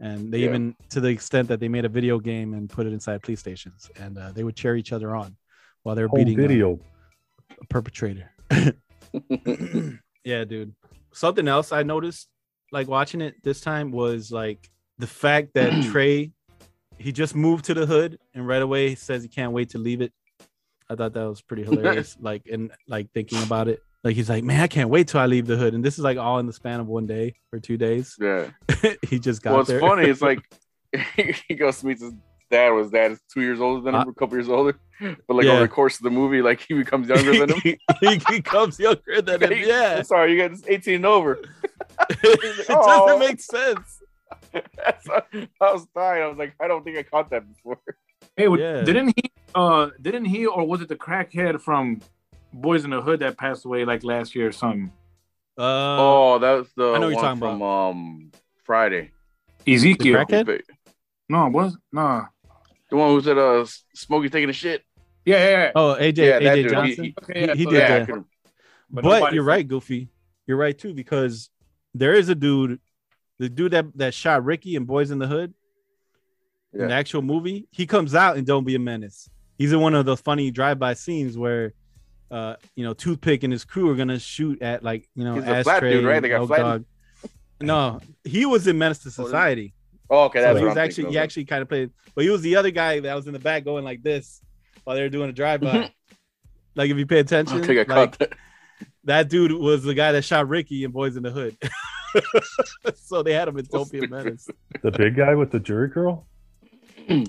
And 0.03 0.33
they 0.33 0.39
Yeah. 0.39 0.47
even 0.49 0.75
to 0.91 1.01
the 1.01 1.09
extent 1.09 1.49
that 1.49 1.61
they 1.61 1.69
made 1.69 1.85
a 1.85 1.89
video 1.91 2.19
game 2.19 2.55
and 2.55 2.71
put 2.71 2.87
it 2.87 2.93
inside 2.93 3.23
police 3.23 3.41
stations, 3.41 3.91
and 4.01 4.17
uh, 4.17 4.33
they 4.33 4.43
would 4.45 4.57
cheer 4.57 4.75
each 4.77 4.93
other 4.95 5.15
on 5.15 5.37
while 5.83 5.95
they're 5.95 6.09
Home 6.09 6.19
beating 6.25 6.39
uh, 6.39 6.43
video. 6.49 6.81
a 7.61 7.67
perpetrator. 7.67 8.31
yeah, 10.25 10.45
dude. 10.45 10.75
Something 11.13 11.49
else 11.49 11.73
I 11.73 11.83
noticed, 11.83 12.29
like 12.73 12.89
watching 12.89 13.21
it 13.21 13.35
this 13.43 13.61
time, 13.61 13.91
was 13.91 14.31
like 14.31 14.71
the 14.99 15.07
fact 15.07 15.55
that 15.55 15.83
Trey, 15.91 16.31
he 16.99 17.13
just 17.13 17.35
moved 17.35 17.65
to 17.67 17.75
the 17.75 17.87
hood 17.87 18.19
and 18.35 18.47
right 18.47 18.63
away 18.63 18.95
says 18.95 19.23
he 19.23 19.29
can't 19.29 19.53
wait 19.53 19.71
to 19.71 19.79
leave 19.79 20.01
it. 20.03 20.13
I 20.89 20.95
thought 20.97 21.13
that 21.15 21.25
was 21.29 21.41
pretty 21.41 21.65
hilarious. 21.69 22.17
like, 22.21 22.43
and 22.51 22.71
like 22.89 23.11
thinking 23.13 23.43
about 23.43 23.69
it, 23.69 23.81
like 24.05 24.15
he's 24.17 24.29
like, 24.31 24.45
man, 24.45 24.61
I 24.61 24.67
can't 24.67 24.89
wait 24.91 25.09
till 25.09 25.21
I 25.21 25.27
leave 25.27 25.47
the 25.47 25.57
hood. 25.57 25.75
And 25.75 25.85
this 25.85 25.95
is 25.99 26.05
like 26.05 26.19
all 26.19 26.39
in 26.39 26.47
the 26.47 26.53
span 26.53 26.81
of 26.81 26.87
one 26.87 27.07
day 27.07 27.35
or 27.53 27.59
two 27.59 27.77
days. 27.77 28.17
Yeah. 28.21 28.49
he 29.09 29.19
just 29.19 29.43
got 29.43 29.53
Well, 29.53 29.61
it's 29.61 29.69
there. 29.71 29.81
funny. 29.81 30.09
It's 30.09 30.23
like 30.23 30.41
he 31.49 31.55
goes 31.55 31.81
to 31.81 31.87
meet 31.87 31.99
his 32.01 32.13
dad. 32.51 32.71
Was 32.71 32.91
dad 32.91 33.13
is 33.13 33.21
two 33.33 33.41
years 33.43 33.61
older 33.61 33.81
than 33.83 33.95
him, 33.95 34.09
Uh, 34.09 34.11
a 34.11 34.15
couple 34.15 34.37
years 34.37 34.49
older. 34.49 34.79
But 35.01 35.35
like 35.37 35.47
yeah. 35.47 35.53
over 35.53 35.63
the 35.63 35.69
course 35.69 35.97
of 35.99 36.03
the 36.05 36.11
movie, 36.11 36.43
like 36.43 36.61
he 36.61 36.75
becomes 36.75 37.09
younger 37.09 37.33
than 37.39 37.51
him. 37.51 37.61
he, 37.63 37.79
he 38.01 38.19
becomes 38.29 38.79
younger 38.79 39.23
than 39.23 39.43
him. 39.43 39.59
Yeah, 39.67 39.95
I'm 39.99 40.05
sorry, 40.05 40.33
you 40.33 40.49
got 40.49 40.59
18 40.69 40.97
and 40.97 41.07
over. 41.07 41.33
it 42.11 42.67
"Oh." 42.69 43.07
doesn't 43.07 43.19
make 43.21 43.41
sense. 43.41 44.03
I 44.55 45.73
was 45.73 45.87
dying. 45.95 46.23
I 46.23 46.27
was 46.27 46.39
like, 46.39 46.55
I 46.61 46.69
don't 46.69 46.85
think 46.85 46.99
I 46.99 47.03
caught 47.03 47.31
that 47.31 47.45
before. 47.49 47.79
Hey, 48.37 48.49
Yeah. 48.49 48.83
didn't 48.83 49.15
he? 49.17 49.31
Uh, 49.55 49.91
didn't 50.01 50.27
he, 50.27 50.47
or 50.47 50.67
was 50.67 50.81
it 50.81 50.89
the 50.89 50.97
crackhead 50.97 51.61
from 51.61 52.01
Boyz 52.55 52.85
n 52.85 52.91
the 52.91 53.01
Hood 53.01 53.21
that 53.21 53.37
passed 53.37 53.65
away 53.65 53.85
like 53.85 54.05
last 54.05 54.35
year 54.35 54.49
or 54.49 54.53
something? 54.53 54.93
Uh, 55.59 55.97
oh, 56.05 56.39
that 56.39 56.53
was 56.53 56.69
the 56.77 56.93
I 56.93 56.99
know 56.99 57.07
what 57.07 57.09
you're 57.11 57.17
one 57.17 57.25
talking 57.41 57.41
from 57.41 57.63
um 57.63 58.31
Friday. 58.65 59.11
Ezekiel. 59.67 60.19
The 60.19 60.25
crackhead? 60.25 60.63
No, 61.29 61.47
it 61.47 61.53
was 61.53 61.77
no. 61.93 62.27
The 62.91 62.97
one 62.97 63.11
who 63.11 63.21
said 63.23 63.39
uh 63.39 63.65
Smokey 63.95 64.29
taking 64.31 64.51
a 64.51 64.53
shit. 64.53 64.83
Yeah, 65.25 65.37
yeah, 65.37 65.51
yeah. 65.51 65.73
Oh, 65.75 65.97
AJ, 65.99 66.17
Yeah, 66.19 66.41
AJ 66.41 66.55
dude, 66.55 66.65
he- 66.65 66.71
Johnson. 66.71 67.05
he- 67.05 67.15
Okay, 67.23 67.47
yeah, 67.47 67.55
he 67.55 67.65
so 67.65 67.71
did 67.71 67.81
that. 67.83 68.07
couldn't- 68.07 68.27
But 68.91 69.05
But, 69.05 69.33
you're 69.35 69.45
said- 69.45 69.49
right, 69.49 69.69
Goofy. 69.69 70.09
You're 70.47 70.57
right 70.57 70.77
too 70.77 70.95
because 70.95 71.51
there 71.95 72.15
is 72.15 72.29
a 72.29 72.35
dude, 72.35 72.81
the 73.39 73.49
dude 73.49 73.73
that 73.73 73.87
that 73.97 74.15
shot 74.15 74.45
Ricky 74.45 74.75
and 74.77 74.87
Boyz 74.89 75.13
n 75.13 75.19
the 75.19 75.27
Hood 75.29 75.55
in 76.73 76.89
the 76.89 76.95
actual 76.95 77.23
movie. 77.23 77.69
He 77.71 77.87
comes 77.87 78.15
out 78.15 78.37
and 78.37 78.47
don't 78.47 78.65
be 78.65 78.75
a 78.75 78.79
menace. 78.79 79.29
He's 79.59 79.73
in 79.73 79.81
one 79.81 79.95
of 79.95 80.07
the 80.07 80.17
funny 80.17 80.51
drive-by 80.51 80.95
scenes 80.95 81.37
where, 81.37 81.75
uh, 82.31 82.57
you 82.75 82.83
know, 82.85 82.95
Toothpick 82.95 83.43
and 83.45 83.53
his 83.53 83.65
crew 83.65 83.91
are 83.91 83.95
gonna 83.95 84.19
shoot 84.19 84.61
at 84.63 84.83
like 84.83 85.09
you 85.15 85.23
know 85.25 85.35
He's 85.35 85.45
the 85.45 85.63
flat 85.63 85.77
ashtray. 85.77 85.93
dude, 85.93 86.05
right? 86.07 86.21
They 86.21 86.29
got 86.31 86.37
Elk 86.41 86.49
flattened. 86.49 86.87
No, 87.61 88.01
he 88.25 88.47
was 88.47 88.67
in 88.67 88.79
Menace 88.79 89.05
II 89.07 89.13
Society. 89.13 89.75
Oh, 90.11 90.25
okay, 90.25 90.41
So 90.41 90.43
that's 90.43 90.59
he 90.59 90.65
what 90.65 90.69
was 90.71 90.77
actually 90.77 91.11
he 91.11 91.19
actually 91.19 91.45
kind 91.45 91.63
of 91.63 91.69
played, 91.69 91.91
but 92.15 92.25
he 92.25 92.31
was 92.31 92.43
the 92.43 92.57
other 92.57 92.71
guy 92.73 92.99
that 93.01 93.15
was 93.15 93.27
in 93.29 93.33
the 93.33 93.39
back 93.39 93.65
going 93.65 93.85
like 93.85 94.03
this 94.03 94.43
while 94.85 94.97
they 94.97 95.03
were 95.03 95.09
doing 95.09 95.31
a 95.31 95.33
drive-by. 95.33 95.91
like 96.75 96.91
if 96.91 96.97
you 96.97 97.07
pay 97.07 97.21
attention, 97.21 97.63
I 97.63 97.83
like, 97.85 98.19
that. 98.19 98.33
that 99.05 99.29
dude 99.29 99.53
was 99.53 99.85
the 99.85 99.95
guy 99.95 100.13
that 100.13 100.23
shot 100.23 100.49
Ricky 100.49 100.83
in 100.85 100.93
Boyz 100.93 101.17
n 101.17 101.23
the 101.23 101.31
Hood. 101.31 101.57
so 102.97 103.23
they 103.23 103.33
had 103.33 103.47
him 103.47 103.57
in 103.59 103.67
Don't 103.71 104.11
Menace. 104.11 104.49
The 104.83 104.91
big 104.91 105.17
guy 105.17 105.35
with 105.37 105.53
the 105.53 105.61
jury 105.61 105.89
girl? 105.89 106.27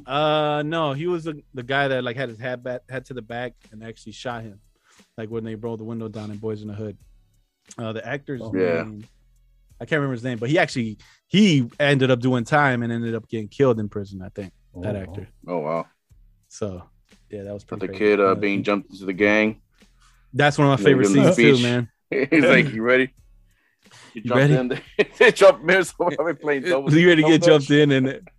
Uh, 0.06 0.62
no, 0.64 0.94
he 0.94 1.08
was 1.08 1.24
the, 1.24 1.42
the 1.56 1.64
guy 1.64 1.88
that 1.88 2.04
like 2.04 2.16
had 2.16 2.30
his 2.30 2.40
head 2.40 2.64
back, 2.64 2.82
head 2.90 3.06
to 3.06 3.14
the 3.16 3.22
back, 3.22 3.54
and 3.72 3.84
actually 3.84 4.12
shot 4.12 4.44
him, 4.44 4.60
like 5.18 5.30
when 5.30 5.44
they 5.44 5.56
rolled 5.56 5.80
the 5.80 5.84
window 5.84 6.08
down 6.08 6.30
in 6.30 6.38
Boyz 6.38 6.62
n 6.62 6.68
the 6.68 6.74
Hood. 6.74 6.98
Uh, 7.78 7.94
the 7.94 8.06
actor's 8.06 8.42
Yeah. 8.54 8.84
name, 8.84 9.06
I 9.80 9.86
can't 9.86 10.00
remember 10.00 10.14
his 10.14 10.24
name, 10.24 10.38
but 10.38 10.50
he 10.50 10.60
actually 10.60 10.98
he 11.32 11.70
ended 11.80 12.12
up 12.12 12.20
doing 12.20 12.44
time 12.44 12.84
and 12.84 12.92
ended 12.92 13.16
up 13.16 13.26
getting 13.30 13.48
killed 13.48 13.80
in 13.80 13.88
prison. 13.88 14.22
I 14.22 14.28
think 14.30 14.52
that 14.82 14.98
Oh, 14.98 15.00
actor. 15.00 15.28
Oh 15.48 15.60
wow. 15.60 15.86
So 16.50 16.84
yeah, 17.30 17.44
that 17.44 17.54
was 17.54 17.64
But 17.64 17.80
pretty. 17.80 17.94
the 17.94 17.98
crazy. 17.98 18.12
kid 18.18 18.20
uh, 18.20 18.36
being 18.36 18.64
jumped 18.64 18.92
into 18.92 19.06
the 19.06 19.14
gang. 19.14 19.62
That's 20.34 20.58
one 20.58 20.68
of 20.68 20.78
my 20.78 20.84
Yeah, 20.84 20.90
favorite 20.90 21.08
give 21.14 21.24
him 21.24 21.34
scenes 21.34 21.62
too, 21.62 21.64
man. 21.64 21.90
He's 22.30 22.44
like, 22.44 22.74
"You 22.74 22.82
ready?" 22.84 23.14
You, 24.14 24.22
You 24.22 24.22
jumped 24.24 24.36
ready? 24.36 24.56
in. 24.56 24.82
they 25.18 25.32
jumped 25.32 25.72
in. 25.72 25.84
So 25.86 26.10
I've 26.20 26.40
playing 26.42 26.64
double. 26.70 26.94
you 26.94 27.08
ready 27.08 27.22
to 27.24 27.30
get 27.30 27.40
double 27.40 27.60
jumped 27.60 27.72
in 27.72 27.92
and 27.94 28.30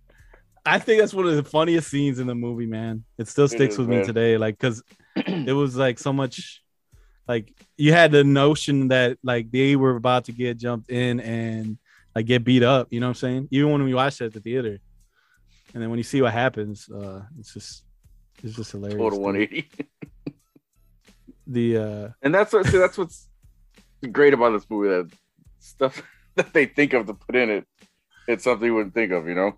I 0.65 0.77
think 0.77 1.01
that's 1.01 1.15
one 1.15 1.25
of 1.25 1.35
the 1.35 1.43
funniest 1.43 1.89
scenes 1.89 2.19
in 2.19 2.27
the 2.27 2.35
movie, 2.35 2.67
man. 2.67 3.05
It 3.17 3.27
still 3.27 3.47
sticks 3.47 3.73
is, 3.73 3.79
with 3.79 3.89
me 3.89 3.97
man. 3.97 4.05
today, 4.05 4.37
like 4.37 4.57
because 4.59 4.83
it 5.15 5.51
was 5.51 5.75
like 5.75 5.97
so 5.97 6.13
much, 6.13 6.61
like 7.27 7.51
you 7.75 7.91
had 7.91 8.11
the 8.11 8.23
notion 8.23 8.89
that 8.89 9.17
like 9.23 9.51
they 9.51 9.75
were 9.75 9.95
about 9.95 10.25
to 10.25 10.31
get 10.31 10.57
jumped 10.57 10.89
in 10.91 11.19
and 11.19 11.77
like 12.15 12.25
get 12.25 12.43
beat 12.43 12.63
up. 12.63 12.87
You 12.91 12.99
know 12.99 13.07
what 13.07 13.11
I'm 13.11 13.15
saying? 13.15 13.47
Even 13.51 13.71
when 13.71 13.83
we 13.83 13.93
watched 13.93 14.21
it 14.21 14.25
at 14.25 14.33
the 14.33 14.39
theater, 14.39 14.79
and 15.73 15.81
then 15.81 15.89
when 15.89 15.97
you 15.99 16.03
see 16.03 16.21
what 16.21 16.33
happens, 16.33 16.89
uh, 16.89 17.21
it's 17.39 17.53
just 17.53 17.83
it's 18.43 18.55
just 18.55 18.71
hilarious. 18.71 18.97
Total 18.99 19.17
dude. 19.17 19.25
180. 19.25 19.69
The 21.47 21.77
uh, 21.77 22.09
And 22.21 22.33
that's 22.33 22.53
what 22.53 22.65
see, 22.67 22.77
that's 22.77 22.97
what's 22.97 23.27
great 24.11 24.33
about 24.33 24.51
this 24.53 24.65
movie. 24.69 24.89
That 24.89 25.11
stuff 25.59 26.01
that 26.35 26.53
they 26.53 26.65
think 26.65 26.93
of 26.93 27.05
to 27.07 27.13
put 27.13 27.35
in 27.35 27.49
it, 27.49 27.65
it's 28.27 28.43
something 28.45 28.65
you 28.65 28.75
wouldn't 28.75 28.93
think 28.93 29.11
of, 29.11 29.27
you 29.27 29.35
know. 29.35 29.57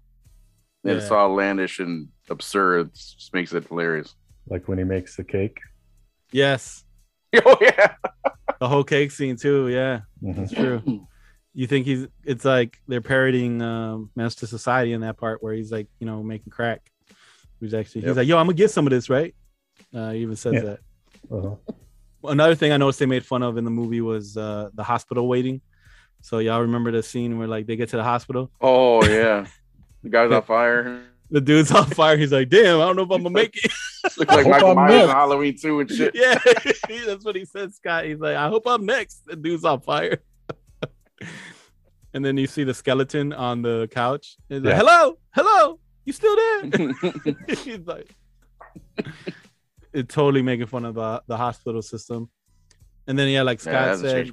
And 0.83 0.97
it's 0.97 1.09
all 1.09 1.31
outlandish 1.31 1.79
and 1.79 2.09
absurd. 2.29 2.87
It 2.87 2.93
just 2.93 3.33
makes 3.33 3.53
it 3.53 3.67
hilarious. 3.67 4.13
Like 4.47 4.67
when 4.67 4.77
he 4.77 4.83
makes 4.83 5.15
the 5.15 5.23
cake. 5.23 5.57
yes, 6.31 6.83
Oh 7.45 7.57
yeah. 7.59 7.95
the 8.59 8.67
whole 8.67 8.83
cake 8.83 9.11
scene 9.11 9.35
too. 9.35 9.67
Yeah, 9.69 10.01
Mhm. 10.23 10.35
That's 10.35 10.51
true. 10.53 10.81
You 11.57 11.67
think 11.67 11.85
he's? 11.85 12.05
It's 12.25 12.43
like 12.45 12.77
they're 12.87 12.99
parodying 13.01 13.61
um, 13.61 14.11
Menace 14.15 14.41
II 14.43 14.47
Society 14.49 14.91
in 14.93 15.01
that 15.01 15.17
part 15.17 15.41
where 15.41 15.53
he's 15.53 15.71
like, 15.71 15.87
you 15.99 16.05
know, 16.05 16.21
making 16.21 16.51
crack. 16.51 16.91
He's 17.61 17.73
actually 17.73 18.01
he's 18.01 18.17
like, 18.17 18.27
yo, 18.27 18.37
I'm 18.37 18.45
gonna 18.45 18.55
get 18.57 18.71
some 18.71 18.85
of 18.85 18.91
this, 18.91 19.09
right? 19.09 19.33
Uh, 19.93 20.11
he 20.11 20.19
even 20.19 20.35
says 20.35 20.53
Yeah. 20.55 20.59
that. 20.61 20.79
Uh-huh. 21.31 21.55
Another 22.25 22.55
thing 22.55 22.71
I 22.73 22.77
noticed 22.77 22.99
they 22.99 23.05
made 23.05 23.25
fun 23.25 23.41
of 23.41 23.57
in 23.57 23.63
the 23.63 23.71
movie 23.71 24.01
was 24.01 24.35
uh, 24.35 24.69
the 24.73 24.83
hospital 24.83 25.27
waiting. 25.27 25.61
So 26.21 26.39
y'all 26.39 26.61
remember 26.61 26.91
the 26.91 27.01
scene 27.03 27.37
where 27.37 27.47
like 27.47 27.67
they 27.67 27.75
get 27.77 27.89
to 27.89 27.97
the 27.97 28.03
hospital, 28.03 28.51
Oh 28.59 29.05
yeah. 29.05 29.45
The 30.03 30.09
guy's 30.09 30.31
on 30.31 30.41
fire. 30.55 31.03
the 31.31 31.39
dude's 31.41 31.71
on 31.71 31.85
fire. 31.85 32.17
He's 32.17 32.31
like, 32.33 32.49
damn, 32.49 32.81
I 32.81 32.85
don't 32.85 32.95
know 32.97 33.03
if 33.03 33.11
I'm 33.11 33.23
gonna 33.23 33.29
make 33.29 33.55
it. 33.63 33.71
Looks 34.17 34.17
like 34.35 34.45
Michael 34.47 34.71
I'm 34.71 34.75
Myers 34.75 34.91
next. 34.91 35.09
on 35.09 35.15
Halloween 35.15 35.57
2 35.57 35.79
and 35.79 35.89
shit. 35.89 36.11
yeah, 36.15 36.37
that's 37.05 37.23
what 37.23 37.35
he 37.35 37.45
said, 37.45 37.73
Scott. 37.73 38.05
He's 38.05 38.19
like, 38.19 38.35
I 38.35 38.49
hope 38.49 38.63
I'm 38.67 38.85
next. 38.85 39.25
The 39.25 39.35
dude's 39.35 39.63
on 39.63 39.81
fire. 39.81 40.19
And 42.13 42.23
then 42.23 42.37
you 42.37 42.47
see 42.47 42.63
the 42.63 42.73
skeleton 42.73 43.33
on 43.33 43.61
the 43.61 43.87
couch. 43.91 44.37
He's 44.49 44.61
like, 44.61 44.75
hello, 44.75 45.17
hello, 45.31 45.79
you 46.05 46.13
still 46.13 46.35
there? 46.35 46.63
He's 47.47 47.85
like, 47.85 48.09
it 49.93 50.09
totally 50.09 50.41
making 50.41 50.67
fun 50.67 50.85
of 50.85 50.95
the, 50.95 51.23
the 51.27 51.37
hospital 51.37 51.81
system. 51.81 52.29
And 53.07 53.17
then 53.17 53.29
yeah, 53.29 53.43
like 53.43 53.59
Scott 53.59 53.87
hasn't 53.87 54.09
said, 54.09 54.31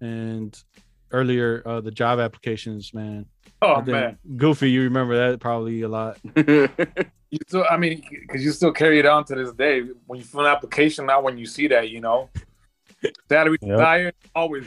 and 0.00 0.62
earlier 1.10 1.62
uh, 1.64 1.80
the 1.80 1.90
job 1.90 2.18
applications, 2.18 2.92
man. 2.92 3.26
Oh 3.62 3.80
man, 3.80 4.18
Goofy, 4.36 4.70
you 4.70 4.82
remember 4.82 5.30
that 5.30 5.40
probably 5.40 5.80
a 5.82 5.88
lot. 5.88 6.18
you 6.36 7.38
still. 7.46 7.64
I 7.70 7.78
mean, 7.78 8.04
because 8.10 8.44
you 8.44 8.52
still 8.52 8.72
carry 8.72 8.98
it 8.98 9.06
on 9.06 9.24
to 9.26 9.34
this 9.34 9.52
day. 9.52 9.82
When 10.06 10.18
you 10.18 10.24
fill 10.24 10.40
an 10.40 10.46
application, 10.46 11.06
now 11.06 11.22
when 11.22 11.38
you 11.38 11.46
see 11.46 11.68
that, 11.68 11.88
you 11.88 12.00
know, 12.00 12.28
salary 13.28 13.58
Yep. 13.62 13.70
desired 13.70 14.14
always 14.34 14.66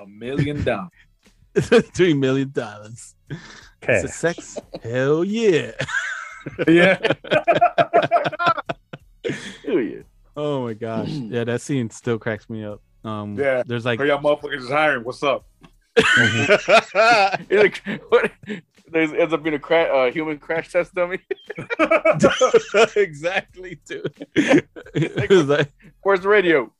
a 0.00 0.06
million 0.06 0.62
dollars. 0.64 0.90
Three 1.94 2.14
million 2.14 2.50
dollars. 2.52 3.14
Cash. 3.80 4.10
Sex? 4.10 4.58
Hell 4.82 5.24
yeah. 5.24 5.72
yeah. 6.68 6.98
Hell 9.64 9.80
yeah. 9.80 10.02
Oh 10.36 10.64
my 10.64 10.74
gosh. 10.74 11.08
Yeah, 11.08 11.44
that 11.44 11.60
scene 11.62 11.90
still 11.90 12.18
cracks 12.18 12.48
me 12.50 12.64
up. 12.64 12.82
Um 13.04 13.38
Yeah. 13.38 13.62
there's 13.66 13.84
like 13.84 13.98
Hurry 13.98 14.10
up, 14.10 14.22
motherfuckers 14.22 14.58
is 14.62 14.68
hiring. 14.68 15.04
What's 15.04 15.22
up? 15.22 15.46
It's 15.96 16.94
like, 17.50 17.82
what? 18.10 18.30
There's 18.92 19.12
ends 19.12 19.32
up 19.32 19.42
being 19.42 19.56
a 19.56 19.58
cra- 19.58 19.84
uh, 20.08 20.10
human 20.12 20.38
crash 20.38 20.70
test 20.70 20.94
dummy. 20.94 21.18
exactly, 22.96 23.80
dude. 23.86 24.12
It 24.34 25.30
was 25.30 25.46
like, 25.48 25.72
Where's 26.02 26.20
the 26.20 26.28
radio? 26.28 26.72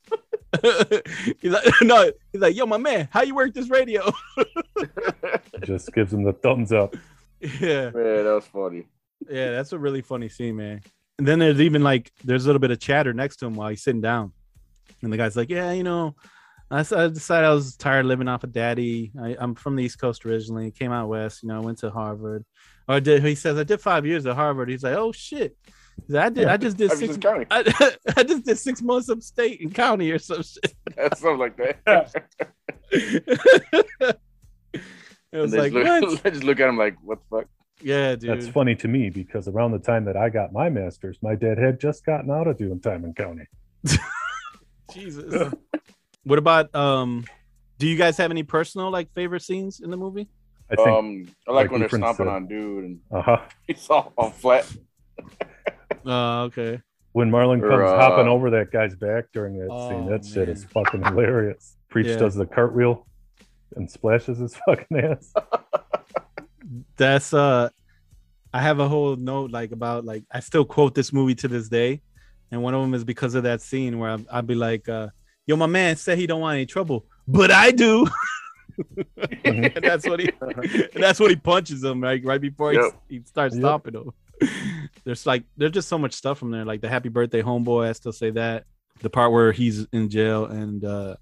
He's 1.41 1.51
like, 1.51 1.65
no, 1.81 2.11
he's 2.31 2.41
like, 2.41 2.55
yo, 2.55 2.65
my 2.65 2.77
man, 2.77 3.07
how 3.11 3.21
you 3.21 3.35
work 3.35 3.53
this 3.53 3.69
radio? 3.69 4.09
Just 5.63 5.93
gives 5.93 6.13
him 6.13 6.23
the 6.23 6.33
thumbs 6.33 6.71
up. 6.71 6.95
yeah, 7.39 7.89
Man, 7.91 8.23
that 8.23 8.33
was 8.33 8.45
funny. 8.45 8.87
yeah, 9.29 9.51
that's 9.51 9.73
a 9.73 9.79
really 9.79 10.01
funny 10.01 10.29
scene, 10.29 10.55
man. 10.55 10.81
And 11.19 11.27
then 11.27 11.39
there's 11.39 11.61
even 11.61 11.83
like 11.83 12.11
there's 12.23 12.45
a 12.45 12.47
little 12.47 12.59
bit 12.59 12.71
of 12.71 12.79
chatter 12.79 13.13
next 13.13 13.37
to 13.37 13.45
him 13.47 13.55
while 13.55 13.69
he's 13.69 13.83
sitting 13.83 14.01
down, 14.01 14.31
and 15.01 15.11
the 15.11 15.17
guy's 15.17 15.35
like, 15.35 15.49
yeah, 15.49 15.71
you 15.71 15.83
know, 15.83 16.15
I 16.69 16.83
decided 16.83 17.47
I 17.47 17.53
was 17.53 17.75
tired 17.75 18.01
of 18.01 18.05
living 18.07 18.27
off 18.27 18.43
of 18.43 18.51
daddy. 18.51 19.11
I, 19.19 19.35
I'm 19.39 19.55
from 19.55 19.75
the 19.75 19.83
East 19.83 19.99
Coast 19.99 20.25
originally, 20.25 20.69
came 20.71 20.91
out 20.91 21.07
west, 21.09 21.41
you 21.41 21.49
know, 21.49 21.57
I 21.57 21.65
went 21.65 21.79
to 21.79 21.89
Harvard. 21.89 22.45
Or 22.87 22.99
did 22.99 23.23
he 23.23 23.35
says 23.35 23.57
I 23.57 23.63
did 23.63 23.81
five 23.81 24.05
years 24.05 24.25
at 24.25 24.35
Harvard. 24.35 24.69
He's 24.69 24.83
like, 24.83 24.95
oh 24.95 25.11
shit. 25.11 25.57
He's 26.05 26.15
like, 26.15 26.25
I 26.25 26.29
did. 26.29 26.47
I 26.47 26.57
just 26.57 26.77
did 26.77 26.91
six. 26.91 27.07
just 27.07 27.21
counting. 27.21 27.47
I, 27.49 27.95
I 28.17 28.23
just 28.23 28.45
did 28.45 28.57
six 28.57 28.81
months 28.81 29.09
upstate 29.09 29.61
and 29.61 29.73
county 29.73 30.11
or 30.11 30.19
some 30.19 30.43
shit. 30.43 30.75
Something 31.17 31.37
like 31.37 31.57
that. 31.57 32.13
It 35.29 35.39
was 35.39 35.53
like, 35.53 35.73
they 35.73 35.83
just, 35.83 36.01
what? 36.01 36.09
look, 36.09 36.25
I 36.25 36.29
just 36.29 36.43
look 36.45 36.59
at 36.61 36.69
him 36.69 36.77
like, 36.77 36.95
what 37.03 37.19
the 37.19 37.37
fuck? 37.37 37.47
Yeah, 37.81 38.15
dude. 38.15 38.29
That's 38.29 38.47
funny 38.47 38.75
to 38.75 38.87
me 38.87 39.09
because 39.09 39.49
around 39.49 39.71
the 39.71 39.79
time 39.79 40.05
that 40.05 40.15
I 40.15 40.29
got 40.29 40.53
my 40.53 40.69
master's, 40.69 41.17
my 41.21 41.35
dad 41.35 41.57
had 41.57 41.81
just 41.81 42.05
gotten 42.05 42.31
out 42.31 42.47
of 42.47 42.57
doing 42.57 42.79
time 42.79 43.03
in 43.03 43.13
county. 43.13 43.45
Jesus. 44.93 45.53
what 46.23 46.39
about 46.39 46.73
um? 46.73 47.25
Do 47.77 47.87
you 47.87 47.97
guys 47.97 48.17
have 48.17 48.31
any 48.31 48.43
personal 48.43 48.89
like 48.89 49.13
favorite 49.13 49.43
scenes 49.43 49.81
in 49.81 49.91
the 49.91 49.97
movie? 49.97 50.29
I 50.71 50.75
think. 50.75 50.87
um, 50.87 51.27
I 51.47 51.51
like, 51.51 51.65
like 51.65 51.71
when 51.71 51.79
they're 51.81 51.89
stomping 51.89 52.25
said. 52.25 52.27
on 52.27 52.47
dude 52.47 52.83
and 52.85 52.99
uh 53.11 53.21
huh. 53.21 53.37
he's 53.67 53.89
all, 53.89 54.13
all 54.17 54.31
flat. 54.31 54.65
Uh, 56.05 56.43
okay. 56.43 56.81
When 57.13 57.29
Marlon 57.31 57.61
comes 57.61 57.89
uh, 57.91 57.95
hopping 57.95 58.27
over 58.27 58.49
that 58.51 58.71
guy's 58.71 58.95
back 58.95 59.25
during 59.33 59.57
that 59.59 59.71
Oh, 59.71 59.89
scene, 59.89 60.05
that 60.07 60.25
shit 60.25 60.49
is 60.49 60.63
fucking 60.65 61.03
hilarious. 61.03 61.75
Preach 61.89 62.07
Yeah. 62.07 62.17
does 62.17 62.35
the 62.35 62.45
cartwheel 62.45 63.07
and 63.75 63.89
splashes 63.89 64.37
his 64.37 64.55
fucking 64.65 64.97
ass. 64.99 65.33
That's 66.97 67.33
uh, 67.33 67.69
I 68.53 68.61
have 68.61 68.79
a 68.79 68.87
whole 68.87 69.15
note 69.15 69.51
like 69.51 69.71
about 69.71 70.05
like 70.05 70.23
I 70.31 70.39
still 70.41 70.65
quote 70.65 70.95
this 70.95 71.11
movie 71.11 71.35
to 71.35 71.47
this 71.47 71.69
day, 71.69 72.01
and 72.51 72.61
one 72.61 72.73
of 72.73 72.81
them 72.81 72.93
is 72.93 73.03
because 73.03 73.35
of 73.35 73.43
that 73.43 73.61
scene 73.61 73.99
where 73.99 74.11
I, 74.11 74.17
I'd 74.31 74.47
be 74.47 74.55
like, 74.55 74.87
uh, 74.89 75.07
"Yo, 75.45 75.55
my 75.55 75.65
man 75.65 75.95
said 75.95 76.17
he 76.17 76.27
don't 76.27 76.41
want 76.41 76.55
any 76.55 76.65
trouble, 76.65 77.05
but 77.27 77.51
I 77.51 77.71
do." 77.71 78.07
and 79.43 79.71
that's 79.81 80.07
what 80.07 80.19
he. 80.19 80.29
and 80.41 81.03
that's 81.03 81.19
what 81.19 81.29
he 81.31 81.35
punches 81.35 81.83
him 81.83 82.01
right 82.01 82.23
right 82.23 82.41
before 82.41 82.71
he, 82.73 82.77
Yep. 82.77 82.91
he 83.09 83.21
starts 83.25 83.55
Yep. 83.55 83.61
stomping 83.61 83.95
him. 83.95 84.11
There's 85.03 85.25
like 85.25 85.43
there's 85.55 85.71
just 85.71 85.87
so 85.87 85.97
much 85.97 86.13
stuff 86.13 86.37
from 86.37 86.51
there, 86.51 86.65
like 86.65 86.81
the 86.81 86.89
Happy 86.89 87.09
Birthday 87.09 87.41
Homeboy. 87.41 87.87
I 87.89 87.91
still 87.93 88.11
say 88.11 88.29
that 88.31 88.65
the 89.01 89.09
part 89.09 89.31
where 89.31 89.51
he's 89.51 89.85
in 89.93 90.09
jail 90.09 90.45
and 90.45 90.83
uh 90.83 91.15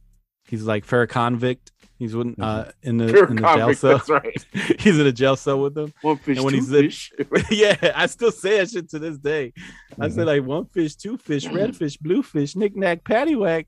he's 0.48 0.64
like 0.64 0.86
fair 0.86 1.06
convict. 1.08 1.72
He's 1.98 2.14
in, 2.14 2.36
uh, 2.42 2.72
in 2.84 2.98
the 2.98 3.06
in 3.28 3.36
the 3.38 3.42
jail 3.42 3.74
cell. 3.74 3.98
that's 3.98 4.10
right. 4.10 4.46
he's 4.80 5.00
in 5.00 5.08
a 5.08 5.12
jail 5.12 5.36
cell 5.36 5.62
with 5.62 5.76
them. 5.76 5.94
One 6.02 6.18
fish, 6.18 6.38
And 6.38 6.46
when 6.46 6.54
two 6.54 6.60
he's 6.60 6.72
in- 6.74 6.84
fish. 6.84 7.12
yeah, 7.52 7.94
I 7.96 8.08
still 8.08 8.32
say 8.32 8.58
that 8.60 8.70
shit 8.70 8.90
to 8.90 9.00
this 9.00 9.18
day. 9.18 9.54
I 10.00 10.10
say 10.10 10.22
Mhm. 10.22 10.26
like 10.26 10.44
one 10.44 10.66
fish, 10.66 10.96
two 10.96 11.18
fish, 11.18 11.48
red 11.48 11.76
fish, 11.76 11.96
blue 11.98 12.22
fish, 12.24 12.56
knick 12.56 12.76
knack, 12.76 13.04
paddywhack. 13.06 13.68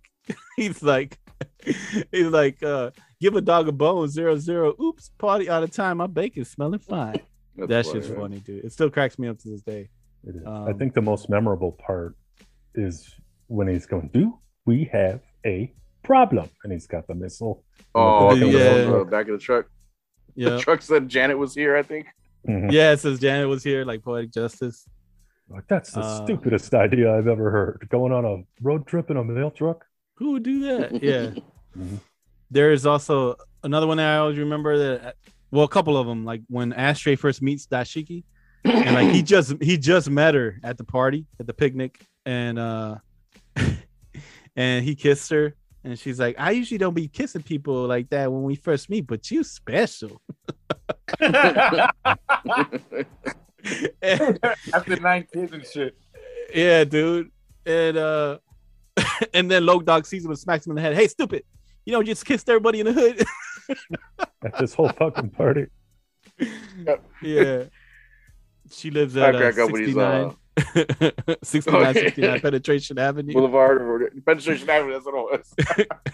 he's 0.57 0.83
like, 0.83 1.17
he's 2.11 2.27
like, 2.27 2.61
uh, 2.63 2.91
give 3.21 3.35
a 3.35 3.41
dog 3.41 3.67
a 3.69 3.71
bone, 3.71 4.09
zero 4.09 4.35
zero. 4.37 4.73
Oops, 4.81 5.09
party 5.17 5.49
out 5.49 5.63
of 5.63 5.71
time. 5.71 5.97
My 5.97 6.07
bacon's 6.07 6.49
smelling 6.49 6.79
fine. 6.79 7.21
That's 7.57 7.69
that 7.69 7.85
funny, 7.85 7.99
shit's 7.99 8.09
man. 8.11 8.19
funny, 8.19 8.39
dude. 8.39 8.65
It 8.65 8.71
still 8.71 8.89
cracks 8.89 9.17
me 9.19 9.27
up 9.27 9.39
to 9.39 9.49
this 9.49 9.61
day. 9.61 9.89
It 10.23 10.35
is. 10.35 10.43
I 10.45 10.69
Um, 10.71 10.77
think 10.77 10.93
the 10.93 11.01
most 11.01 11.29
memorable 11.29 11.71
part 11.73 12.15
is 12.75 13.13
when 13.47 13.67
he's 13.67 13.85
going, 13.85 14.09
Do 14.13 14.37
we 14.65 14.85
have 14.91 15.21
a 15.45 15.73
problem? 16.03 16.49
And 16.63 16.71
he's 16.73 16.87
got 16.87 17.07
the 17.07 17.15
missile. 17.15 17.63
Oh, 17.95 18.29
Fucking 18.29 18.51
yeah. 18.51 18.57
Yeah. 18.75 18.85
the 18.97 19.05
back 19.05 19.27
of 19.27 19.33
the 19.33 19.37
truck. 19.39 19.65
Yeah, 20.35 20.49
The 20.51 20.59
truck 20.59 20.83
said 20.83 21.09
Janet 21.09 21.37
was 21.39 21.55
here, 21.55 21.75
I 21.75 21.81
think. 21.81 22.05
Mhm. 22.47 22.71
yeah. 22.71 22.91
It 22.91 22.99
says 22.99 23.19
Janet 23.19 23.47
was 23.49 23.63
here, 23.63 23.83
like 23.83 24.03
poetic 24.03 24.31
justice. 24.31 24.85
Like, 25.49 25.67
That's 25.67 25.91
the 25.93 26.01
Uh, 26.01 26.23
stupidest 26.25 26.73
idea 26.75 27.11
I've 27.17 27.27
ever 27.27 27.49
heard. 27.49 27.87
Going 27.89 28.11
on 28.13 28.23
a 28.25 28.43
road 28.61 28.85
trip 28.85 29.09
in 29.09 29.17
a 29.17 29.23
mail 29.23 29.49
truck. 29.49 29.83
Who 30.15 30.33
would 30.33 30.43
do 30.43 30.59
that? 30.67 31.01
Yeah. 31.01 31.31
Mhm. 31.77 31.99
There 32.51 32.71
is 32.71 32.85
also 32.85 33.35
another 33.63 33.87
one 33.87 33.97
that 33.97 34.13
I 34.13 34.17
always 34.17 34.37
remember 34.37 34.77
that. 34.77 35.15
Well, 35.51 35.63
a 35.63 35.69
couple 35.69 35.97
of 35.97 36.07
them, 36.07 36.25
like 36.25 36.41
when 36.47 36.73
Ashtray 36.73 37.15
first 37.15 37.41
meets 37.41 37.67
Dashiki, 37.67 38.23
and 38.65 38.93
like 38.95 39.09
he 39.11 39.21
just 39.33 39.55
he 39.61 39.77
just 39.77 40.09
met 40.09 40.35
her 40.35 40.59
at 40.63 40.77
the 40.77 40.83
party 40.83 41.25
at 41.39 41.47
the 41.47 41.53
picnic, 41.53 41.99
and 42.25 42.59
uh, 42.59 42.95
and 44.55 44.83
he 44.83 44.95
kissed 44.95 45.29
her, 45.31 45.55
and 45.83 45.97
she's 45.97 46.19
like, 46.19 46.35
"I 46.37 46.51
usually 46.51 46.77
don't 46.77 46.93
be 46.93 47.07
kissing 47.07 47.43
people 47.43 47.85
like 47.87 48.09
that 48.09 48.31
when 48.31 48.43
we 48.43 48.55
first 48.55 48.89
meet, 48.89 49.07
but 49.07 49.31
you 49.31 49.43
special." 49.43 50.21
And- 54.01 54.39
After 54.73 54.95
nine 54.97 55.27
kids 55.33 55.53
and 55.53 55.65
shit. 55.65 55.95
yeah, 56.53 56.83
dude, 56.83 57.31
and 57.65 57.97
uh, 57.97 58.37
and 59.33 59.49
then 59.49 59.65
Loc 59.65 59.85
Dog 59.85 60.05
sees 60.05 60.23
him 60.25 60.31
and 60.31 60.39
smacks 60.39 60.65
him 60.65 60.71
in 60.71 60.75
the 60.75 60.81
head. 60.81 60.93
Hey, 60.95 61.07
stupid! 61.07 61.43
You 61.85 61.93
know, 61.93 62.03
just 62.03 62.25
kissed 62.25 62.49
everybody 62.49 62.79
in 62.81 62.85
the 62.85 62.93
hood. 62.93 63.23
At 64.43 64.57
this 64.59 64.74
whole 64.74 64.89
fucking 64.89 65.32
party. 65.32 65.68
yeah. 67.22 67.63
She 68.70 68.91
lives 68.91 69.15
I 69.15 69.30
at 69.30 69.36
uh, 69.36 69.63
up 69.63 69.72
when 69.72 69.86
he's, 69.86 69.95
69, 69.95 70.36
uh, 70.57 71.36
69, 71.43 71.93
69 71.93 72.39
Penetration 72.41 72.99
Avenue. 72.99 73.34
Boulevard 73.34 73.82
or 73.82 74.11
Penetration 74.26 74.70
Avenue. 74.70 74.93
That's 74.93 75.05
what 75.05 75.41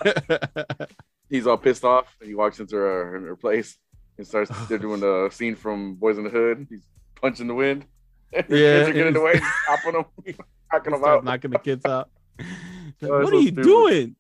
it 0.06 0.72
was. 0.78 0.88
He's 1.30 1.48
all 1.48 1.58
pissed 1.58 1.84
off. 1.84 2.16
And 2.20 2.30
he 2.30 2.36
walks 2.36 2.60
into 2.60 2.76
her, 2.76 3.20
her 3.28 3.36
place 3.36 3.78
and 4.18 4.28
starts. 4.28 4.52
They're 4.68 4.78
doing 4.78 5.00
the 5.00 5.30
scene 5.32 5.56
from 5.56 5.96
Boyz 5.98 6.18
n 6.18 6.26
the 6.26 6.30
Hood. 6.30 6.68
He's 6.70 6.86
punching 7.20 7.48
the 7.48 7.56
wind. 7.56 7.86
Yeah, 8.32 8.42
kids 8.44 8.90
are 8.90 8.94
getting 8.94 9.16
it's- 9.16 9.22
away, 9.22 9.34
hopping 9.68 9.94
them, 9.94 10.06
knocking 10.72 10.94
them 10.94 11.04
out. 11.06 11.24
knocking 11.24 11.52
the 11.52 11.60
kids 11.60 11.86
out. 11.86 12.10
Like, 12.40 12.48
Oh, 13.04 13.08
what 13.10 13.20
that's 13.22 13.32
are 13.32 13.36
you 13.36 13.48
stupid. 13.48 13.64
doing? 13.64 14.16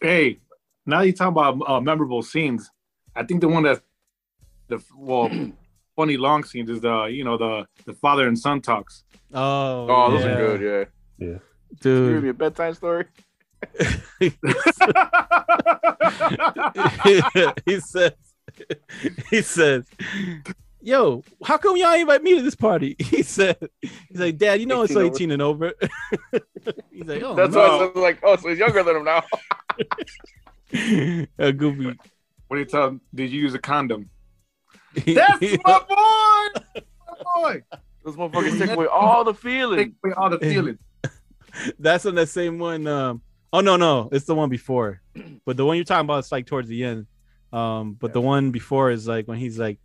Hey, 0.00 0.40
now 0.84 1.00
you're 1.02 1.14
talking 1.14 1.32
about 1.32 1.68
uh, 1.70 1.80
memorable 1.80 2.22
scenes. 2.22 2.68
I 3.16 3.24
think 3.24 3.40
the 3.40 3.48
one 3.48 3.62
that 3.64 3.80
the 4.68 4.82
well 4.96 5.30
funny 5.96 6.16
long 6.16 6.44
scenes 6.44 6.70
is 6.70 6.80
the 6.80 7.04
you 7.04 7.24
know 7.24 7.36
the 7.38 7.66
the 7.84 7.94
father 7.94 8.28
and 8.28 8.38
son 8.38 8.60
talks. 8.60 9.04
Oh, 9.34 9.86
Oh, 9.88 10.10
those 10.10 10.24
yeah. 10.24 10.30
are 10.32 10.58
good. 10.58 10.60
Yeah. 11.18 11.26
Yeah. 11.26 11.38
Give 11.70 11.80
dude. 11.80 12.22
me 12.22 12.28
a 12.30 12.34
bedtime 12.34 12.74
story. 12.74 13.06
he 17.66 17.80
says, 17.80 18.12
he 19.30 19.42
says, 19.42 19.84
"Yo, 20.80 21.22
how 21.44 21.56
come 21.58 21.76
y'all 21.76 21.94
invite 21.94 22.22
me 22.22 22.36
to 22.36 22.42
this 22.42 22.54
party?" 22.54 22.96
He 23.00 23.22
said, 23.22 23.56
"He's 23.80 23.92
like, 24.20 24.36
Dad, 24.38 24.60
you 24.60 24.66
know 24.66 24.82
it's 24.82 24.92
18 24.96 25.02
over. 25.02 25.14
18 25.16 25.30
and 25.32 25.42
over." 25.42 25.72
he's 26.92 27.04
like, 27.06 27.22
"Oh 27.22 27.34
That's 27.34 27.54
no." 27.54 27.60
why 27.60 27.66
I 27.66 27.76
was 27.86 27.96
like, 27.96 28.18
oh, 28.22 28.36
so 28.36 28.48
he's 28.50 28.58
younger 28.58 28.82
than 28.82 28.96
him 28.96 29.04
now. 29.04 29.24
A 31.38 31.52
goofy. 31.52 31.98
What 32.48 32.56
do 32.56 32.60
you 32.60 32.66
tell 32.66 32.88
him? 32.88 33.00
Did 33.14 33.30
you 33.30 33.40
use 33.40 33.54
a 33.54 33.58
condom? 33.58 34.10
That's 34.94 35.06
That's 35.40 35.58
my 35.64 35.78
boy. 35.88 36.82
My 37.08 37.22
boy. 37.34 37.62
Those 38.04 38.16
motherfuckers 38.16 38.58
take 38.58 38.70
away 38.70 38.86
all 38.86 39.24
the 39.24 39.34
feeling. 39.34 39.78
Take 39.78 39.92
away 40.04 40.14
all 40.16 40.30
the 40.30 40.38
feelings. 40.38 40.78
That's 41.78 42.06
on 42.06 42.14
that 42.16 42.28
same 42.28 42.58
one. 42.58 42.86
Um, 42.86 43.22
oh 43.52 43.60
no, 43.60 43.76
no, 43.76 44.08
it's 44.12 44.26
the 44.26 44.34
one 44.34 44.48
before. 44.48 45.00
But 45.44 45.56
the 45.56 45.64
one 45.64 45.76
you're 45.76 45.84
talking 45.84 46.04
about 46.04 46.24
is 46.24 46.30
like 46.30 46.46
towards 46.46 46.68
the 46.68 46.84
end. 46.84 47.06
Um, 47.52 47.94
but 47.94 48.12
the 48.12 48.20
one 48.20 48.50
before 48.50 48.90
is 48.90 49.08
like 49.08 49.26
when 49.26 49.38
he's 49.38 49.58
like, 49.58 49.78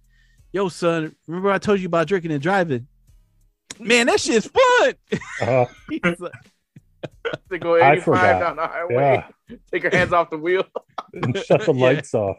"Yo, 0.52 0.70
son, 0.70 1.16
remember 1.28 1.50
I 1.50 1.58
told 1.58 1.80
you 1.80 1.88
about 1.88 2.08
drinking 2.08 2.32
and 2.32 2.42
driving? 2.42 2.88
Man, 3.80 4.08
that 4.08 4.20
shit's 4.20 4.48
fun. 4.48 4.94
Uh, 5.42 5.66
He's 5.90 6.20
like, 6.20 6.34
They 7.50 7.58
go 7.58 7.76
85 7.76 8.40
down 8.40 8.56
the 8.56 8.68
highway. 8.68 9.26
Take 9.72 9.84
your 9.84 9.92
hands 9.92 10.14
off 10.14 10.30
the 10.30 10.38
wheel. 10.38 10.64
and 11.14 11.38
shut 11.38 11.66
the 11.66 11.74
Yeah. 11.76 11.84
lights 11.86 12.14
off. 12.14 12.38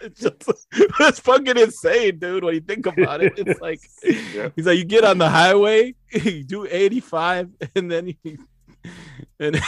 it's, 0.00 0.20
just, 0.20 0.66
it's 1.00 1.18
fucking 1.20 1.56
insane, 1.56 2.18
dude. 2.18 2.44
When 2.44 2.54
you 2.54 2.60
think 2.60 2.86
about 2.86 3.22
it, 3.22 3.32
it's 3.36 3.60
like 3.60 3.80
Yeah. 4.34 4.50
he's 4.56 4.66
like, 4.66 4.78
you 4.78 4.84
get 4.84 5.04
on 5.04 5.18
the 5.18 5.28
highway, 5.30 5.94
you 6.12 6.44
do 6.44 6.66
85, 6.70 7.50
and 7.76 7.90
then 7.90 8.14
you 8.22 8.38
and 9.40 9.58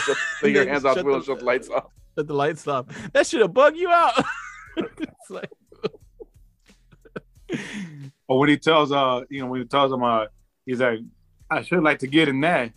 Take 0.43 0.55
your 0.55 0.67
hands 0.69 0.85
off 0.85 0.97
the 0.97 1.05
wheel 1.05 1.17
and 1.17 1.25
shut 1.25 1.39
the 1.39 1.45
lights 1.45 1.69
off. 1.71 1.87
shut 2.19 2.27
the 2.27 2.35
lights 2.35 2.67
off. 2.69 2.87
That 3.13 3.27
should 3.27 3.41
have 3.41 3.55
bug 3.55 3.77
you 3.77 3.89
out. 3.89 4.23
it's 4.77 5.31
like 5.31 5.51
Or 8.29 8.39
when 8.39 8.49
he 8.49 8.57
tells 8.59 8.91
uh, 8.93 9.23
you 9.31 9.41
know, 9.41 9.47
when 9.47 9.61
he 9.61 9.67
tells 9.67 9.93
him 9.93 10.03
uh, 10.03 10.27
he's 10.67 10.81
like, 10.81 11.01
I 11.51 11.63
should 11.63 11.83
like 11.83 11.99
to 12.01 12.07
get 12.07 12.29
in 12.29 12.41
there. 12.41 12.73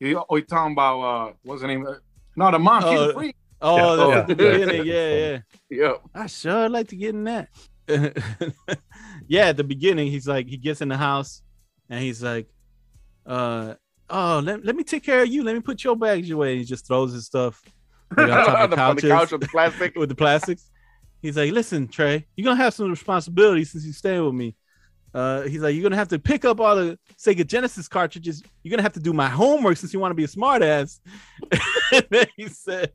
He, 0.00 0.14
oh, 0.14 0.24
he 0.34 0.42
talking 0.42 0.72
about 0.72 1.00
uh, 1.00 1.32
what's 1.42 1.62
her 1.62 1.68
name? 1.68 1.86
Uh, 1.86 1.94
No, 2.36 2.50
the 2.50 2.58
mom, 2.58 2.82
she's 2.82 2.98
Oh, 2.98 3.10
a 3.10 3.14
freak. 3.14 3.36
Oh, 3.62 3.76
Yeah. 3.76 3.96
that's 3.96 4.10
Yeah. 4.10 4.22
the 4.26 4.34
beginning. 4.36 4.86
Yeah, 4.86 5.14
yeah. 5.70 5.86
Yep. 5.88 6.02
I 6.14 6.26
sure 6.26 6.68
like 6.68 6.88
to 6.88 6.96
get 6.96 7.14
in 7.14 7.24
that. 7.24 7.48
yeah, 9.28 9.46
at 9.46 9.56
the 9.56 9.64
beginning, 9.64 10.08
he's 10.10 10.26
like, 10.28 10.46
he 10.48 10.56
gets 10.56 10.80
in 10.80 10.88
the 10.88 10.96
house 10.96 11.42
and 11.88 12.00
he's 12.00 12.22
like, 12.22 12.48
uh, 13.24 13.74
oh, 14.10 14.40
let, 14.44 14.64
let 14.64 14.76
me 14.76 14.84
take 14.84 15.04
care 15.04 15.22
of 15.22 15.28
you. 15.28 15.42
Let 15.42 15.54
me 15.54 15.60
put 15.60 15.82
your 15.82 15.96
bags 15.96 16.30
away. 16.30 16.58
He 16.58 16.64
just 16.64 16.86
throws 16.86 17.12
his 17.12 17.26
stuff 17.26 17.62
like, 18.16 18.28
on 18.30 18.44
top 18.44 18.70
of 18.70 18.70
the, 18.70 18.82
on 18.82 18.96
the 18.96 19.02
couch 19.02 19.32
with 19.32 19.40
the 19.40 19.48
plastic. 19.48 19.94
with 19.96 20.08
the 20.08 20.14
plastics. 20.14 20.70
He's 21.22 21.36
like, 21.36 21.52
listen, 21.52 21.88
Trey, 21.88 22.26
you're 22.36 22.44
gonna 22.44 22.62
have 22.62 22.74
some 22.74 22.90
responsibility 22.90 23.64
since 23.64 23.84
you 23.84 23.92
stay 23.92 24.20
with 24.20 24.34
me. 24.34 24.54
Uh, 25.16 25.42
he's 25.42 25.60
like, 25.62 25.74
you're 25.74 25.82
gonna 25.82 25.96
have 25.96 26.08
to 26.08 26.18
pick 26.18 26.44
up 26.44 26.60
all 26.60 26.76
the 26.76 26.98
Sega 27.18 27.46
Genesis 27.46 27.88
cartridges. 27.88 28.42
You're 28.62 28.70
gonna 28.70 28.82
have 28.82 28.92
to 28.92 29.00
do 29.00 29.12
my 29.14 29.28
homework 29.28 29.78
since 29.78 29.94
you 29.94 29.98
want 30.00 30.10
to 30.10 30.14
be 30.14 30.24
a 30.24 30.28
smartass. 30.28 31.00
and 31.92 32.06
then 32.10 32.26
he 32.36 32.48
said, 32.48 32.92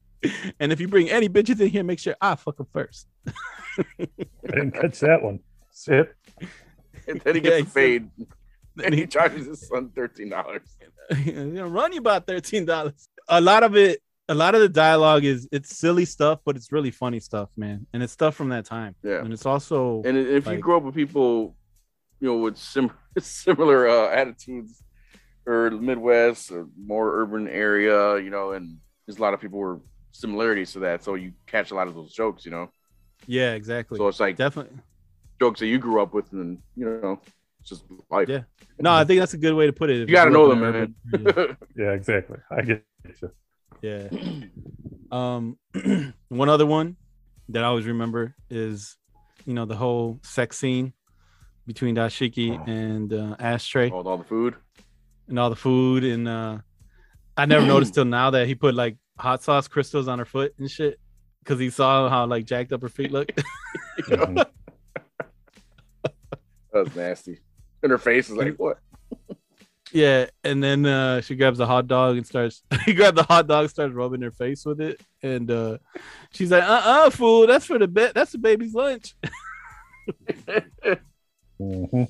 and 0.59 0.71
if 0.71 0.79
you 0.79 0.87
bring 0.87 1.09
any 1.09 1.27
bitches 1.29 1.59
in 1.59 1.69
here, 1.69 1.83
make 1.83 1.97
sure 1.97 2.15
I 2.21 2.35
fuck 2.35 2.57
them 2.57 2.67
first. 2.71 3.07
I 3.27 4.05
didn't 4.45 4.71
catch 4.71 4.99
that 4.99 5.23
one. 5.23 5.39
Sit. 5.71 6.13
And 7.07 7.19
then 7.21 7.35
he 7.35 7.41
gets 7.41 7.55
he 7.57 7.61
the 7.63 7.69
said- 7.69 7.73
fade. 7.73 8.09
Then 8.77 8.85
And 8.85 8.93
he 8.95 9.01
he, 9.01 9.07
charges 9.07 9.47
his 9.47 9.67
son 9.67 9.89
thirteen 9.93 10.29
dollars. 10.29 10.61
he's 11.17 11.33
gonna 11.33 11.67
run 11.67 11.91
you 11.91 11.99
about 11.99 12.25
thirteen 12.25 12.63
dollars. 12.63 13.09
A 13.27 13.41
lot 13.41 13.63
of 13.63 13.75
it, 13.75 13.99
a 14.29 14.33
lot 14.33 14.55
of 14.55 14.61
the 14.61 14.69
dialogue 14.69 15.25
is 15.25 15.45
it's 15.51 15.75
silly 15.75 16.05
stuff, 16.05 16.39
but 16.45 16.55
it's 16.55 16.71
really 16.71 16.89
funny 16.91 17.19
stuff, 17.19 17.49
man, 17.57 17.85
and 17.91 18.01
it's 18.01 18.13
stuff 18.13 18.33
from 18.33 18.47
that 18.49 18.63
time. 18.63 18.95
Yeah. 19.03 19.19
and 19.23 19.33
it's 19.33 19.45
also 19.45 20.01
And 20.05 20.17
if 20.17 20.47
you 20.47 20.57
grow 20.59 20.77
up 20.77 20.83
with 20.83 20.95
people, 20.95 21.57
you 22.21 22.27
know, 22.27 22.37
with 22.37 22.57
sim- 22.57 22.91
similar 23.19 23.89
uh, 23.89 24.09
attitudes, 24.09 24.81
or 25.45 25.71
Midwest 25.71 26.51
or 26.51 26.67
more 26.77 27.19
urban 27.21 27.47
area, 27.49 28.17
you 28.19 28.29
know, 28.29 28.51
and 28.51 28.77
there's 29.05 29.17
a 29.17 29.21
lot 29.21 29.33
of 29.33 29.41
people 29.41 29.59
were 29.59 29.79
similarities 30.11 30.71
to 30.73 30.79
that, 30.79 31.03
so 31.03 31.15
you 31.15 31.33
catch 31.47 31.71
a 31.71 31.75
lot 31.75 31.87
of 31.87 31.95
those 31.95 32.13
jokes, 32.13 32.45
you 32.45 32.51
know. 32.51 32.69
yeah, 33.25 33.53
exactly. 33.53 33.97
So 33.97 34.07
it's 34.07 34.19
like 34.19 34.37
Definitely. 34.37 34.77
jokes 35.39 35.59
that 35.59 35.67
you 35.67 35.79
grew 35.79 36.01
up 36.01 36.13
with, 36.13 36.31
and 36.31 36.59
you 36.75 36.85
know, 37.01 37.19
it's 37.59 37.69
just 37.69 37.85
life. 38.09 38.29
Yeah. 38.29 38.43
No, 38.79 38.93
I 38.93 39.03
think 39.03 39.19
that's 39.19 39.33
a 39.33 39.37
good 39.37 39.53
way 39.53 39.65
to 39.65 39.73
put 39.73 39.89
it. 39.89 40.07
You 40.07 40.15
got 40.15 40.25
to 40.25 40.31
know 40.31 40.47
them, 40.47 40.61
man. 40.61 40.95
an. 41.13 41.57
Yeah, 41.75 41.91
exactly. 41.91 42.37
I 42.49 42.61
get 42.61 42.85
you. 43.21 43.31
Yeah. 43.81 44.09
Um, 45.11 45.57
one 46.29 46.49
other 46.49 46.65
one 46.65 46.97
that 47.49 47.63
I 47.63 47.67
always 47.67 47.85
remember 47.85 48.35
is, 48.49 48.97
you 49.45 49.53
know, 49.53 49.65
the 49.65 49.75
whole 49.75 50.19
sex 50.23 50.57
scene 50.57 50.93
between 51.67 51.95
Dashiki 51.95 52.67
and 52.67 53.13
uh, 53.13 53.35
Ashtray 53.39 53.89
All, 53.91 54.07
all 54.07 54.17
the 54.17 54.23
food. 54.23 54.55
and 55.27 55.37
all 55.39 55.49
the 55.49 55.55
food. 55.55 56.03
And 56.03 56.27
uh, 56.27 56.57
I 57.37 57.45
never 57.45 57.65
noticed 57.65 57.93
till 57.93 58.05
now 58.05 58.29
that 58.31 58.47
he 58.47 58.55
put 58.55 58.75
like 58.75 58.97
hot 59.17 59.43
sauce 59.43 59.67
crystals 59.67 60.07
on 60.07 60.19
her 60.19 60.25
foot 60.25 60.53
and 60.57 60.69
shit 60.69 60.99
because 61.43 61.59
he 61.59 61.69
saw 61.69 62.09
how 62.09 62.25
like 62.25 62.45
jacked 62.45 62.71
up 62.73 62.81
her 62.81 62.89
feet 62.89 63.11
look. 63.11 63.31
Mhm. 64.01 64.45
That 66.73 66.85
was 66.85 66.95
nasty. 66.95 67.39
And 67.83 67.91
her 67.91 67.97
face 67.97 68.29
is 68.29 68.35
like, 68.37 68.55
what? 68.57 68.79
yeah. 69.91 70.27
And 70.45 70.63
then 70.63 70.85
uh, 70.85 71.19
she 71.21 71.35
grabs 71.35 71.59
a 71.59 71.65
hot 71.65 71.87
dog 71.87 72.15
and 72.17 72.25
starts, 72.25 72.63
he 72.85 72.93
grabbed 72.93 73.17
the 73.17 73.23
hot 73.23 73.47
dog, 73.47 73.69
starts 73.69 73.93
rubbing 73.93 74.21
her 74.21 74.31
face 74.31 74.65
with 74.65 74.79
it. 74.79 75.01
And 75.21 75.51
uh, 75.51 75.77
she's 76.31 76.49
like, 76.51 76.63
uh 76.63 76.81
uh, 76.85 77.09
fool, 77.09 77.45
that's 77.47 77.65
for 77.65 77.77
the 77.77 77.87
bed. 77.87 78.13
That's 78.15 78.31
the 78.31 78.37
baby's 78.37 78.73
lunch. 78.73 79.13
Mhm. 81.61 82.07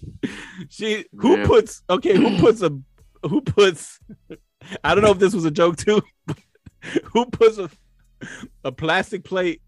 She 0.69 1.05
who 1.17 1.37
Yeah. 1.37 1.45
puts 1.45 1.83
okay, 1.89 2.15
who 2.15 2.39
puts 2.39 2.61
a 2.61 2.71
who 3.23 3.41
puts 3.41 3.99
I 4.83 4.95
don't 4.95 5.03
know 5.03 5.11
if 5.11 5.19
this 5.19 5.33
was 5.33 5.45
a 5.45 5.51
joke 5.51 5.75
too, 5.77 6.01
but 6.27 6.37
who 7.13 7.25
puts 7.25 7.57
a 7.57 7.69
a 8.63 8.71
plastic 8.71 9.23
plate 9.23 9.61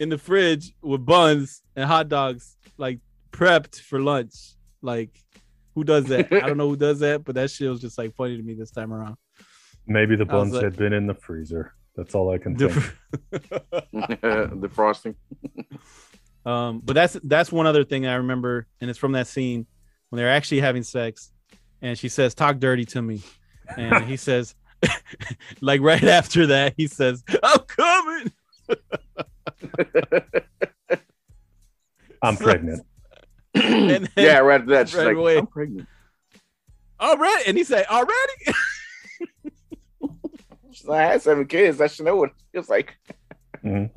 in 0.00 0.08
the 0.08 0.18
fridge 0.18 0.72
with 0.82 1.04
buns 1.06 1.62
and 1.76 1.84
hot 1.86 2.08
dogs 2.08 2.56
like 2.78 2.98
prepped 3.30 3.80
for 3.80 4.00
lunch. 4.00 4.34
Like 4.82 5.10
who 5.74 5.84
does 5.84 6.06
that? 6.06 6.32
I 6.32 6.40
don't 6.40 6.56
know 6.56 6.68
who 6.68 6.76
does 6.76 7.00
that, 7.00 7.22
but 7.24 7.34
that 7.36 7.50
shit 7.50 7.68
was 7.70 7.80
just 7.80 7.98
like 7.98 8.14
funny 8.16 8.36
to 8.36 8.42
me 8.42 8.54
this 8.54 8.70
time 8.70 8.92
around. 8.92 9.16
Maybe 9.86 10.16
the 10.16 10.24
buns 10.24 10.52
like- 10.52 10.64
had 10.64 10.76
been 10.76 10.92
in 10.92 11.06
the 11.06 11.14
freezer. 11.14 11.74
That's 11.94 12.14
all 12.14 12.30
I 12.30 12.36
can 12.38 12.56
think. 12.58 12.74
the 13.30 14.70
frosting. 14.74 15.14
Um, 16.46 16.80
but 16.82 16.94
that's 16.94 17.14
that's 17.24 17.50
one 17.50 17.66
other 17.66 17.84
thing 17.84 18.06
I 18.06 18.14
remember, 18.14 18.68
and 18.80 18.88
it's 18.88 18.98
from 18.98 19.12
that 19.12 19.26
scene 19.26 19.66
when 20.08 20.18
they're 20.18 20.30
actually 20.30 20.60
having 20.60 20.84
sex, 20.84 21.32
and 21.82 21.98
she 21.98 22.08
says, 22.08 22.34
"Talk 22.36 22.58
dirty 22.58 22.84
to 22.86 23.02
me," 23.02 23.20
and 23.76 24.04
he 24.04 24.16
says, 24.28 24.54
like 25.60 25.80
right 25.80 26.04
after 26.04 26.46
that, 26.46 26.74
he 26.76 26.86
says, 26.86 27.24
"I'm 27.42 27.58
coming." 27.60 28.32
I'm 32.22 32.36
pregnant. 32.36 32.86
And 33.54 33.88
then 33.88 34.08
yeah, 34.18 34.40
right 34.40 34.60
after 34.60 34.72
that, 34.72 34.88
she's 34.90 34.98
right 34.98 35.06
like, 35.06 35.16
away. 35.16 35.38
I'm 35.38 35.46
pregnant. 35.46 35.88
already, 37.00 37.44
and 37.46 37.56
he 37.56 37.64
said, 37.64 37.86
"Already." 37.86 38.54
She's 40.72 40.86
like, 40.86 41.00
I 41.00 41.12
had 41.12 41.22
seven 41.22 41.46
kids. 41.46 41.80
I 41.80 41.86
should 41.86 42.04
know 42.04 42.16
what 42.16 42.28
it 42.28 42.36
feels 42.52 42.68
like. 42.68 42.98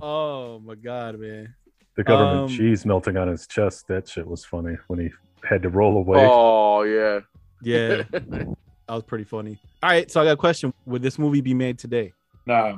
oh 0.02 0.60
my 0.60 0.76
god, 0.76 1.20
man! 1.20 1.54
The 2.00 2.06
government 2.06 2.44
Um, 2.44 2.48
cheese 2.48 2.86
melting 2.86 3.18
on 3.18 3.28
his 3.28 3.46
chest. 3.46 3.90
That 3.90 4.08
shit 4.08 4.26
was 4.26 4.46
funny 4.46 4.78
when 4.88 5.00
he 5.02 5.10
had 5.44 5.62
to 5.64 5.70
roll 5.70 5.98
away. 5.98 6.26
Oh 6.32 6.84
yeah. 6.84 7.20
Yeah, 7.62 8.04
that 8.12 8.56
was 8.88 9.04
pretty 9.04 9.26
funny. 9.26 9.60
All 9.84 9.90
right, 9.90 10.10
so 10.10 10.22
I 10.22 10.24
got 10.24 10.32
a 10.32 10.38
question: 10.38 10.74
Would 10.86 11.02
this 11.02 11.20
movie 11.20 11.42
be 11.42 11.54
made 11.54 11.78
today? 11.78 12.14
Nah, 12.46 12.78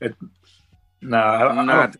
it, 0.00 0.14
nah, 1.02 1.18
I, 1.18 1.52
I 1.52 1.54
don't, 1.54 1.96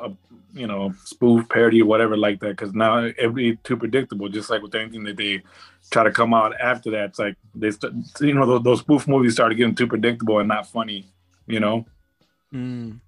uh, 0.00 0.10
you 0.54 0.68
know, 0.68 0.94
spoof 1.06 1.48
parody 1.48 1.82
or 1.82 1.86
whatever 1.86 2.16
like 2.16 2.38
that. 2.38 2.50
Because 2.50 2.72
now 2.72 3.04
it'd 3.04 3.34
be 3.34 3.56
too 3.64 3.76
predictable. 3.76 4.28
Just 4.28 4.48
like 4.48 4.62
with 4.62 4.76
anything 4.76 5.02
that 5.02 5.16
they 5.16 5.42
try 5.90 6.04
to 6.04 6.12
come 6.12 6.34
out 6.34 6.54
after 6.60 6.92
that, 6.92 7.06
it's 7.06 7.18
like 7.18 7.34
they, 7.52 7.72
st- 7.72 7.94
you 8.20 8.34
know, 8.34 8.46
those, 8.46 8.62
those 8.62 8.78
spoof 8.78 9.08
movies 9.08 9.32
started 9.32 9.56
getting 9.56 9.74
too 9.74 9.88
predictable 9.88 10.38
and 10.38 10.46
not 10.46 10.68
funny. 10.68 11.04
You 11.48 11.58
know, 11.58 11.84
Mm. 12.54 13.00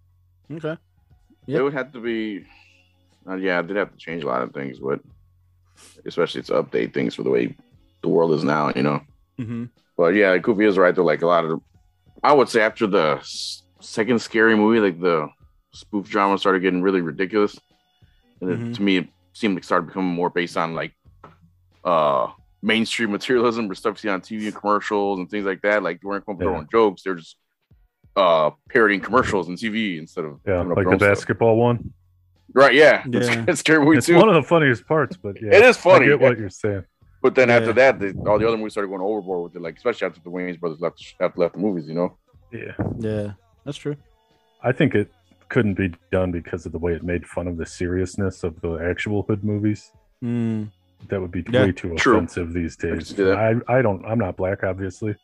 Okay. 0.51 0.77
It 1.47 1.63
would 1.63 1.75
have 1.75 1.93
to 1.93 2.01
be. 2.01 2.45
Uh, 3.29 3.37
yeah, 3.37 3.59
I 3.59 3.63
did 3.63 3.77
have 3.77 3.91
to 3.93 3.97
change 3.99 4.23
a 4.23 4.27
lot 4.27 4.43
of 4.43 4.53
things, 4.53 4.79
but 4.79 5.01
especially 6.05 6.43
to 6.43 6.63
update 6.63 6.93
things 6.93 7.15
for 7.15 7.23
the 7.23 7.31
way 7.31 7.57
the 8.03 8.09
world 8.09 8.33
is 8.33 8.45
now. 8.45 8.73
You 8.75 8.83
know. 8.83 9.01
Mm-hmm. 9.39 9.65
But 9.97 10.15
yeah, 10.15 10.37
Kofi 10.39 10.67
is 10.69 10.77
right 10.79 10.95
though. 10.95 11.05
Like 11.05 11.23
a 11.23 11.27
lot 11.27 11.45
of, 11.45 11.51
the, 11.51 11.61
I 12.23 12.33
would 12.33 12.49
say 12.49 12.61
after 12.63 12.87
the 12.87 13.21
second 13.81 14.21
scary 14.21 14.57
movie, 14.57 14.81
like 14.81 15.01
the 15.01 15.29
spoof 15.73 16.09
drama 16.09 16.39
started 16.39 16.61
getting 16.63 16.83
really 16.83 17.01
ridiculous, 17.01 17.59
and 18.41 18.51
it, 18.51 18.59
Mhm. 18.61 18.75
to 18.77 18.83
me, 18.83 18.97
it 18.99 19.09
seemed 19.33 19.55
like 19.55 19.63
it 19.63 19.67
started 19.67 19.87
becoming 19.87 20.15
more 20.15 20.31
based 20.31 20.57
on 20.57 20.75
like 20.75 20.93
uh 21.85 22.29
mainstream 22.63 23.11
materialism 23.19 23.71
or 23.71 23.75
stuff 23.75 23.95
you 24.03 24.09
see 24.09 24.13
on 24.13 24.21
TV 24.21 24.45
and 24.47 24.55
commercials 24.55 25.19
and 25.19 25.31
things 25.31 25.45
like 25.47 25.63
that. 25.63 25.83
Like 25.83 26.01
they 26.01 26.07
weren't 26.07 26.25
coming 26.27 26.37
up 26.37 26.39
with 26.41 26.47
their 26.49 26.57
own 26.57 26.69
jokes; 26.71 27.03
they're 27.03 27.15
just 27.15 27.37
uh 28.17 28.51
parodying 28.69 29.01
commercials 29.01 29.49
and 29.49 29.57
TV 29.59 29.99
instead 29.99 30.25
of 30.25 30.41
Yeah, 30.47 30.61
like 30.63 30.69
the 30.69 30.75
their 30.85 30.93
own 30.93 30.99
stuff. 30.99 31.09
basketball 31.11 31.57
one. 31.57 31.93
Right? 32.55 32.75
Yeah, 32.75 33.03
Yeah. 33.11 33.45
it's 33.49 33.61
scary 33.61 33.85
movie 33.85 33.99
It's 33.99 34.07
too. 34.07 34.17
one 34.17 34.29
of 34.29 34.35
the 34.37 34.43
funniest 34.43 34.87
parts, 34.87 35.17
but 35.17 35.41
yeah, 35.43 35.55
It 35.55 35.65
is 35.65 35.77
funny. 35.77 36.07
I 36.07 36.09
get 36.11 36.21
what 36.21 36.39
you're 36.39 36.49
saying. 36.51 36.85
But 37.21 37.35
then 37.35 37.51
after 37.51 37.73
that, 37.73 37.99
the, 37.99 38.15
all 38.29 38.39
the 38.39 38.47
other 38.47 38.57
movies 38.57 38.75
started 38.75 38.89
going 38.89 39.01
overboard 39.01 39.43
with 39.45 39.57
it, 39.57 39.63
like 39.63 39.77
especially 39.77 40.07
after 40.07 40.21
the 40.21 40.31
Wayans 40.31 40.61
brothers 40.61 40.81
left 40.81 41.03
after 41.21 41.41
left 41.41 41.55
the 41.55 41.61
movies. 41.61 41.89
You 41.89 41.95
know. 41.95 42.17
Yeah, 42.53 42.73
Yeah, 42.99 43.33
that's 43.65 43.79
true. 43.79 43.97
I 44.63 44.73
think 44.73 44.95
it 44.95 45.11
couldn't 45.49 45.75
be 45.75 45.93
done 46.13 46.31
because 46.33 46.65
of 46.67 46.73
the 46.73 46.79
way 46.79 46.93
it 46.93 47.03
made 47.03 47.27
fun 47.27 47.49
of 47.49 47.57
the 47.57 47.67
seriousness 47.67 48.45
of 48.45 48.61
the 48.61 48.75
actual 48.77 49.23
hood 49.23 49.43
movies. 49.43 49.91
Mm. 50.23 50.71
That 51.09 51.21
would 51.21 51.31
be 51.33 51.45
Yeah, 51.51 51.65
way 51.65 51.73
too 51.73 51.95
true. 51.97 52.17
offensive 52.17 52.53
these 52.53 52.77
days. 52.77 53.09
see. 53.17 53.31
I, 53.31 53.55
I 53.69 53.83
don't. 53.83 54.05
I'm 54.07 54.19
not 54.19 54.37
black, 54.37 54.63
obviously, 54.63 55.17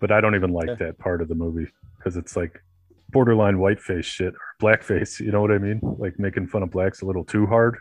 but 0.00 0.10
I 0.12 0.20
don't 0.20 0.34
even 0.36 0.52
like 0.52 0.68
Yeah. 0.68 0.74
that 0.76 0.98
part 0.98 1.20
of 1.20 1.28
the 1.28 1.34
movie 1.34 1.68
because 1.98 2.16
it's 2.16 2.36
like 2.36 2.62
borderline 3.10 3.58
whiteface 3.58 4.04
shit 4.04 4.34
or 4.34 4.40
blackface. 4.60 5.20
You 5.20 5.30
know 5.30 5.40
what 5.40 5.52
I 5.52 5.58
mean? 5.58 5.80
Like 5.82 6.18
making 6.18 6.48
fun 6.48 6.62
of 6.62 6.70
blacks 6.70 7.02
a 7.02 7.06
little 7.06 7.24
too 7.24 7.46
hard. 7.46 7.78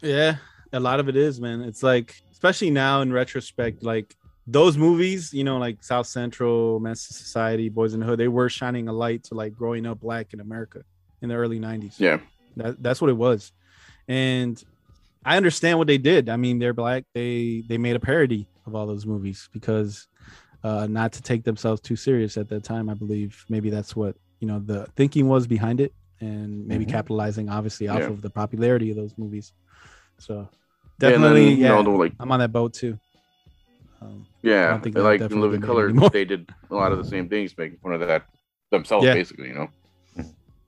Yeah, 0.00 0.36
a 0.72 0.80
lot 0.80 1.00
of 1.00 1.08
it 1.08 1.16
is, 1.16 1.40
man. 1.40 1.60
It's 1.62 1.82
like, 1.82 2.14
especially 2.30 2.70
now 2.70 3.00
in 3.00 3.12
retrospect, 3.12 3.82
like 3.82 4.14
those 4.46 4.78
movies, 4.78 5.34
you 5.34 5.44
know, 5.44 5.58
like 5.58 5.82
South 5.84 6.06
Central, 6.06 6.80
Menace 6.80 7.02
Society, 7.02 7.68
Boyz 7.68 7.92
n 7.92 8.00
the 8.00 8.06
Hood, 8.06 8.18
they 8.18 8.28
were 8.28 8.48
shining 8.48 8.88
a 8.88 8.92
light 8.92 9.24
to 9.24 9.34
like 9.34 9.54
growing 9.54 9.86
up 9.86 10.00
black 10.00 10.32
in 10.32 10.40
America 10.40 10.82
in 11.20 11.28
the 11.28 11.34
early 11.34 11.60
90s. 11.60 11.94
Yeah. 11.98 12.18
That, 12.56 12.82
that's 12.82 13.00
what 13.00 13.10
it 13.10 13.16
was. 13.16 13.52
And 14.08 14.62
I 15.24 15.36
understand 15.36 15.78
what 15.78 15.86
they 15.86 15.98
did. 15.98 16.30
I 16.30 16.36
mean, 16.36 16.58
they're 16.58 16.72
black. 16.72 17.04
They 17.12 17.62
they 17.68 17.76
made 17.76 17.96
a 17.96 18.00
parody 18.00 18.48
of 18.66 18.74
all 18.74 18.86
those 18.86 19.04
movies 19.04 19.50
because 19.52 20.08
uh 20.64 20.86
not 20.86 21.12
to 21.12 21.22
take 21.22 21.44
themselves 21.44 21.80
too 21.82 21.96
serious 21.96 22.38
at 22.38 22.48
that 22.48 22.64
time, 22.64 22.88
I 22.88 22.94
believe. 22.94 23.44
Maybe 23.50 23.68
that's 23.68 23.94
what, 23.94 24.16
you 24.40 24.46
know, 24.48 24.58
the 24.58 24.86
thinking 24.96 25.28
was 25.28 25.46
behind 25.46 25.80
it 25.80 25.92
and 26.20 26.66
maybe 26.66 26.84
Mhm. 26.84 26.90
capitalizing 26.90 27.48
obviously 27.48 27.88
off 27.88 28.00
Yeah. 28.00 28.08
of 28.08 28.22
the 28.22 28.30
popularity 28.30 28.90
of 28.90 28.96
those 28.96 29.16
movies. 29.18 29.52
So 30.18 30.48
Yeah, 31.00 31.10
definitely 31.10 31.50
then, 31.50 31.58
yeah, 31.58 31.82
know, 31.82 31.96
like- 31.96 32.14
I'm 32.18 32.30
on 32.32 32.40
that 32.40 32.52
boat 32.52 32.74
too. 32.74 32.98
Um, 34.00 34.26
I 34.44 34.48
Yeah, 34.48 34.70
don't 34.70 34.82
think 34.82 34.96
and 34.96 35.04
like 35.04 35.20
in 35.20 35.24
definitely 35.24 35.42
Living 35.42 35.60
been 35.60 35.68
made 35.68 35.74
Color, 35.74 35.88
anymore. 35.88 36.10
they 36.10 36.24
did 36.24 36.48
a 36.70 36.74
lot 36.74 36.92
of 36.92 36.98
the 36.98 37.04
same 37.04 37.28
things, 37.28 37.56
making 37.58 37.78
fun 37.78 37.92
of 37.92 38.00
that 38.00 38.26
themselves, 38.70 39.04
Yeah. 39.06 39.14
basically. 39.14 39.48
You 39.48 39.54
know, 39.54 39.68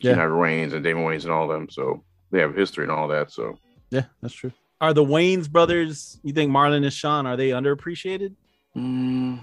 Yeah. 0.01 0.15
Shania 0.17 0.31
Wayans 0.31 0.73
and 0.73 0.83
Damon 0.83 1.05
Wayans 1.05 1.25
and 1.25 1.33
all 1.33 1.47
them. 1.49 1.69
So 1.69 2.05
they 2.31 2.41
have 2.41 2.55
history 2.57 2.85
and 2.85 2.93
all 2.93 3.09
that. 3.09 3.31
So 3.31 3.59
Yeah, 3.91 4.05
that's 4.23 4.35
true. 4.35 4.53
Are 4.81 4.95
the 4.95 5.05
Wayans 5.05 5.51
brothers? 5.51 6.19
You 6.23 6.33
think 6.33 6.51
Marlon 6.53 6.85
and 6.85 6.93
Shawn 6.93 7.27
are 7.27 7.37
they 7.37 7.51
underappreciated? 7.51 8.35
Mm, 8.77 9.41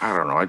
I 0.00 0.16
don't 0.16 0.26
know. 0.28 0.36
I 0.36 0.48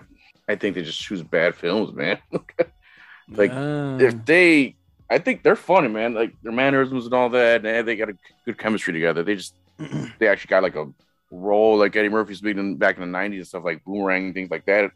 I 0.50 0.56
think 0.56 0.76
they 0.76 0.82
just 0.84 1.00
choose 1.00 1.22
bad 1.24 1.56
films, 1.56 1.94
man. 1.94 2.18
like 3.30 3.52
Ah. 3.54 3.98
if 4.00 4.26
they, 4.26 4.76
I 5.10 5.18
think 5.20 5.44
they're 5.44 5.56
funny, 5.56 5.88
man. 5.88 6.14
Like 6.14 6.34
their 6.44 6.52
mannerisms 6.52 7.06
and 7.06 7.14
all 7.14 7.30
that, 7.30 7.66
and 7.66 7.88
they 7.88 7.96
got 7.96 8.10
a 8.10 8.18
good 8.46 8.58
chemistry 8.58 8.94
together. 8.94 9.24
They 9.24 9.36
just 9.36 9.56
they 10.20 10.28
actually 10.28 10.50
got 10.50 10.64
like 10.64 10.76
a 10.76 10.88
role 11.32 11.78
like 11.78 11.96
Eddie 11.96 12.10
Murphy's 12.10 12.42
been 12.42 12.78
back 12.78 12.98
in 12.98 13.12
the 13.12 13.18
'90s 13.18 13.36
and 13.36 13.48
stuff 13.48 13.64
like 13.64 13.84
Boomerang 13.86 14.26
and 14.26 14.34
things 14.34 14.52
like 14.52 14.66
that. 14.66 14.86
A 14.86 14.92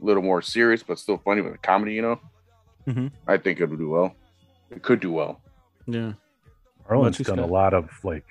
little 0.00 0.22
more 0.22 0.42
serious, 0.42 0.82
but 0.82 0.98
still 0.98 1.18
funny 1.18 1.40
with 1.40 1.54
a 1.54 1.58
comedy, 1.58 1.94
you 1.94 2.02
know. 2.02 2.20
Mhm. 2.86 3.10
I 3.26 3.36
think 3.38 3.60
it 3.60 3.66
would 3.66 3.78
do 3.78 3.88
well. 3.90 4.14
It 4.70 4.82
could 4.82 5.00
do 5.00 5.12
well. 5.12 5.40
Yeah. 5.86 6.14
Marlon's 6.88 7.18
you, 7.18 7.24
done 7.24 7.38
a 7.38 7.46
lot 7.46 7.72
of 7.74 7.88
like 8.04 8.26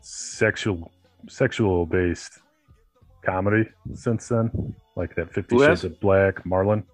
sexual 0.00 0.92
sexual 1.28 1.86
based 1.86 2.38
comedy 3.24 3.64
since 3.94 4.28
then, 4.28 4.74
like 4.96 5.14
that 5.16 5.32
Fifty 5.32 5.58
Shades 5.58 5.84
of 5.84 5.98
Black, 6.00 6.44
Marlon, 6.44 6.84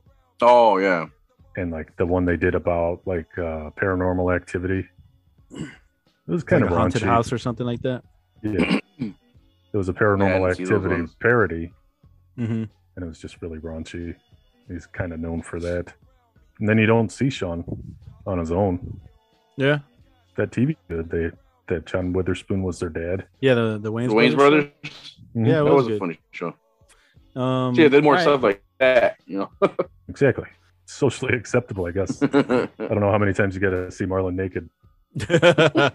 Oh 0.40 0.78
yeah, 0.78 1.06
and 1.56 1.70
like 1.70 1.96
the 1.96 2.06
one 2.06 2.24
they 2.24 2.36
did 2.36 2.54
about 2.54 3.00
like 3.06 3.26
uh, 3.38 3.70
paranormal 3.80 4.34
activity. 4.34 4.86
It 5.50 5.68
was 6.26 6.44
kind 6.44 6.62
Like 6.62 6.70
of 6.70 6.76
a 6.76 6.80
haunted 6.80 7.02
raunchy. 7.02 7.06
house 7.06 7.32
or 7.32 7.38
something 7.38 7.66
like 7.66 7.82
that. 7.82 8.04
Yeah, 8.42 8.78
it 8.98 9.76
was 9.76 9.88
a 9.88 9.92
paranormal 9.92 10.48
didn't 10.48 10.56
see 10.56 10.64
those 10.64 10.84
activity 10.84 11.12
parody, 11.20 11.72
Mm-hmm. 12.38 12.52
and 12.96 13.04
it 13.04 13.06
was 13.06 13.18
just 13.18 13.42
really 13.42 13.58
raunchy. 13.58 14.14
He's 14.68 14.86
kind 14.86 15.12
of 15.12 15.20
known 15.20 15.42
for 15.42 15.58
that. 15.60 15.92
And 16.60 16.68
then 16.68 16.78
you 16.78 16.86
don't 16.86 17.10
see 17.10 17.28
Shawn 17.30 17.64
on 18.26 18.38
his 18.38 18.52
own. 18.52 19.00
Yeah. 19.56 19.78
That 20.36 20.50
TV 20.52 20.76
good. 20.88 21.10
They 21.10 21.30
that 21.68 21.86
John 21.86 22.12
Witherspoon 22.12 22.62
was 22.62 22.78
their 22.78 22.88
dad. 22.88 23.26
Yeah, 23.40 23.54
the 23.54 23.78
the 23.78 23.92
Wayans, 23.92 24.08
the 24.08 24.14
Wayans 24.14 24.34
Brothers. 24.36 24.64
Mhm. 25.36 25.46
Yeah, 25.46 25.60
it 25.60 25.64
that 25.64 25.74
was 25.74 25.86
was, 25.86 25.96
a 25.96 25.98
funny 25.98 26.18
show. 26.30 26.54
Um, 27.36 27.74
yeah, 27.74 27.84
they 27.84 27.88
did 27.98 28.04
more 28.04 28.14
alright. 28.14 28.24
stuff 28.24 28.42
like 28.42 28.62
that, 28.78 29.16
you 29.26 29.38
know. 29.38 29.50
Exactly. 30.08 30.46
Socially 31.00 31.34
acceptable, 31.36 31.86
I 31.86 31.92
guess. 31.92 32.22
I 32.22 32.26
don't 32.28 33.00
know 33.00 33.10
how 33.10 33.18
many 33.18 33.32
times 33.32 33.54
you 33.54 33.60
get 33.60 33.70
to 33.70 33.90
see 33.90 34.04
Marlon 34.06 34.34
naked. 34.34 34.68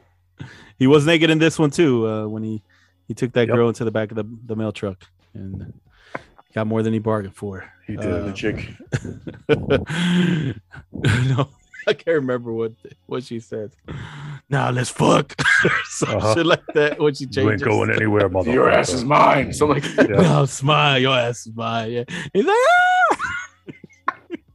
he 0.79 0.87
was 0.87 1.05
naked 1.05 1.29
in 1.29 1.37
this 1.39 1.57
one 1.59 1.69
too 1.69 2.07
uh, 2.07 2.27
when 2.27 2.43
he 2.43 2.61
he 3.07 3.13
took 3.13 3.31
that 3.33 3.47
Yep. 3.47 3.55
girl 3.55 3.67
into 3.69 3.83
the 3.85 3.91
back 3.91 4.11
of 4.11 4.17
the, 4.17 4.25
the 4.45 4.55
mail 4.55 4.71
truck 4.71 5.03
and 5.33 5.73
got 6.53 6.65
more 6.67 6.81
than 6.83 6.91
he 6.93 6.99
bargained 6.99 7.35
for. 7.35 7.69
He 7.87 7.95
did. 7.97 8.05
Uh, 8.11 8.25
the 8.25 8.33
chick. 8.33 8.67
no, 11.35 11.49
I 11.87 11.93
can't 11.93 12.15
remember 12.15 12.51
what 12.53 12.73
what 13.05 13.23
she 13.23 13.39
says. 13.39 13.71
Now 14.49 14.69
let's 14.71 14.89
fuck. 14.89 15.35
Some 15.85 16.17
Uh-huh. 16.17 16.33
shit 16.35 16.45
like 16.45 16.65
that 16.73 16.99
when 16.99 17.13
she 17.13 17.25
changes. 17.25 17.43
You 17.43 17.51
ain't 17.51 17.61
going 17.63 17.89
anywhere, 17.91 18.29
motherfucker. 18.29 18.53
Your 18.53 18.69
ass 18.69 18.91
is 18.93 19.03
mine. 19.03 19.53
Something 19.53 19.81
like 19.83 19.95
that. 19.95 20.09
Yeah. 20.09 20.21
No, 20.21 20.45
smile. 20.45 20.99
Your 20.99 21.17
ass 21.17 21.45
is 21.47 21.53
mine. 21.55 21.91
Yeah. 21.91 22.03
He's 22.33 22.45
like, 22.45 22.55
ah! 22.55 22.94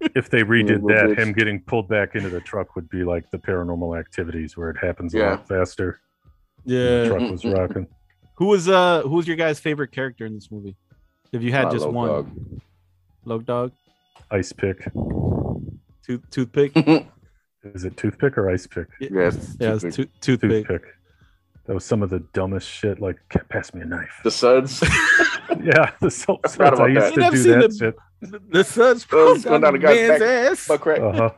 If 0.01 0.31
they 0.31 0.43
redid 0.43 0.87
that, 0.89 1.11
bitch. 1.11 1.19
him 1.19 1.33
getting 1.33 1.61
pulled 1.63 1.89
back 1.89 2.15
into 2.15 2.29
the 2.31 2.41
truck 2.41 2.75
would 2.77 2.89
be 2.89 3.05
like 3.05 3.31
the 3.31 3.39
paranormal 3.39 3.99
activities 3.99 4.57
where 4.57 4.71
it 4.71 4.77
happens 4.79 5.15
a 5.15 5.19
lot 5.19 5.47
faster. 5.49 6.01
The 6.67 6.75
yeah. 6.75 7.09
truck 7.09 7.31
was 7.31 7.45
rocking. 7.45 7.87
Who 8.37 8.47
was 8.47 8.69
uh 8.69 9.03
who 9.03 9.17
was 9.17 9.27
your 9.27 9.37
guys' 9.37 9.61
favorite 9.61 9.93
character 9.93 10.25
in 10.27 10.35
this 10.35 10.51
movie? 10.51 10.77
If 11.33 11.43
you 11.43 11.53
had 11.53 11.67
Uh, 11.67 11.73
just 11.73 11.85
Loc 11.85 11.95
one, 11.95 12.09
Dog. 12.09 12.31
Loc 13.25 13.45
Dog, 13.45 13.73
Ice 14.31 14.53
pick. 14.53 14.85
tooth 16.07 16.23
toothpick. 16.31 16.73
Is 17.63 17.85
it 17.85 17.95
toothpick 17.99 18.39
or 18.39 18.49
ice 18.51 18.67
pick? 18.67 18.87
Yes. 19.01 19.57
yeah, 19.61 19.75
it's 19.75 19.83
toothpick. 19.83 19.93
tooth, 20.21 20.41
toothpick. 20.41 20.67
Toothpick. 20.67 20.95
That 21.67 21.75
was 21.75 21.85
some 21.85 22.03
of 22.03 22.09
the 22.09 22.21
dumbest 22.33 22.67
shit. 22.67 23.01
Like, 23.01 23.19
pass 23.51 23.75
me 23.75 23.83
a 23.83 23.85
knife. 23.85 24.19
the 24.25 24.31
Suds. 24.31 24.83
yeah, 25.63 25.91
the 26.01 26.11
soap 26.11 26.49
suds. 26.49 26.59
I 26.81 26.89
about 26.89 26.91
used 26.91 27.17
that. 27.17 27.31
to 27.33 27.37
do 27.37 27.43
that 27.61 27.71
the- 27.71 27.77
shit. 27.77 27.97
The, 28.21 28.41
the 28.51 28.65
sun's 28.65 29.03
it's 29.03 29.05
pumped 29.07 29.45
going 29.45 29.55
on 29.57 29.61
down 29.63 29.73
the 29.73 29.79
the 29.79 29.87
guy's 29.87 30.09
man's 30.09 30.21
back. 30.21 30.53
ass. 30.53 30.69
Butt 30.69 30.81
crack. 30.81 31.01
Uh 31.01 31.13
huh. 31.13 31.31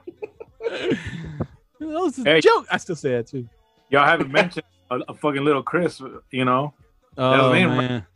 That 1.78 1.88
was 1.88 2.18
a 2.18 2.24
Hey. 2.24 2.40
joke. 2.40 2.66
I 2.70 2.76
still 2.76 2.96
say 2.96 3.10
that 3.12 3.26
too. 3.26 3.48
Y'all 3.90 4.04
haven't 4.04 4.30
mentioned 4.32 4.64
a, 4.90 5.00
a 5.08 5.14
fucking 5.14 5.44
little 5.44 5.62
Chris, 5.62 6.00
you 6.30 6.44
know, 6.44 6.74
Oh 7.18 7.50
was 7.50 7.52
name, 7.52 7.68
right? 7.68 7.76
man, 7.88 8.06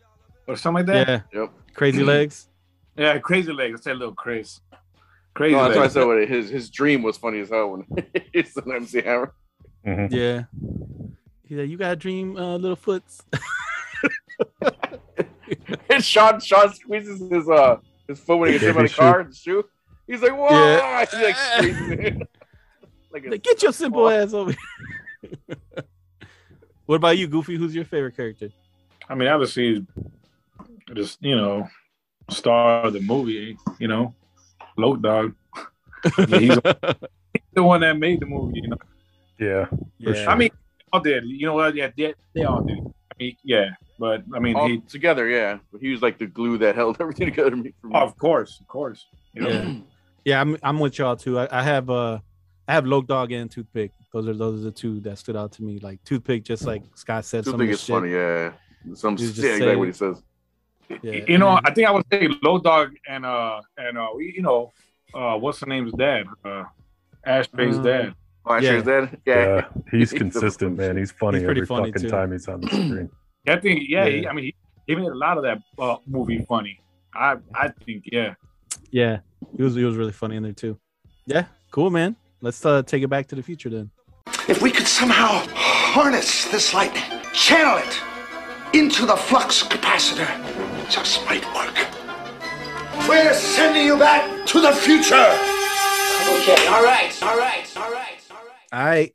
or 0.46 0.56
something 0.56 0.86
like 0.86 1.06
that. 1.06 1.24
yeah, 1.32 1.40
Yep. 1.42 1.52
crazy 1.74 2.02
legs. 2.02 2.48
Yeah, 2.96 3.18
crazy 3.18 3.52
legs. 3.52 3.80
I 3.80 3.82
said 3.82 3.98
little 3.98 4.14
Chris. 4.14 4.60
Crazy 5.34 5.54
No, 5.54 5.64
that's 5.64 5.76
why 5.76 5.84
I 5.84 5.88
said 5.88 6.04
what 6.06 6.26
his 6.28 6.48
his 6.48 6.70
dream 6.70 7.02
was 7.02 7.16
funny 7.18 7.40
as 7.40 7.50
hell 7.50 7.70
when 7.72 7.84
he's 8.32 8.56
an 8.56 8.72
MC 8.72 9.02
Hammer. 9.02 9.32
Mhm. 9.86 10.10
Yeah, 10.10 10.44
yeah. 11.46 11.62
You 11.62 11.76
got 11.76 11.92
a 11.92 11.96
dream, 11.96 12.36
uh, 12.36 12.56
little 12.56 12.76
foots. 12.76 13.22
And 15.90 16.04
Shawn 16.04 16.40
Shawn 16.40 16.74
squeezes 16.74 17.20
his 17.30 17.48
uh 17.48 17.76
his 18.08 18.18
foot 18.20 18.36
when 18.38 18.48
he 18.48 18.54
gets 18.54 18.64
hit 18.64 18.74
by 18.74 18.82
the 18.82 18.88
Baby 18.88 18.94
car, 18.94 19.24
the 19.24 19.34
shoe. 19.34 19.64
He's 20.06 20.22
like, 20.22 20.32
"Whoa!" 20.32 20.48
Yeah. 20.50 21.04
He 21.10 21.24
like 21.24 21.36
squeezes 21.36 21.88
like, 23.12 23.26
Like, 23.26 23.42
Get 23.42 23.62
your 23.62 23.72
simple 23.72 24.08
ass 24.08 24.32
over 24.32 24.52
here. 24.52 25.56
what 26.86 26.96
about 26.96 27.18
you, 27.18 27.26
Goofy? 27.26 27.56
Who's 27.56 27.74
your 27.74 27.84
favorite 27.84 28.16
character? 28.16 28.50
I 29.08 29.14
mean, 29.14 29.28
obviously, 29.28 29.86
just 30.94 31.22
you 31.22 31.36
know, 31.36 31.68
star 32.30 32.84
of 32.86 32.92
the 32.92 33.00
movie. 33.00 33.56
You 33.78 33.88
know, 33.88 34.14
Loc 34.76 35.00
Dog. 35.00 35.34
I 36.18 36.26
mean, 36.26 36.40
he's 36.42 36.58
the 37.52 37.62
one 37.62 37.80
that 37.80 37.98
made 37.98 38.20
the 38.20 38.26
movie. 38.26 38.60
You 38.62 38.68
know, 38.68 38.78
Yeah. 39.38 39.66
Yeah. 39.98 40.14
sure. 40.14 40.28
I 40.30 40.34
mean, 40.36 40.50
all 40.92 41.00
did. 41.00 41.24
You 41.26 41.46
know 41.46 41.54
what? 41.54 41.74
Yeah, 41.74 41.90
they, 41.96 42.14
they 42.34 42.44
all 42.44 42.62
did. 42.62 42.78
I 43.18 43.22
mean, 43.24 43.36
yeah, 43.44 43.70
but 43.98 44.22
I 44.34 44.38
mean, 44.38 44.56
all 44.56 44.68
he. 44.68 44.78
together, 44.80 45.26
yeah. 45.28 45.58
But 45.72 45.80
he 45.80 45.90
was 45.90 46.02
like 46.02 46.18
the 46.18 46.26
glue 46.26 46.58
that 46.58 46.74
held 46.74 46.96
everything 47.00 47.26
together 47.26 47.54
me. 47.56 47.72
For 47.80 47.88
me. 47.88 47.94
Of 47.94 48.16
course, 48.18 48.60
of 48.60 48.66
course. 48.68 49.06
You 49.34 49.42
know, 49.42 49.48
Yeah. 49.48 49.74
Yeah, 50.24 50.40
I'm 50.40 50.56
I'm 50.60 50.80
with 50.80 50.98
y'all 50.98 51.14
too. 51.14 51.38
I, 51.38 51.46
I 51.52 51.62
have 51.62 51.88
uh 51.88 52.18
I 52.66 52.72
have 52.74 52.84
Loc 52.84 53.06
Dog 53.06 53.30
and 53.30 53.48
Toothpick. 53.48 53.92
Those 54.12 54.26
are 54.26 54.34
those 54.34 54.60
are 54.60 54.64
the 54.64 54.72
two 54.72 54.98
that 55.00 55.18
stood 55.18 55.36
out 55.36 55.52
to 55.52 55.62
me. 55.62 55.78
Like 55.78 56.02
Toothpick, 56.02 56.42
just 56.42 56.64
like 56.66 56.82
Scott 56.96 57.24
said, 57.24 57.44
some 57.44 57.54
of 57.54 57.60
Toothpick 57.60 57.68
the 57.68 57.74
is 57.74 57.80
shit. 57.80 57.94
funny, 57.94 58.10
yeah. 58.10 58.52
Some 58.94 59.16
He 59.16 59.24
was 59.26 59.38
yeah, 59.38 59.42
just 59.44 59.54
exactly 59.58 59.76
what 59.76 59.86
he 59.86 59.92
says. 59.92 60.22
Yeah. 61.00 61.24
you 61.28 61.38
know, 61.38 61.60
I 61.64 61.72
think 61.72 61.86
I 61.86 61.92
would 61.92 62.04
say 62.12 62.28
Loc 62.42 62.64
Dog 62.64 62.96
and 63.08 63.24
uh 63.24 63.60
and 63.78 63.96
uh 63.96 64.08
you 64.18 64.42
know 64.42 64.72
uh 65.14 65.36
what's 65.38 65.60
the 65.60 65.66
name's 65.66 65.92
dad 65.92 66.26
uh 66.44 66.64
Ashtray's 67.24 67.78
Uh, 67.78 67.82
dad. 67.82 68.14
Yeah. 68.48 68.60
sure 68.60 68.82
that. 68.82 69.18
Yeah. 69.26 69.34
Yeah. 69.34 69.68
He's 69.90 70.10
He's 70.10 70.18
consistent, 70.18 70.76
man. 70.78 70.96
He's 70.96 71.10
funny 71.10 71.38
He's 71.38 71.44
pretty 71.46 71.60
every 71.62 71.66
funny, 71.66 71.92
fucking 71.92 72.02
too. 72.02 72.10
time 72.10 72.32
he's 72.32 72.48
on 72.48 72.60
the 72.60 72.66
screen. 72.68 73.10
I 73.48 73.56
think 73.56 73.82
yeah, 73.88 74.04
Yeah. 74.06 74.10
He, 74.20 74.26
I 74.28 74.32
mean 74.32 74.44
he, 74.46 74.54
he 74.86 74.94
made 74.96 75.06
a 75.06 75.14
lot 75.14 75.36
of 75.36 75.42
that 75.44 75.58
uh, 75.78 75.96
movie 76.06 76.44
funny. 76.48 76.80
I 77.14 77.36
I 77.54 77.68
think 77.84 78.04
yeah. 78.10 78.34
Yeah, 78.90 79.18
he 79.56 79.62
was 79.62 79.74
he 79.74 79.84
was 79.84 79.96
really 79.96 80.12
funny 80.12 80.36
in 80.36 80.42
there 80.42 80.52
too. 80.52 80.78
Yeah, 81.26 81.46
cool, 81.72 81.90
man. 81.90 82.14
Let's 82.40 82.64
uh, 82.64 82.82
take 82.82 83.02
it 83.02 83.08
back 83.08 83.26
to 83.28 83.34
the 83.34 83.42
future 83.42 83.68
then. 83.70 83.90
If 84.48 84.62
we 84.62 84.70
could 84.70 84.86
somehow 84.86 85.44
harness 85.54 86.44
this 86.50 86.72
lightning, 86.72 87.02
channel 87.32 87.78
it 87.78 88.00
into 88.78 89.06
the 89.06 89.16
flux 89.16 89.62
capacitor, 89.64 90.28
it 90.84 90.88
just 90.90 91.24
might 91.24 91.44
work. 91.54 91.74
We're 93.08 93.34
sending 93.34 93.86
you 93.86 93.96
back 93.98 94.46
to 94.46 94.60
the 94.60 94.72
future. 94.72 95.14
Okay, 95.14 96.66
all 96.68 96.82
right, 96.82 97.12
all 97.22 97.36
right, 97.38 97.72
all 98.76 98.84
right, 98.84 98.88
all 98.88 98.90
right. 98.90 98.90
All 98.90 98.90
right. 98.90 99.12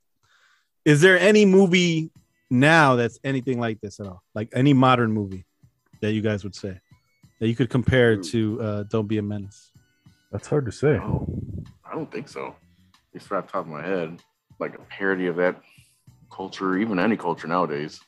Is 0.83 1.01
there 1.01 1.19
any 1.19 1.45
movie 1.45 2.11
now 2.49 2.95
that's 2.95 3.19
anything 3.23 3.59
like 3.59 3.79
this 3.81 3.99
at 3.99 4.07
all? 4.07 4.23
Like 4.33 4.49
any 4.53 4.73
modern 4.73 5.11
movie 5.11 5.45
that 6.01 6.13
you 6.13 6.21
guys 6.21 6.43
would 6.43 6.55
say 6.55 6.79
that 7.39 7.47
you 7.47 7.55
could 7.55 7.69
compare 7.69 8.17
to 8.17 8.61
uh, 8.61 8.83
Don't 8.83 9.07
Be 9.07 9.19
a 9.19 9.21
Menace? 9.21 9.71
That's 10.31 10.47
hard 10.47 10.65
to 10.65 10.71
say. 10.71 10.97
Oh, 10.97 11.27
I 11.85 11.93
don't 11.93 12.11
think 12.11 12.27
so. 12.27 12.55
It's 13.13 13.29
right 13.29 13.39
off 13.39 13.47
the 13.47 13.51
top 13.51 13.65
of 13.65 13.67
my 13.67 13.85
head. 13.85 14.19
Like 14.59 14.75
a 14.75 14.81
parody 14.81 15.27
of 15.27 15.35
that 15.35 15.61
culture, 16.31 16.77
even 16.77 16.99
any 16.99 17.17
culture 17.17 17.47
nowadays. 17.47 17.99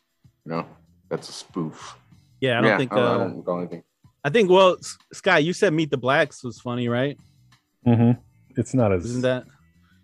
You 0.46 0.54
know, 0.54 0.66
that's 1.10 1.30
a 1.30 1.34
spoof. 1.34 1.96
Yeah, 2.42 2.60
I 2.60 2.62
don't 2.62 2.78
think 2.78 2.94
I 2.94 2.96
don't, 2.96 3.06
I 3.06 3.14
uh, 3.14 3.18
don't 3.18 3.38
recall 3.38 3.60
anything. 3.60 3.84
I 4.24 4.30
think. 4.30 4.50
Well, 4.50 4.78
S- 4.80 4.98
Sky, 5.14 5.40
you 5.40 5.54
said 5.54 5.74
Meet 5.74 5.92
the 5.92 5.98
Blacks 5.98 6.44
was 6.44 6.60
funny, 6.60 6.90
right? 6.90 7.18
Mm-hmm. 7.86 8.20
It's 8.56 8.74
not 8.74 8.92
as 8.92 9.06
Isn't 9.06 9.22
that? 9.22 9.46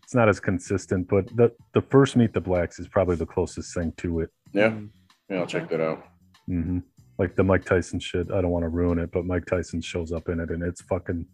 It's 0.10 0.16
not 0.16 0.28
as 0.28 0.40
consistent, 0.40 1.08
but 1.08 1.28
the 1.38 1.52
the 1.76 1.82
first 1.82 2.16
Meet 2.16 2.34
the 2.34 2.42
Blacks 2.42 2.80
is 2.80 2.88
probably 2.88 3.16
the 3.16 3.28
closest 3.28 3.76
thing 3.76 3.94
to 3.98 4.22
it. 4.22 4.32
Yeah, 4.54 4.70
Mm. 4.72 4.90
yeah, 5.30 5.38
I'll 5.38 5.46
check 5.46 5.70
that 5.70 5.80
out. 5.80 6.04
hmm 6.48 6.80
Like 7.20 7.36
the 7.36 7.44
Mike 7.44 7.64
Tyson 7.64 8.00
shit. 8.00 8.32
I 8.32 8.42
don't 8.42 8.50
want 8.50 8.64
to 8.64 8.70
ruin 8.70 8.98
it, 8.98 9.12
but 9.12 9.26
Mike 9.26 9.46
Tyson 9.46 9.82
shows 9.82 10.12
up 10.12 10.28
in 10.28 10.40
it, 10.40 10.50
and 10.50 10.64
it's 10.64 10.82
fucking, 10.82 11.28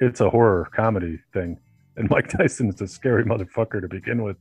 it's 0.00 0.22
a 0.22 0.30
horror 0.30 0.66
comedy 0.74 1.20
thing, 1.34 1.58
and 1.98 2.08
Mike 2.08 2.28
Tyson 2.38 2.70
is 2.70 2.80
a 2.80 2.88
scary 2.88 3.24
motherfucker 3.26 3.82
to 3.82 3.88
begin 3.88 4.22
with, 4.22 4.38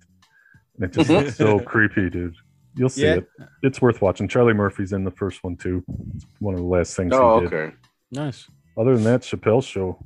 and 0.77 0.85
it 0.85 0.93
just 0.93 1.09
looks 1.09 1.35
so 1.35 1.59
creepy, 1.59 2.09
dude. 2.09 2.35
You'll 2.77 2.87
see 2.87 3.03
Yeah. 3.03 3.15
it. 3.15 3.27
It's 3.63 3.81
worth 3.81 4.01
watching. 4.01 4.29
Charlie 4.29 4.53
Murphy's 4.53 4.93
in 4.93 5.03
the 5.03 5.11
first 5.11 5.43
one 5.43 5.57
too. 5.57 5.83
It's 6.15 6.25
one 6.39 6.53
of 6.53 6.61
the 6.61 6.65
last 6.65 6.95
things 6.95 7.11
Oh, 7.13 7.41
he 7.41 7.47
did. 7.49 7.53
okay. 7.53 7.75
Nice. 8.13 8.47
Other 8.77 8.95
than 8.95 9.03
that, 9.03 9.23
Chappelle's 9.23 9.65
show. 9.65 9.99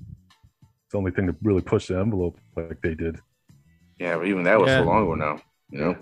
It's 0.64 0.94
the 0.94 0.98
only 0.98 1.12
thing 1.12 1.28
to 1.28 1.36
really 1.44 1.62
push 1.62 1.90
the 1.90 2.00
envelope 2.00 2.40
like 2.56 2.82
they 2.82 2.96
did. 2.96 3.20
Yeah, 4.00 4.18
but 4.18 4.28
even 4.28 4.44
that 4.44 4.60
was 4.60 4.68
Yeah. 4.70 4.80
so 4.80 4.86
long 4.86 5.04
ago 5.04 5.16
now. 5.16 5.40
You 5.70 5.80
know. 5.80 5.96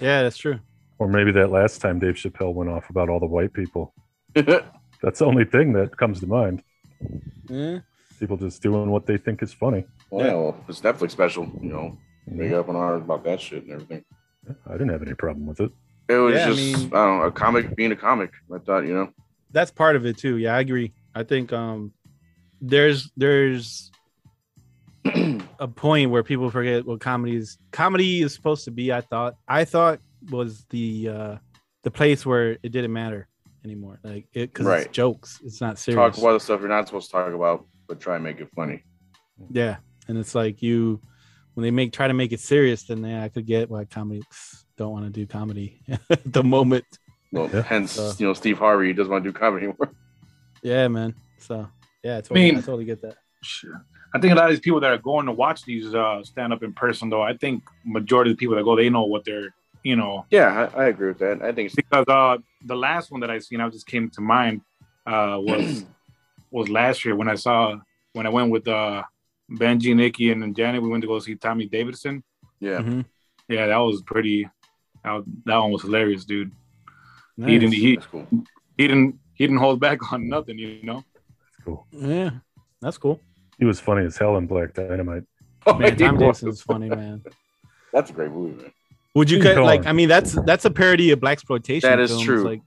Yeah, 0.00 0.22
that's 0.22 0.36
true. 0.36 0.58
Or 0.98 1.08
maybe 1.08 1.32
that 1.32 1.50
last 1.50 1.80
time 1.80 1.98
Dave 1.98 2.14
Chappelle 2.14 2.52
went 2.54 2.70
off 2.70 2.90
about 2.90 3.08
all 3.08 3.20
the 3.20 3.26
white 3.26 3.52
people. 3.52 3.94
That's 4.34 5.20
the 5.20 5.26
only 5.26 5.44
thing 5.44 5.72
that 5.74 5.96
comes 5.96 6.18
to 6.20 6.26
mind. 6.26 6.62
Yeah. 7.48 7.78
People 8.18 8.36
just 8.36 8.60
doing 8.62 8.90
what 8.90 9.06
they 9.06 9.16
think 9.16 9.42
is 9.42 9.52
funny. 9.52 9.84
Well, 10.10 10.26
yeah, 10.26 10.34
well, 10.34 10.56
this 10.66 10.80
Netflix 10.80 11.12
special, 11.12 11.44
you 11.62 11.68
know, 11.72 11.96
make 12.26 12.50
up 12.52 12.68
an 12.68 12.74
hour 12.76 12.96
about 12.96 13.22
that 13.24 13.40
shit 13.40 13.62
and 13.62 13.72
everything. 13.72 14.04
I 14.66 14.72
didn't 14.72 14.88
have 14.88 15.02
any 15.02 15.14
problem 15.14 15.46
with 15.46 15.60
it. 15.60 15.70
It 16.08 16.14
was 16.16 16.34
Yeah, 16.34 16.46
just, 16.46 16.58
I, 16.60 16.78
mean- 16.80 16.88
don't 16.88 17.18
know, 17.20 17.22
a 17.26 17.30
comic 17.30 17.76
being 17.76 17.92
a 17.92 17.96
comic. 17.96 18.32
I 18.52 18.58
thought, 18.58 18.84
you 18.86 18.94
know, 18.94 19.12
That's 19.52 19.70
part 19.70 19.94
of 19.94 20.04
it 20.04 20.18
too. 20.18 20.36
Yeah, 20.38 20.56
I 20.56 20.60
agree. 20.60 20.92
I 21.14 21.22
think 21.22 21.52
um, 21.52 21.92
there's 22.60 23.10
there's 23.16 23.92
a 25.58 25.68
point 25.68 26.10
where 26.10 26.22
people 26.22 26.50
forget 26.50 26.84
what 26.86 27.00
comedy 27.00 27.36
is. 27.36 27.58
Comedy 27.72 28.22
is 28.22 28.34
supposed 28.34 28.64
to 28.64 28.70
be. 28.70 28.92
I 28.92 29.00
thought. 29.00 29.34
I 29.46 29.64
thought 29.64 30.00
was 30.30 30.64
the 30.70 31.08
uh 31.08 31.36
the 31.84 31.90
place 31.90 32.26
where 32.26 32.58
it 32.62 32.70
didn't 32.72 32.92
matter 32.92 33.28
anymore. 33.64 33.98
Like 34.02 34.26
it 34.32 34.52
because 34.52 34.66
Right. 34.66 34.86
it's 34.86 34.92
jokes. 34.94 35.40
It's 35.44 35.60
not 35.60 35.78
serious. 35.78 35.96
talk 36.16 36.18
about 36.22 36.32
the 36.34 36.40
stuff 36.40 36.60
you're 36.60 36.68
not 36.68 36.86
supposed 36.86 37.06
to 37.10 37.12
talk 37.12 37.32
about, 37.32 37.66
but 37.86 38.00
try 38.00 38.14
and 38.16 38.24
make 38.24 38.40
it 38.40 38.48
funny. 38.56 38.84
Yeah, 39.50 39.76
and 40.08 40.18
it's 40.18 40.34
like 40.34 40.62
you 40.62 41.00
when 41.54 41.62
they 41.62 41.70
make 41.70 41.92
try 41.92 42.06
to 42.08 42.14
make 42.14 42.32
it 42.32 42.40
serious, 42.40 42.84
then 42.84 43.02
yeah, 43.04 43.22
I 43.24 43.28
could 43.28 43.46
get 43.46 43.68
why 43.70 43.84
comics 43.84 44.64
don't 44.76 44.92
want 44.92 45.04
to 45.06 45.10
do 45.10 45.26
comedy 45.26 45.80
at 46.10 46.32
the 46.32 46.42
moment. 46.44 46.84
Well, 47.32 47.48
hence, 47.48 47.92
So- 47.92 48.12
you 48.18 48.26
know, 48.26 48.32
Steve 48.34 48.58
Harvey 48.58 48.92
doesn't 48.92 49.10
want 49.12 49.24
to 49.24 49.30
do 49.32 49.38
comedy 49.38 49.66
anymore. 49.66 49.90
Yeah, 50.62 50.88
man. 50.88 51.14
So 51.38 51.68
yeah, 52.02 52.16
I 52.18 52.20
totally, 52.20 52.48
I, 52.48 52.52
mean- 52.52 52.62
totally 52.62 52.84
get 52.84 53.00
that. 53.02 53.16
Sure. 53.42 53.84
I 54.14 54.18
think 54.18 54.32
a 54.32 54.36
lot 54.36 54.46
of 54.46 54.50
these 54.50 54.60
people 54.60 54.80
that 54.80 54.90
are 54.90 54.98
going 54.98 55.26
to 55.26 55.32
watch 55.32 55.64
these 55.64 55.94
uh, 55.94 56.22
stand 56.24 56.52
up 56.52 56.62
in 56.62 56.72
person, 56.72 57.10
though, 57.10 57.22
I 57.22 57.36
think 57.36 57.62
majority 57.84 58.30
of 58.30 58.36
the 58.36 58.40
people 58.40 58.56
that 58.56 58.64
go, 58.64 58.74
they 58.74 58.88
know 58.88 59.04
what 59.04 59.24
they're, 59.24 59.54
you 59.82 59.96
know, 59.96 60.24
Yeah, 60.30 60.70
I, 60.74 60.84
I 60.84 60.86
agree 60.88 61.08
with 61.08 61.18
that. 61.18 61.42
I 61.42 61.52
think 61.52 61.66
it's 61.66 61.74
because 61.74 62.06
uh, 62.08 62.38
the 62.64 62.74
last 62.76 63.10
one 63.10 63.20
that 63.20 63.30
I 63.30 63.38
seen, 63.38 63.60
I 63.60 63.68
just 63.68 63.86
came 63.86 64.08
to 64.10 64.20
mind 64.22 64.62
uh, 65.06 65.36
was 65.40 65.84
was 66.50 66.68
last 66.70 67.04
year 67.04 67.14
when 67.14 67.28
I 67.28 67.34
saw 67.34 67.76
when 68.14 68.26
I 68.26 68.30
went 68.30 68.50
with 68.50 68.66
uh, 68.66 69.02
Benji, 69.50 69.94
Nikki, 69.94 70.32
and 70.32 70.56
Janet. 70.56 70.82
We 70.82 70.88
went 70.88 71.02
to 71.02 71.08
go 71.08 71.18
see 71.18 71.34
Tommy 71.34 71.66
Davidson. 71.66 72.22
yeah. 72.60 72.78
Mhm. 72.80 73.04
Yeah, 73.48 73.66
that 73.66 73.76
was 73.78 74.02
pretty. 74.02 74.48
That, 75.04 75.22
that 75.46 75.56
one 75.58 75.70
was 75.72 75.82
hilarious, 75.82 76.24
dude. 76.24 76.50
He 77.36 77.42
Nice. 77.42 77.60
didn't. 77.60 77.72
He, 77.74 77.94
That's 77.96 78.06
cool. 78.06 78.26
he 78.76 78.88
didn't. 78.88 79.18
He 79.34 79.44
didn't 79.46 79.58
hold 79.60 79.80
back 79.80 79.98
on 80.12 80.28
nothing. 80.28 80.58
You 80.58 80.80
know. 80.82 81.04
That's 81.14 81.64
cool. 81.64 81.86
Yeah, 81.92 82.30
that's 82.80 82.98
cool. 82.98 83.20
He 83.58 83.64
was 83.64 83.80
funny 83.80 84.04
as 84.06 84.16
hell 84.16 84.36
in 84.36 84.46
Black 84.46 84.74
Dynamite. 84.74 85.24
Man, 85.66 85.96
Tom 85.96 86.14
was. 86.16 86.20
Davidson's 86.40 86.62
funny, 86.62 86.88
man. 86.88 87.22
That's 87.92 88.10
a 88.10 88.12
great 88.12 88.30
movie, 88.30 88.62
man. 88.62 88.72
Would 89.14 89.30
you 89.30 89.42
cut 89.42 89.58
like? 89.62 89.86
I 89.86 89.92
mean, 89.92 90.08
that's 90.08 90.32
that's 90.44 90.64
a 90.64 90.70
parody 90.70 91.10
of 91.10 91.20
black 91.20 91.32
exploitation. 91.32 91.88
That 91.90 91.98
is 91.98 92.10
films. 92.10 92.24
true. 92.24 92.44
Like, 92.44 92.62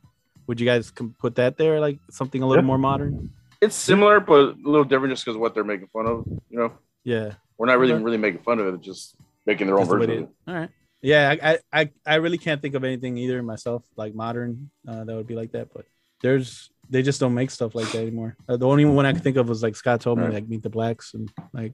would 0.48 0.60
you 0.60 0.66
guys 0.66 0.92
com- 0.92 1.16
put 1.18 1.36
that 1.36 1.58
there, 1.58 1.80
like 1.80 2.00
something 2.10 2.42
a 2.44 2.48
little 2.48 2.64
Yeah. 2.64 2.68
more 2.68 2.78
modern? 2.78 3.32
It's 3.62 3.76
similar, 3.76 4.20
but 4.20 4.40
a 4.40 4.56
little 4.64 4.84
different 4.84 5.14
just 5.14 5.24
because 5.24 5.38
what 5.38 5.54
they're 5.54 5.64
making 5.64 5.88
fun 5.88 6.08
of. 6.08 6.26
You 6.50 6.60
know, 6.60 6.74
Yeah, 7.04 7.34
we're 7.58 7.68
not 7.68 7.80
really 7.80 7.94
Okay. 7.94 8.04
really 8.04 8.18
making 8.18 8.42
fun 8.42 8.60
of 8.60 8.74
it, 8.74 8.82
just 8.82 9.16
making 9.46 9.68
their 9.68 9.76
own 9.78 9.82
That's 9.82 9.90
the 9.92 9.96
way 10.00 10.06
version 10.08 10.24
of 10.24 10.30
it- 10.30 10.32
it. 10.48 10.52
All 10.52 10.60
right. 10.60 10.70
Yeah, 11.04 11.30
I, 11.42 11.52
I 11.54 11.60
I 11.82 11.92
I 12.06 12.16
really 12.16 12.38
can't 12.38 12.62
think 12.62 12.76
of 12.76 12.84
anything 12.84 13.18
either 13.18 13.42
myself, 13.42 13.84
like 13.96 14.14
modern, 14.14 14.70
uh, 14.88 15.04
that 15.06 15.16
would 15.16 15.28
be 15.28 15.36
like 15.36 15.54
that. 15.54 15.70
But 15.74 15.86
there's 16.22 16.70
they 16.92 17.02
just 17.02 17.20
don't 17.20 17.34
make 17.34 17.50
stuff 17.50 17.74
like 17.74 17.90
that 17.94 18.02
anymore. 18.02 18.36
Uh, 18.48 18.58
the 18.58 18.68
only 18.68 18.86
one 18.86 19.06
I 19.08 19.14
could 19.14 19.24
think 19.24 19.38
of 19.38 19.50
was 19.50 19.64
like 19.64 19.76
Scott 19.76 20.02
told 20.02 20.20
me, 20.20 20.26
Right. 20.26 20.34
like 20.36 20.48
Meet 20.48 20.62
the 20.62 20.70
Blacks, 20.70 21.14
and 21.16 21.32
like 21.54 21.74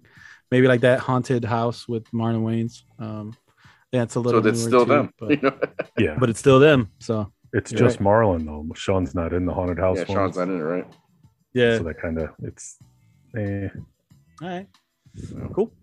maybe 0.52 0.68
like 0.68 0.82
that 0.82 1.00
haunted 1.00 1.44
house 1.44 1.88
with 1.88 2.06
Marlon 2.12 2.44
Wayans. 2.44 2.84
Um, 3.00 3.36
yeah, 3.92 4.04
it's 4.04 4.16
a 4.16 4.20
little. 4.20 4.42
So 4.42 4.50
that's 4.50 4.60
newer 4.62 4.70
still 4.70 4.86
too, 4.86 4.92
them. 4.92 5.14
but, 5.20 5.30
you 5.32 5.38
know? 5.42 5.60
Yeah. 5.98 6.18
but 6.20 6.30
it's 6.30 6.40
still 6.40 6.60
them. 6.60 6.92
So 7.00 7.32
It's 7.54 7.72
You're 7.72 7.80
just 7.88 8.00
Marlon 8.00 8.46
though. 8.46 8.66
Shawn's 8.76 9.16
not 9.16 9.34
in 9.34 9.46
the 9.46 9.54
haunted 9.54 9.80
house 9.80 9.98
yeah, 9.98 10.06
one. 10.06 10.16
Shawn's 10.16 10.38
not 10.38 10.50
in 10.50 10.60
it, 10.60 10.64
right? 10.64 10.88
yeah, 11.54 11.78
So 11.78 11.84
that 11.84 12.00
kind 12.00 12.20
of 12.20 12.30
it's 12.44 12.78
eh. 13.36 13.70
all 14.42 14.48
right, 14.48 14.68
cool. 15.54 15.74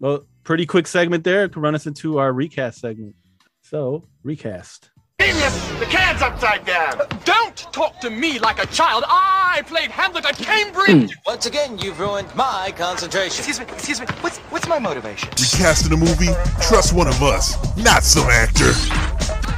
Well, 0.00 0.26
pretty 0.44 0.66
quick 0.66 0.86
segment 0.86 1.24
there 1.24 1.48
to 1.48 1.60
run 1.60 1.74
us 1.74 1.86
into 1.86 2.18
our 2.18 2.32
recast 2.32 2.80
segment. 2.80 3.14
So 3.62 4.04
recast. 4.22 4.90
Genius! 5.20 5.68
The 5.78 5.86
can's 5.86 6.20
upside 6.20 6.64
down! 6.66 7.00
Uh, 7.00 7.06
don't 7.24 7.56
talk 7.56 8.00
to 8.00 8.10
me 8.10 8.38
like 8.38 8.62
a 8.62 8.66
child. 8.66 9.04
I 9.08 9.62
played 9.66 9.90
Hamlet 9.90 10.26
at 10.26 10.36
Cambridge. 10.36 11.12
Hmm. 11.14 11.18
Once 11.24 11.46
again, 11.46 11.78
you've 11.78 11.98
ruined 11.98 12.32
my 12.34 12.72
concentration. 12.76 13.38
Excuse 13.44 13.58
me, 13.60 13.66
excuse 13.72 14.00
me. 14.00 14.06
What's 14.20 14.38
what's 14.50 14.68
my 14.68 14.78
motivation? 14.78 15.30
Recasting 15.30 15.92
a 15.92 15.96
movie? 15.96 16.28
Trust 16.60 16.92
one 16.92 17.08
of 17.08 17.22
us, 17.22 17.56
not 17.78 18.02
some 18.02 18.28
actor. 18.28 18.72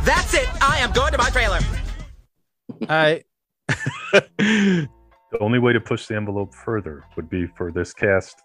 That's 0.04 0.32
it. 0.34 0.48
I 0.62 0.78
am 0.78 0.92
going 0.92 1.10
to 1.12 1.18
my 1.18 1.30
trailer. 1.30 1.58
All 2.82 2.86
right. 2.88 3.24
The 5.30 5.38
only 5.40 5.58
way 5.58 5.74
to 5.74 5.80
push 5.80 6.06
the 6.06 6.16
envelope 6.16 6.54
further 6.54 7.04
would 7.14 7.28
be 7.28 7.46
for 7.48 7.70
this 7.70 7.92
cast 7.92 8.40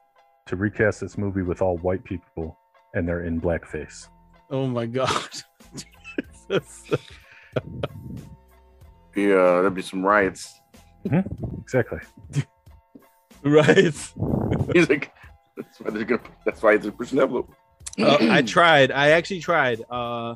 to 0.47 0.57
recast 0.57 0.99
this 0.99 1.17
movie 1.17 1.41
with 1.41 1.61
all 1.61 1.77
white 1.77 2.03
people 2.03 2.57
and 2.93 3.07
they're 3.07 3.23
in 3.23 3.39
blackface. 3.39 4.09
oh 4.51 4.67
my 4.67 4.85
god. 4.99 5.29
Jesus. 6.53 6.83
Yeah, 9.15 9.61
there'd 9.61 9.75
be 9.75 9.83
some 9.83 10.03
riots. 10.03 10.59
Exactly. 11.61 11.99
riots. 13.43 14.13
He's 14.73 14.89
like, 14.89 15.13
that's 15.55 15.79
why 15.79 15.91
they're 15.91 16.03
gonna. 16.03 16.21
That's 16.45 16.63
why 16.63 16.77
they're 16.77 16.91
pushing 16.91 17.19
envelope. 17.19 17.53
Uh, 17.99 18.17
I 18.21 18.41
tried. 18.41 18.91
I 18.91 19.09
actually 19.11 19.41
tried 19.41 19.83
uh, 19.89 20.33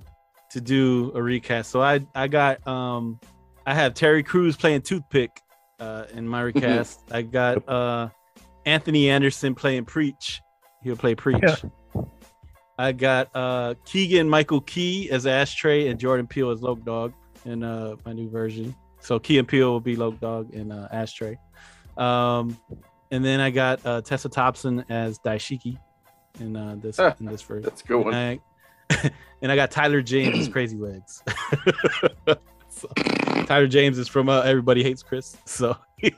to 0.52 0.62
do 0.62 1.12
a 1.16 1.24
recast. 1.24 1.72
So 1.72 1.82
I 1.82 2.06
I 2.14 2.28
got 2.28 2.66
um 2.68 3.20
I 3.66 3.74
have 3.74 3.96
Terry 3.96 4.22
Crews 4.22 4.56
playing 4.56 4.84
Toothpick 4.84 5.42
uh, 5.80 6.06
in 6.14 6.28
my 6.28 6.42
recast. 6.42 7.02
I 7.12 7.24
got 7.24 7.68
uh, 7.68 8.10
Anthony 8.66 9.10
Anderson 9.10 9.56
playing 9.56 9.86
Preach. 9.86 10.42
He'll 10.84 10.96
play 10.96 11.16
Preach. 11.16 11.40
Yeah. 11.42 11.56
I 12.78 12.92
got 12.92 13.30
uh, 13.36 13.74
Keegan 13.86 14.30
Michael 14.30 14.62
Key 14.62 15.10
as 15.10 15.26
Ashtray 15.26 15.88
and 15.88 16.00
Jordan 16.00 16.28
Peele 16.28 16.52
as 16.52 16.62
Loc 16.62 16.84
Dog 16.84 17.14
in 17.46 17.64
uh, 17.64 17.96
my 18.06 18.14
new 18.14 18.30
version. 18.30 18.76
So 19.00 19.20
Key 19.20 19.40
and 19.40 19.48
Peele 19.48 19.70
will 19.72 19.80
be 19.80 19.96
Loc 19.96 20.20
Dog 20.20 20.54
in 20.54 20.72
uh, 20.72 20.88
Ashtray. 20.92 21.38
Um, 21.98 22.58
and 23.12 23.24
then 23.26 23.40
I 23.40 23.50
got 23.50 23.84
uh, 23.86 24.02
Tessa 24.02 24.30
Thompson 24.30 24.86
as 24.90 25.18
Dashiki 25.20 25.78
in 26.40 26.56
uh, 26.56 26.76
this 26.80 27.00
in 27.20 27.26
this 27.26 27.42
version. 27.42 27.64
That's 27.64 27.82
a 27.82 27.86
good 27.86 27.98
one. 28.04 28.14
And 28.14 28.40
I, 28.92 29.12
and 29.42 29.52
I 29.52 29.56
got 29.56 29.72
Tyler 29.72 30.02
James 30.02 30.38
as 30.38 30.48
Crazy 30.54 30.78
Legs. 30.78 31.24
So, 32.70 32.88
Tyler 33.46 33.66
James 33.66 33.98
is 33.98 34.08
from 34.08 34.30
uh, 34.30 34.42
Everybody 34.42 34.84
Hates 34.84 35.02
Chris, 35.02 35.36
so 35.46 35.76
he 35.98 36.12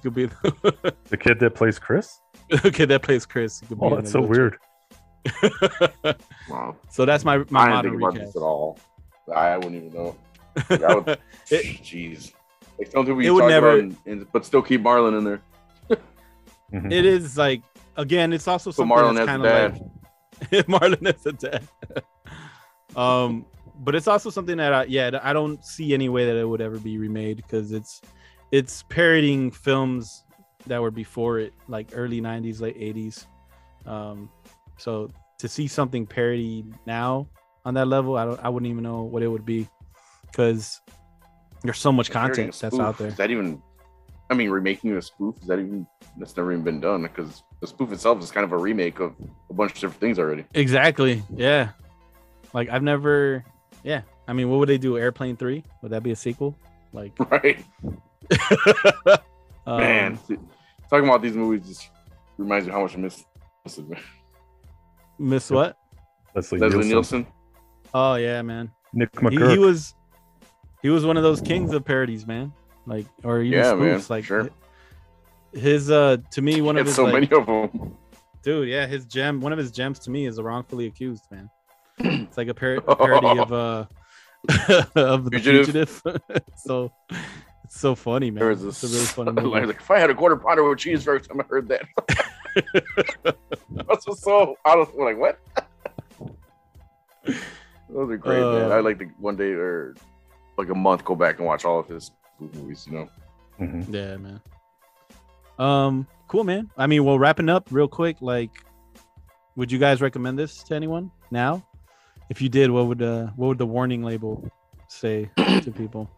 could 0.00 0.14
be 0.14 0.24
the 0.24 0.94
The 1.10 1.18
kid 1.18 1.38
that 1.40 1.54
plays 1.54 1.78
Chris? 1.78 2.20
The 2.48 2.70
kid 2.70 2.86
that 2.86 3.02
plays 3.02 3.26
Chris. 3.26 3.60
Could 3.60 3.78
be 3.78 3.84
Oh, 3.84 3.96
that's 3.96 4.10
so 4.10 4.20
wheelchair. 4.20 4.42
weird. 4.44 4.56
Wow. 6.48 6.76
So 6.90 7.04
that's 7.04 7.24
my 7.24 7.38
my 7.50 7.78
I 7.78 7.82
didn't 7.82 7.90
modern 7.90 7.90
think 7.92 8.02
about 8.02 8.12
recast. 8.14 8.26
this 8.34 8.36
at 8.36 8.42
all. 8.42 8.78
I, 9.34 9.48
I 9.48 9.56
wouldn't 9.56 9.76
even 9.76 9.92
know. 9.92 10.16
Like, 10.68 10.82
I 10.82 10.94
would, 10.94 11.08
It- 11.50 11.82
jeez. 11.82 12.32
Like 12.78 12.90
some 12.90 13.04
people 13.06 13.20
It 13.20 13.30
would 13.30 13.48
never- 13.48 13.78
and, 13.78 13.96
and, 14.06 14.26
but 14.32 14.44
still 14.44 14.62
keep 14.62 14.82
Marlon 14.82 15.16
in 15.18 15.24
there. 15.24 15.40
Mhm. 16.72 16.90
It 16.92 17.04
is 17.04 17.36
like 17.36 17.62
again, 17.96 18.32
it's 18.32 18.48
also 18.48 18.70
But 18.70 18.76
something 18.76 18.96
Marlon 18.96 19.14
that's 19.14 19.26
kind 19.26 19.44
of 19.44 19.74
dad. 19.74 19.90
like 20.52 20.66
Marlon 20.66 21.14
is 21.14 21.26
a 21.26 21.32
dad. 21.32 21.68
um, 22.96 23.44
but 23.80 23.94
it's 23.94 24.08
also 24.08 24.30
something 24.30 24.56
that 24.56 24.72
I 24.72 24.84
yeah 24.84 25.18
I 25.22 25.32
don't 25.32 25.62
see 25.64 25.92
any 25.94 26.08
way 26.08 26.24
that 26.26 26.36
it 26.36 26.48
would 26.48 26.60
ever 26.60 26.78
be 26.78 26.98
remade 26.98 27.36
because 27.38 27.72
it's 27.72 28.00
it's 28.52 28.82
parodying 28.84 29.50
films 29.50 30.24
that 30.66 30.80
were 30.80 30.90
before 30.90 31.38
it, 31.40 31.52
like 31.68 31.88
early 31.94 32.20
'90s, 32.20 32.60
late 32.60 32.78
'80s. 32.78 33.26
Um, 33.86 34.30
so 34.82 35.10
to 35.38 35.46
see 35.48 35.68
something 35.68 36.06
parodied 36.06 36.74
now 36.86 37.28
on 37.64 37.74
that 37.74 37.86
level, 37.86 38.16
I 38.16 38.24
don't 38.24 38.40
I 38.42 38.48
wouldn't 38.48 38.68
even 38.68 38.82
know 38.82 39.02
what 39.02 39.22
it 39.22 39.28
would 39.28 39.46
be 39.46 39.68
because 40.26 40.80
there's 41.62 41.78
so 41.78 41.92
much 41.92 42.10
content 42.10 42.58
that's 42.60 42.78
out 42.78 42.98
there. 42.98 43.08
Is 43.08 43.16
that 43.16 43.30
even? 43.30 43.62
I 44.28 44.34
mean, 44.34 44.50
remaking 44.50 44.96
a 44.96 45.02
spoof 45.02 45.36
is 45.40 45.46
that 45.46 45.60
even 45.60 45.86
that's 46.18 46.36
never 46.36 46.52
even 46.52 46.64
been 46.64 46.80
done 46.80 47.02
because 47.02 47.44
the 47.60 47.66
spoof 47.68 47.92
itself 47.92 48.20
is 48.22 48.32
kind 48.32 48.44
of 48.44 48.50
a 48.52 48.56
remake 48.56 48.98
of 48.98 49.14
a 49.50 49.54
bunch 49.54 49.72
of 49.72 49.78
different 49.78 50.00
things 50.00 50.18
already. 50.18 50.46
Exactly. 50.54 51.22
Yeah. 51.32 51.70
Like 52.52 52.68
I've 52.68 52.82
never. 52.82 53.44
Yeah. 53.84 54.02
I 54.26 54.32
mean, 54.32 54.50
what 54.50 54.58
would 54.58 54.68
they 54.68 54.78
do? 54.78 54.98
Airplane 54.98 55.36
Three? 55.36 55.62
Would 55.82 55.92
that 55.92 56.02
be 56.02 56.10
a 56.10 56.16
sequel? 56.16 56.58
Like, 56.92 57.12
right? 57.30 57.64
um, 59.64 59.76
Man, 59.78 60.18
talking 60.90 61.08
about 61.08 61.22
these 61.22 61.36
movies 61.36 61.68
just 61.68 61.88
reminds 62.36 62.66
me 62.66 62.72
how 62.72 62.82
much 62.82 62.96
I 62.96 62.98
miss. 62.98 63.24
Miss 65.22 65.50
it, 65.50 65.54
man. 65.54 65.62
Miss 65.64 65.74
what? 65.74 65.76
Leslie, 66.34 66.58
Leslie 66.58 66.78
Nielsen. 66.88 66.88
Nielsen. 67.20 67.26
Oh 67.94 68.14
yeah, 68.16 68.42
man. 68.42 68.70
Nick 68.92 69.10
He, 69.30 69.36
he 69.36 69.58
was. 69.58 69.94
He 70.82 70.88
was 70.90 71.04
one 71.06 71.16
of 71.16 71.22
those 71.22 71.40
kings 71.40 71.72
of 71.72 71.84
parodies, 71.84 72.26
man. 72.26 72.52
Like, 72.86 73.06
or 73.22 73.40
even 73.40 73.58
Yeah, 73.58 73.72
spoofs. 73.72 73.78
man, 73.80 74.02
Like, 74.08 74.24
sure. 74.24 74.50
his 75.52 75.90
uh, 75.90 76.16
to 76.32 76.42
me, 76.42 76.60
one 76.60 76.76
of 76.76 76.86
his 76.86 76.96
so 76.96 77.04
like, 77.04 77.12
many 77.14 77.30
of 77.30 77.46
them. 77.46 77.96
dude 78.42 78.68
yeah 78.68 78.86
his 78.86 79.04
gem 79.04 79.40
one 79.40 79.52
of 79.52 79.58
his 79.58 79.70
gems 79.70 79.98
to 80.00 80.10
me 80.10 80.26
is 80.26 80.34
the 80.36 80.42
wrongfully 80.42 80.86
accused 80.86 81.24
man 81.30 81.48
it's 81.98 82.36
like 82.36 82.48
a, 82.48 82.54
par- 82.54 82.82
a 82.88 82.96
parody 82.96 83.38
of 83.38 83.52
uh 83.52 83.84
of 84.96 85.24
the 85.30 85.38
Fugitive. 85.38 85.88
fugitive 85.88 86.42
so 86.56 86.90
it's 87.72 87.80
so 87.80 87.94
funny 87.94 88.30
man 88.30 88.40
There 88.40 88.48
was 88.50 88.64
it's 88.64 88.80
this 88.82 88.92
a 88.92 88.94
really 88.94 89.06
funny 89.06 89.32
movie. 89.42 89.66
like, 89.66 89.76
if 89.80 89.90
I 89.90 89.98
had 89.98 90.10
a 90.10 90.14
quarter 90.14 90.36
pounder 90.36 90.68
with 90.68 90.78
cheese 90.78 91.02
first 91.04 91.28
time 91.28 91.40
I 91.40 91.44
heard 91.48 91.68
that, 91.68 91.82
That's 93.88 94.04
just 94.04 94.22
so 94.22 94.56
I 94.64 94.76
was 94.76 94.88
like, 94.94 95.16
what? 95.18 95.38
Those 97.88 98.10
are 98.10 98.16
great, 98.16 98.40
man. 98.42 98.70
Uh, 98.70 98.74
I 98.74 98.80
like 98.80 98.98
to 98.98 99.06
one 99.18 99.36
day 99.36 99.52
or 99.52 99.94
like 100.58 100.68
a 100.68 100.74
month 100.74 101.04
go 101.04 101.14
back 101.14 101.38
and 101.38 101.46
watch 101.46 101.64
all 101.64 101.78
of 101.78 101.88
his 101.88 102.10
movies. 102.38 102.86
You 102.86 102.92
know, 102.98 103.08
Mhm. 103.60 103.86
yeah 103.92 104.16
man 104.16 104.40
um 105.58 106.06
cool 106.28 106.42
man 106.44 106.70
i 106.78 106.86
mean 106.86 107.04
well 107.04 107.18
wrapping 107.18 107.50
up 107.50 107.68
real 107.70 107.86
quick 107.86 108.16
like 108.22 108.50
would 109.54 109.70
you 109.70 109.78
guys 109.78 110.00
recommend 110.00 110.38
this 110.38 110.62
to 110.64 110.74
anyone 110.74 111.10
now 111.30 111.62
if 112.30 112.40
you 112.40 112.48
did 112.48 112.70
what 112.70 112.86
would 112.86 113.02
uh 113.02 113.26
what 113.36 113.48
would 113.48 113.58
the 113.58 113.66
warning 113.66 114.02
label 114.02 114.42
say 114.88 115.30
to 115.62 115.70
people 115.70 116.08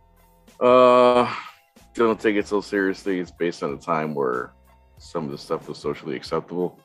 uh, 0.65 1.33
don't 1.95 2.19
take 2.21 2.37
it 2.37 2.47
so 2.49 2.61
seriously. 2.61 3.21
It's 3.21 3.31
based 3.31 3.63
on 3.63 3.73
a 3.73 3.77
time 3.77 4.15
where 4.15 4.53
some 4.99 5.25
of 5.25 5.31
the 5.31 5.39
stuff 5.39 5.69
was 5.69 5.79
socially 5.79 6.17
acceptable. 6.17 6.79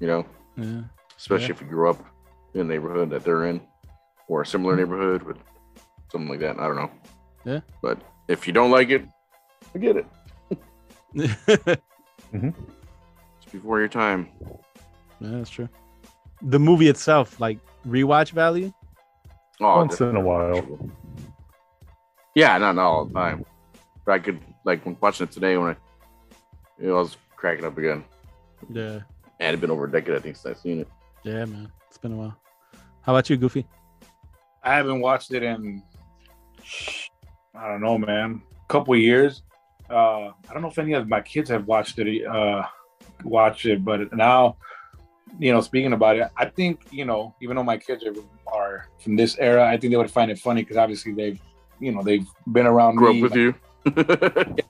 You 0.00 0.06
know, 0.06 0.26
yeah 0.56 0.82
especially 1.16 1.46
Yeah. 1.46 1.52
if 1.52 1.60
you 1.60 1.66
grew 1.66 1.90
up 1.90 1.98
in 2.54 2.60
a 2.60 2.64
neighborhood 2.64 3.10
that 3.10 3.24
they're 3.24 3.46
in 3.46 3.60
or 4.28 4.42
a 4.42 4.46
similar 4.46 4.76
neighborhood 4.76 5.22
with 5.24 5.38
something 6.12 6.28
like 6.28 6.38
that. 6.40 6.58
I 6.60 6.66
don't 6.68 6.76
know. 6.76 6.90
Yeah. 7.44 7.60
But 7.82 7.98
if 8.28 8.46
you 8.46 8.52
don't 8.52 8.70
like 8.70 8.90
it, 8.90 9.04
forget 9.72 9.96
it. 9.96 10.06
Mhm. 12.34 12.52
It's 13.42 13.50
before 13.50 13.78
your 13.80 13.88
time. 13.88 14.28
Yeah, 15.18 15.30
that's 15.38 15.48
true. 15.48 15.68
The 16.42 16.58
movie 16.58 16.88
itself, 16.88 17.40
like 17.40 17.58
rewatch 17.86 18.32
value. 18.32 18.70
Oh, 19.62 19.76
Once 19.78 19.98
in 20.02 20.14
a 20.14 20.20
while. 20.20 20.60
Definitely. 22.38 22.40
Yeah, 22.40 22.58
not, 22.58 22.74
not 22.74 22.86
all 22.86 23.04
the 23.04 23.14
time. 23.14 23.44
But 24.04 24.12
I 24.12 24.18
could 24.18 24.40
like 24.64 24.84
when 24.84 24.96
watching 25.00 25.26
it 25.26 25.32
today 25.32 25.56
when 25.56 25.70
I, 25.70 25.76
you 26.80 26.88
know, 26.88 26.96
I 26.96 27.00
was 27.00 27.16
cracking 27.36 27.64
up 27.64 27.76
again. 27.78 28.04
Yeah, 28.70 29.00
And 29.40 29.48
it'd 29.48 29.60
been 29.60 29.70
over 29.70 29.84
a 29.84 29.90
decade, 29.90 30.16
I 30.16 30.18
think, 30.18 30.36
since 30.36 30.56
I've 30.56 30.60
seen 30.62 30.80
it. 30.80 30.88
yeah, 31.22 31.44
man. 31.44 31.70
It's 31.88 31.98
been 31.98 32.12
a 32.12 32.16
while. 32.16 32.36
How 33.02 33.14
about 33.14 33.30
you, 33.30 33.36
Goofy? 33.36 33.66
I 34.62 34.74
haven't 34.74 35.00
watched 35.00 35.32
it 35.32 35.42
in 35.42 35.82
I 37.54 37.68
don't 37.68 37.80
know, 37.80 37.98
man. 37.98 38.42
A 38.64 38.72
couple 38.72 38.94
of 38.94 39.00
years. 39.00 39.42
Uh, 39.90 40.28
I 40.48 40.52
don't 40.52 40.62
know 40.62 40.68
if 40.68 40.78
any 40.78 40.92
of 40.92 41.08
my 41.08 41.20
kids 41.20 41.48
have 41.50 41.66
watched 41.66 41.98
it. 41.98 42.26
Uh, 42.26 42.64
watched 43.24 43.64
it, 43.66 43.84
but 43.84 44.12
now, 44.14 44.56
you 45.38 45.52
know, 45.52 45.60
speaking 45.60 45.92
about 45.92 46.16
it, 46.16 46.28
I 46.36 46.44
think 46.46 46.80
you 46.90 47.04
know, 47.04 47.34
even 47.40 47.56
though 47.56 47.62
my 47.64 47.78
kids 47.78 48.04
are, 48.04 48.14
are 48.46 48.88
from 48.98 49.16
this 49.16 49.36
era, 49.38 49.66
I 49.66 49.76
think 49.76 49.92
they 49.92 49.96
would 49.96 50.10
find 50.10 50.30
it 50.30 50.38
funny 50.38 50.62
because 50.62 50.76
obviously 50.76 51.12
they've, 51.12 51.40
you 51.80 51.92
know, 51.92 52.02
they've 52.02 52.26
been 52.50 52.66
around 52.66 52.96
Grew 52.96 53.14
me. 53.14 53.18
up 53.18 53.30
with 53.30 53.36
you. 53.36 53.54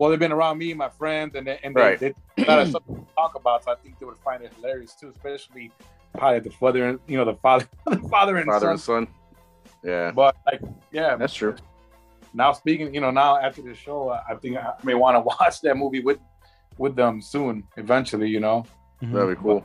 Well, 0.00 0.08
they've 0.08 0.18
been 0.18 0.32
around 0.32 0.56
me, 0.56 0.72
my 0.72 0.88
friends, 0.88 1.34
and 1.34 1.46
they, 1.46 1.60
and 1.62 1.76
they, 1.76 1.80
Right. 1.82 1.98
they, 1.98 2.14
a 2.38 2.44
lot 2.46 2.60
of 2.60 2.72
to 2.72 2.80
talk 3.14 3.34
about. 3.34 3.64
So 3.64 3.72
I 3.72 3.74
think 3.74 3.98
they 3.98 4.06
would 4.06 4.16
find 4.16 4.42
it 4.42 4.50
hilarious 4.56 4.94
too, 4.94 5.10
especially 5.14 5.70
probably 6.16 6.40
the 6.40 6.48
father 6.52 6.88
and 6.88 6.98
you 7.06 7.18
know 7.18 7.26
the 7.26 7.34
father, 7.34 7.68
the 7.86 7.98
father 8.08 8.38
and 8.38 8.46
Father 8.46 8.64
son. 8.64 8.70
and 8.70 8.80
son. 8.80 9.08
Yeah. 9.84 10.10
But 10.12 10.36
like, 10.46 10.62
yeah, 10.90 11.16
That's 11.16 11.34
true. 11.34 11.54
now 12.32 12.52
speaking, 12.52 12.94
you 12.94 13.02
know, 13.02 13.10
now 13.10 13.36
after 13.36 13.60
the 13.60 13.74
show, 13.74 14.08
I 14.08 14.22
I 14.30 14.34
think 14.36 14.56
I 14.56 14.72
may 14.82 14.94
want 14.94 15.16
to 15.16 15.20
watch 15.38 15.60
that 15.60 15.76
movie 15.76 16.00
with 16.00 16.18
with 16.78 16.96
them 16.96 17.20
soon, 17.20 17.64
eventually. 17.76 18.30
You 18.30 18.40
know. 18.40 18.64
That'd 19.02 19.12
be 19.12 19.34
mm-hmm. 19.34 19.42
cool. 19.42 19.64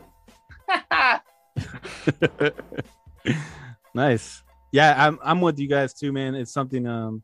nice. 3.93 4.43
Yeah, 4.75 4.93
I'm 5.07 5.17
I'm 5.23 5.39
with 5.39 5.57
you 5.57 5.69
guys 5.69 5.93
too, 5.93 6.11
man. 6.11 6.35
It's 6.35 6.51
something 6.51 6.85
um 6.85 7.23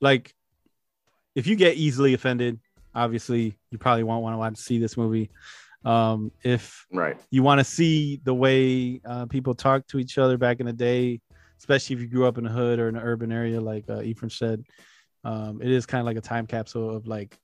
like 0.00 0.34
if 1.34 1.46
you 1.46 1.56
get 1.56 1.76
easily 1.76 2.14
offended, 2.14 2.58
obviously 2.94 3.58
you 3.70 3.76
probably 3.76 4.02
won't 4.02 4.22
want 4.22 4.32
to 4.32 4.38
watch 4.38 4.56
see 4.56 4.78
this 4.78 4.96
movie. 4.96 5.30
Um 5.84 6.32
if 6.42 6.86
Right. 6.90 7.20
you 7.30 7.42
want 7.42 7.58
to 7.58 7.64
see 7.64 8.18
the 8.24 8.32
way 8.32 9.02
uh, 9.04 9.26
people 9.26 9.54
talk 9.54 9.86
to 9.88 9.98
each 9.98 10.16
other 10.16 10.38
back 10.38 10.58
in 10.60 10.64
the 10.64 10.72
day, 10.72 11.20
especially 11.58 11.96
if 11.96 12.00
you 12.00 12.08
grew 12.08 12.26
up 12.26 12.38
in 12.38 12.46
a 12.46 12.50
hood 12.50 12.78
or 12.78 12.88
in 12.88 12.96
an 12.96 13.02
urban 13.02 13.30
area, 13.30 13.60
like 13.60 13.84
uh, 13.90 14.00
Ephraim 14.00 14.30
said, 14.30 14.64
um, 15.22 15.60
it 15.60 15.70
is 15.70 15.84
kind 15.84 16.00
of 16.00 16.06
like 16.06 16.16
a 16.16 16.22
time 16.22 16.46
capsule 16.46 16.96
of 16.96 17.06
like 17.06 17.38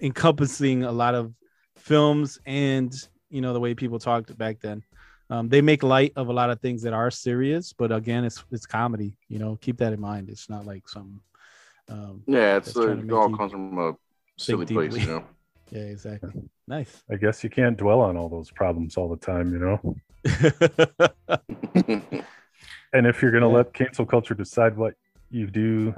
encompassing 0.00 0.84
a 0.84 0.92
lot 0.92 1.14
of 1.14 1.34
films 1.76 2.38
and 2.46 2.94
you 3.28 3.42
know 3.42 3.52
the 3.52 3.60
way 3.60 3.74
people 3.74 3.98
talked 3.98 4.34
back 4.38 4.60
then. 4.62 4.82
Um, 5.28 5.48
they 5.48 5.60
make 5.60 5.82
light 5.82 6.12
of 6.16 6.28
a 6.28 6.32
lot 6.32 6.50
of 6.50 6.60
things 6.60 6.82
that 6.82 6.92
are 6.92 7.10
serious, 7.10 7.72
but 7.72 7.90
again, 7.92 8.24
it's 8.24 8.44
it's 8.52 8.66
comedy. 8.66 9.16
You 9.28 9.38
know, 9.40 9.56
keep 9.60 9.76
that 9.78 9.92
in 9.92 10.00
mind. 10.00 10.28
It's 10.28 10.48
not 10.48 10.64
like 10.66 10.88
some. 10.88 11.20
Um, 11.88 12.22
Yeah, 12.26 12.56
it's 12.56 12.72
that's 12.74 12.78
uh, 12.78 12.96
it 12.98 13.10
all 13.12 13.36
comes 13.36 13.52
from 13.52 13.78
a 13.78 13.92
silly 14.38 14.66
place, 14.66 14.92
deeply. 14.94 15.06
you 15.06 15.12
know. 15.12 15.24
Yeah, 15.72 15.82
exactly. 15.82 16.30
Nice. 16.68 17.02
I 17.10 17.16
guess 17.16 17.42
you 17.42 17.50
can't 17.50 17.76
dwell 17.76 18.00
on 18.00 18.16
all 18.16 18.28
those 18.28 18.52
problems 18.52 18.96
all 18.96 19.08
the 19.08 19.16
time, 19.16 19.52
you 19.52 19.58
know. 19.58 19.96
And 22.92 23.06
if 23.06 23.20
you're 23.20 23.32
gonna 23.32 23.48
Yeah. 23.48 23.56
let 23.56 23.74
cancel 23.74 24.06
culture 24.06 24.34
decide 24.34 24.76
what 24.76 24.94
you 25.30 25.46
do, 25.48 25.92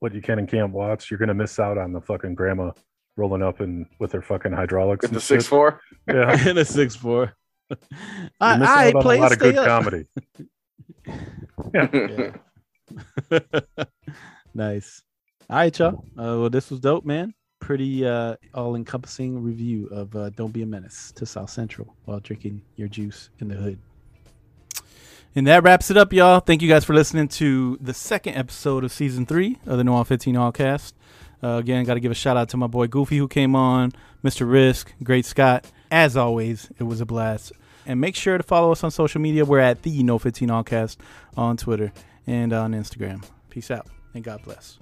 what 0.00 0.14
you 0.14 0.20
can 0.20 0.38
and 0.38 0.48
can't 0.48 0.72
watch, 0.72 1.10
you're 1.10 1.18
gonna 1.18 1.34
miss 1.34 1.58
out 1.58 1.78
on 1.78 1.92
the 1.92 2.00
fucking 2.00 2.34
grandma 2.34 2.72
rolling 3.16 3.42
up 3.42 3.60
and 3.60 3.86
with 3.98 4.12
her 4.12 4.22
fucking 4.22 4.52
hydraulics. 4.52 5.04
In 5.04 5.08
and 5.10 5.16
the 5.16 5.20
six 5.20 5.46
four. 5.46 5.80
Yeah. 6.06 6.48
in 6.48 6.58
a 6.58 6.64
six 6.64 6.94
four. 6.94 7.32
You're 7.70 7.78
I, 8.40 8.88
I 8.88 8.92
play 8.92 9.18
a 9.18 9.20
lot 9.20 9.32
of 9.32 9.38
good 9.38 9.56
up. 9.56 9.66
comedy. 9.66 10.06
Yeah. 11.72 12.32
Yeah. 13.30 13.40
nice. 14.54 15.02
All 15.50 15.56
right, 15.56 15.78
y'all. 15.78 16.04
Uh, 16.16 16.38
well, 16.40 16.50
this 16.50 16.70
was 16.70 16.80
dope, 16.80 17.04
man. 17.04 17.34
Pretty 17.60 18.06
uh, 18.06 18.36
all-encompassing 18.54 19.42
review 19.42 19.86
of 19.88 20.14
uh, 20.16 20.30
"Don't 20.30 20.52
Be 20.52 20.62
a 20.62 20.66
Menace" 20.66 21.12
to 21.16 21.26
South 21.26 21.50
Central 21.50 21.94
while 22.04 22.20
drinking 22.20 22.62
your 22.76 22.88
juice 22.88 23.30
in 23.40 23.48
the 23.48 23.54
hood. 23.54 23.78
And 25.36 25.46
that 25.46 25.62
wraps 25.64 25.90
it 25.90 25.96
up, 25.96 26.12
y'all. 26.12 26.40
Thank 26.40 26.62
you 26.62 26.68
guys 26.68 26.84
for 26.84 26.94
listening 26.94 27.28
to 27.28 27.76
the 27.80 27.92
second 27.94 28.34
episode 28.36 28.84
of 28.84 28.92
season 28.92 29.26
three 29.26 29.58
of 29.66 29.78
the 29.78 29.84
Noir 29.84 30.04
15 30.04 30.36
All 30.36 30.52
Cast. 30.52 30.94
Uh, 31.42 31.56
again, 31.58 31.84
got 31.84 31.94
to 31.94 32.00
give 32.00 32.12
a 32.12 32.14
shout 32.14 32.36
out 32.36 32.48
to 32.50 32.56
my 32.56 32.66
boy 32.68 32.86
Goofy 32.86 33.18
who 33.18 33.28
came 33.28 33.54
on, 33.56 33.92
Mr. 34.22 34.50
Risk, 34.50 34.92
Great 35.02 35.26
Scott. 35.26 35.70
As 35.94 36.16
always, 36.16 36.72
it 36.80 36.82
was 36.82 37.00
a 37.00 37.06
blast. 37.06 37.52
And 37.86 38.00
make 38.00 38.16
sure 38.16 38.36
to 38.36 38.42
follow 38.42 38.72
us 38.72 38.82
on 38.82 38.90
social 38.90 39.20
media. 39.20 39.44
We're 39.44 39.60
at 39.60 39.82
the 39.82 40.02
No15 40.02 40.48
Allcast 40.48 40.96
on 41.36 41.56
Twitter 41.56 41.92
and 42.26 42.52
on 42.52 42.72
Instagram. 42.72 43.22
Peace 43.48 43.70
out 43.70 43.86
and 44.12 44.24
God 44.24 44.42
bless. 44.42 44.80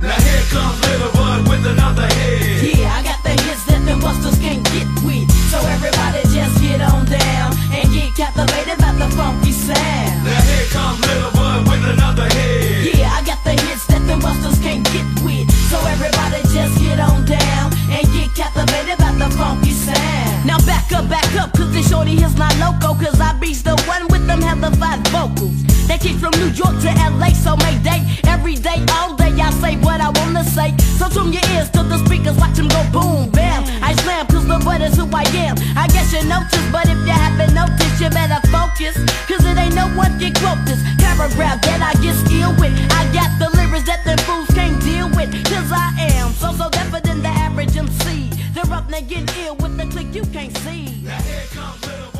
Now 0.00 0.14
here 0.22 0.46
comes 0.54 0.80
Little 0.86 1.10
Bud 1.18 1.48
with 1.48 1.66
another 1.66 2.06
hit. 2.14 2.78
Yeah, 2.78 2.94
I 2.94 3.02
got 3.02 3.20
the 3.24 3.30
hits 3.42 3.66
that 3.66 3.82
the 3.84 3.98
busters 4.00 4.38
can't 4.38 4.62
get 4.70 4.86
with. 5.02 5.28
So 5.50 5.58
everybody 5.66 6.22
just 6.30 6.62
get 6.62 6.80
on 6.80 7.06
down 7.06 7.58
and 7.74 7.90
get 7.90 8.14
captivated 8.14 8.78
by 8.78 8.92
the 9.02 9.10
funky 9.16 9.50
sound. 9.50 10.22
Now 10.22 10.40
here 10.46 10.66
comes 10.70 11.00
Little 11.00 11.32
Bud 11.32 11.66
with 11.66 11.90
another 11.90 12.28
hit. 12.38 12.94
Yeah, 12.98 13.10
I 13.10 13.26
got 13.26 13.42
the 13.42 13.50
hits 13.66 13.84
that 13.88 14.06
the 14.06 14.16
busters 14.22 14.62
can't 14.62 14.86
get 14.94 15.24
with. 15.24 15.33
So 15.74 15.80
everybody 15.88 16.40
just 16.54 16.78
get 16.78 17.00
on 17.00 17.24
down 17.26 17.72
and 17.90 18.06
get 18.14 18.30
captivated 18.36 18.96
by 18.96 19.10
the 19.18 19.28
funky 19.34 19.72
sound. 19.72 20.46
Now 20.46 20.58
back 20.58 20.92
up, 20.92 21.08
back 21.08 21.34
up, 21.34 21.52
cause 21.52 21.72
this 21.72 21.90
shorty 21.90 22.14
here's 22.14 22.36
not 22.36 22.54
loco. 22.62 22.94
Cause 22.94 23.20
I 23.20 23.36
beats 23.40 23.62
the 23.62 23.74
one 23.88 24.06
them 24.34 24.42
hella 24.42 24.70
fine 24.76 25.02
vocals. 25.14 25.54
They 25.86 25.98
kick 25.98 26.16
from 26.16 26.32
New 26.40 26.50
York 26.50 26.74
to 26.82 26.90
LA, 27.20 27.30
so 27.30 27.56
make 27.56 27.82
day, 27.82 28.02
every 28.26 28.56
day, 28.56 28.82
all 28.92 29.14
day. 29.14 29.32
I 29.38 29.50
say 29.62 29.76
what 29.76 30.00
I 30.00 30.10
wanna 30.20 30.44
say. 30.44 30.74
So 30.98 31.08
tune 31.08 31.32
your 31.32 31.44
ears 31.54 31.70
to 31.70 31.82
the 31.82 31.98
speakers, 32.06 32.36
watch 32.36 32.56
them 32.56 32.68
go 32.68 32.82
boom, 32.90 33.30
bam. 33.30 33.64
I 33.82 33.94
slam, 34.02 34.26
cause 34.26 34.46
the 34.46 34.58
word 34.66 34.82
is 34.82 34.96
who 34.96 35.06
I 35.12 35.24
am. 35.46 35.56
I 35.76 35.86
guess 35.88 36.12
you 36.12 36.24
noticed, 36.26 36.72
but 36.72 36.88
if 36.88 36.98
you 37.06 37.14
haven't 37.14 37.54
noticed, 37.54 38.00
you 38.00 38.10
better 38.10 38.40
focus. 38.48 38.96
Cause 39.28 39.44
it 39.44 39.56
ain't 39.58 39.74
no 39.74 39.86
one 39.94 40.18
can 40.18 40.32
quote 40.34 40.62
this 40.64 40.80
paragraph 40.98 41.60
that 41.62 41.80
I 41.82 41.92
get 42.02 42.16
skill 42.26 42.50
with. 42.58 42.72
I 42.90 43.04
got 43.12 43.30
the 43.38 43.54
lyrics 43.56 43.86
that 43.86 44.02
the 44.04 44.16
fools 44.24 44.48
can't 44.56 44.80
deal 44.82 45.08
with. 45.14 45.30
Cause 45.52 45.70
I 45.70 45.92
am 46.16 46.32
so, 46.32 46.52
so 46.52 46.70
different 46.70 47.04
than 47.04 47.22
the 47.22 47.28
average 47.28 47.76
MC. 47.76 48.30
They're 48.54 48.72
up, 48.72 48.88
they 48.88 49.02
get 49.02 49.30
ill 49.44 49.56
with 49.56 49.76
the 49.76 49.86
click 49.92 50.14
you 50.14 50.24
can't 50.32 50.56
see. 50.58 51.02
Now 51.04 51.20
here 51.22 51.46
comes 51.52 51.84
little 51.86 52.13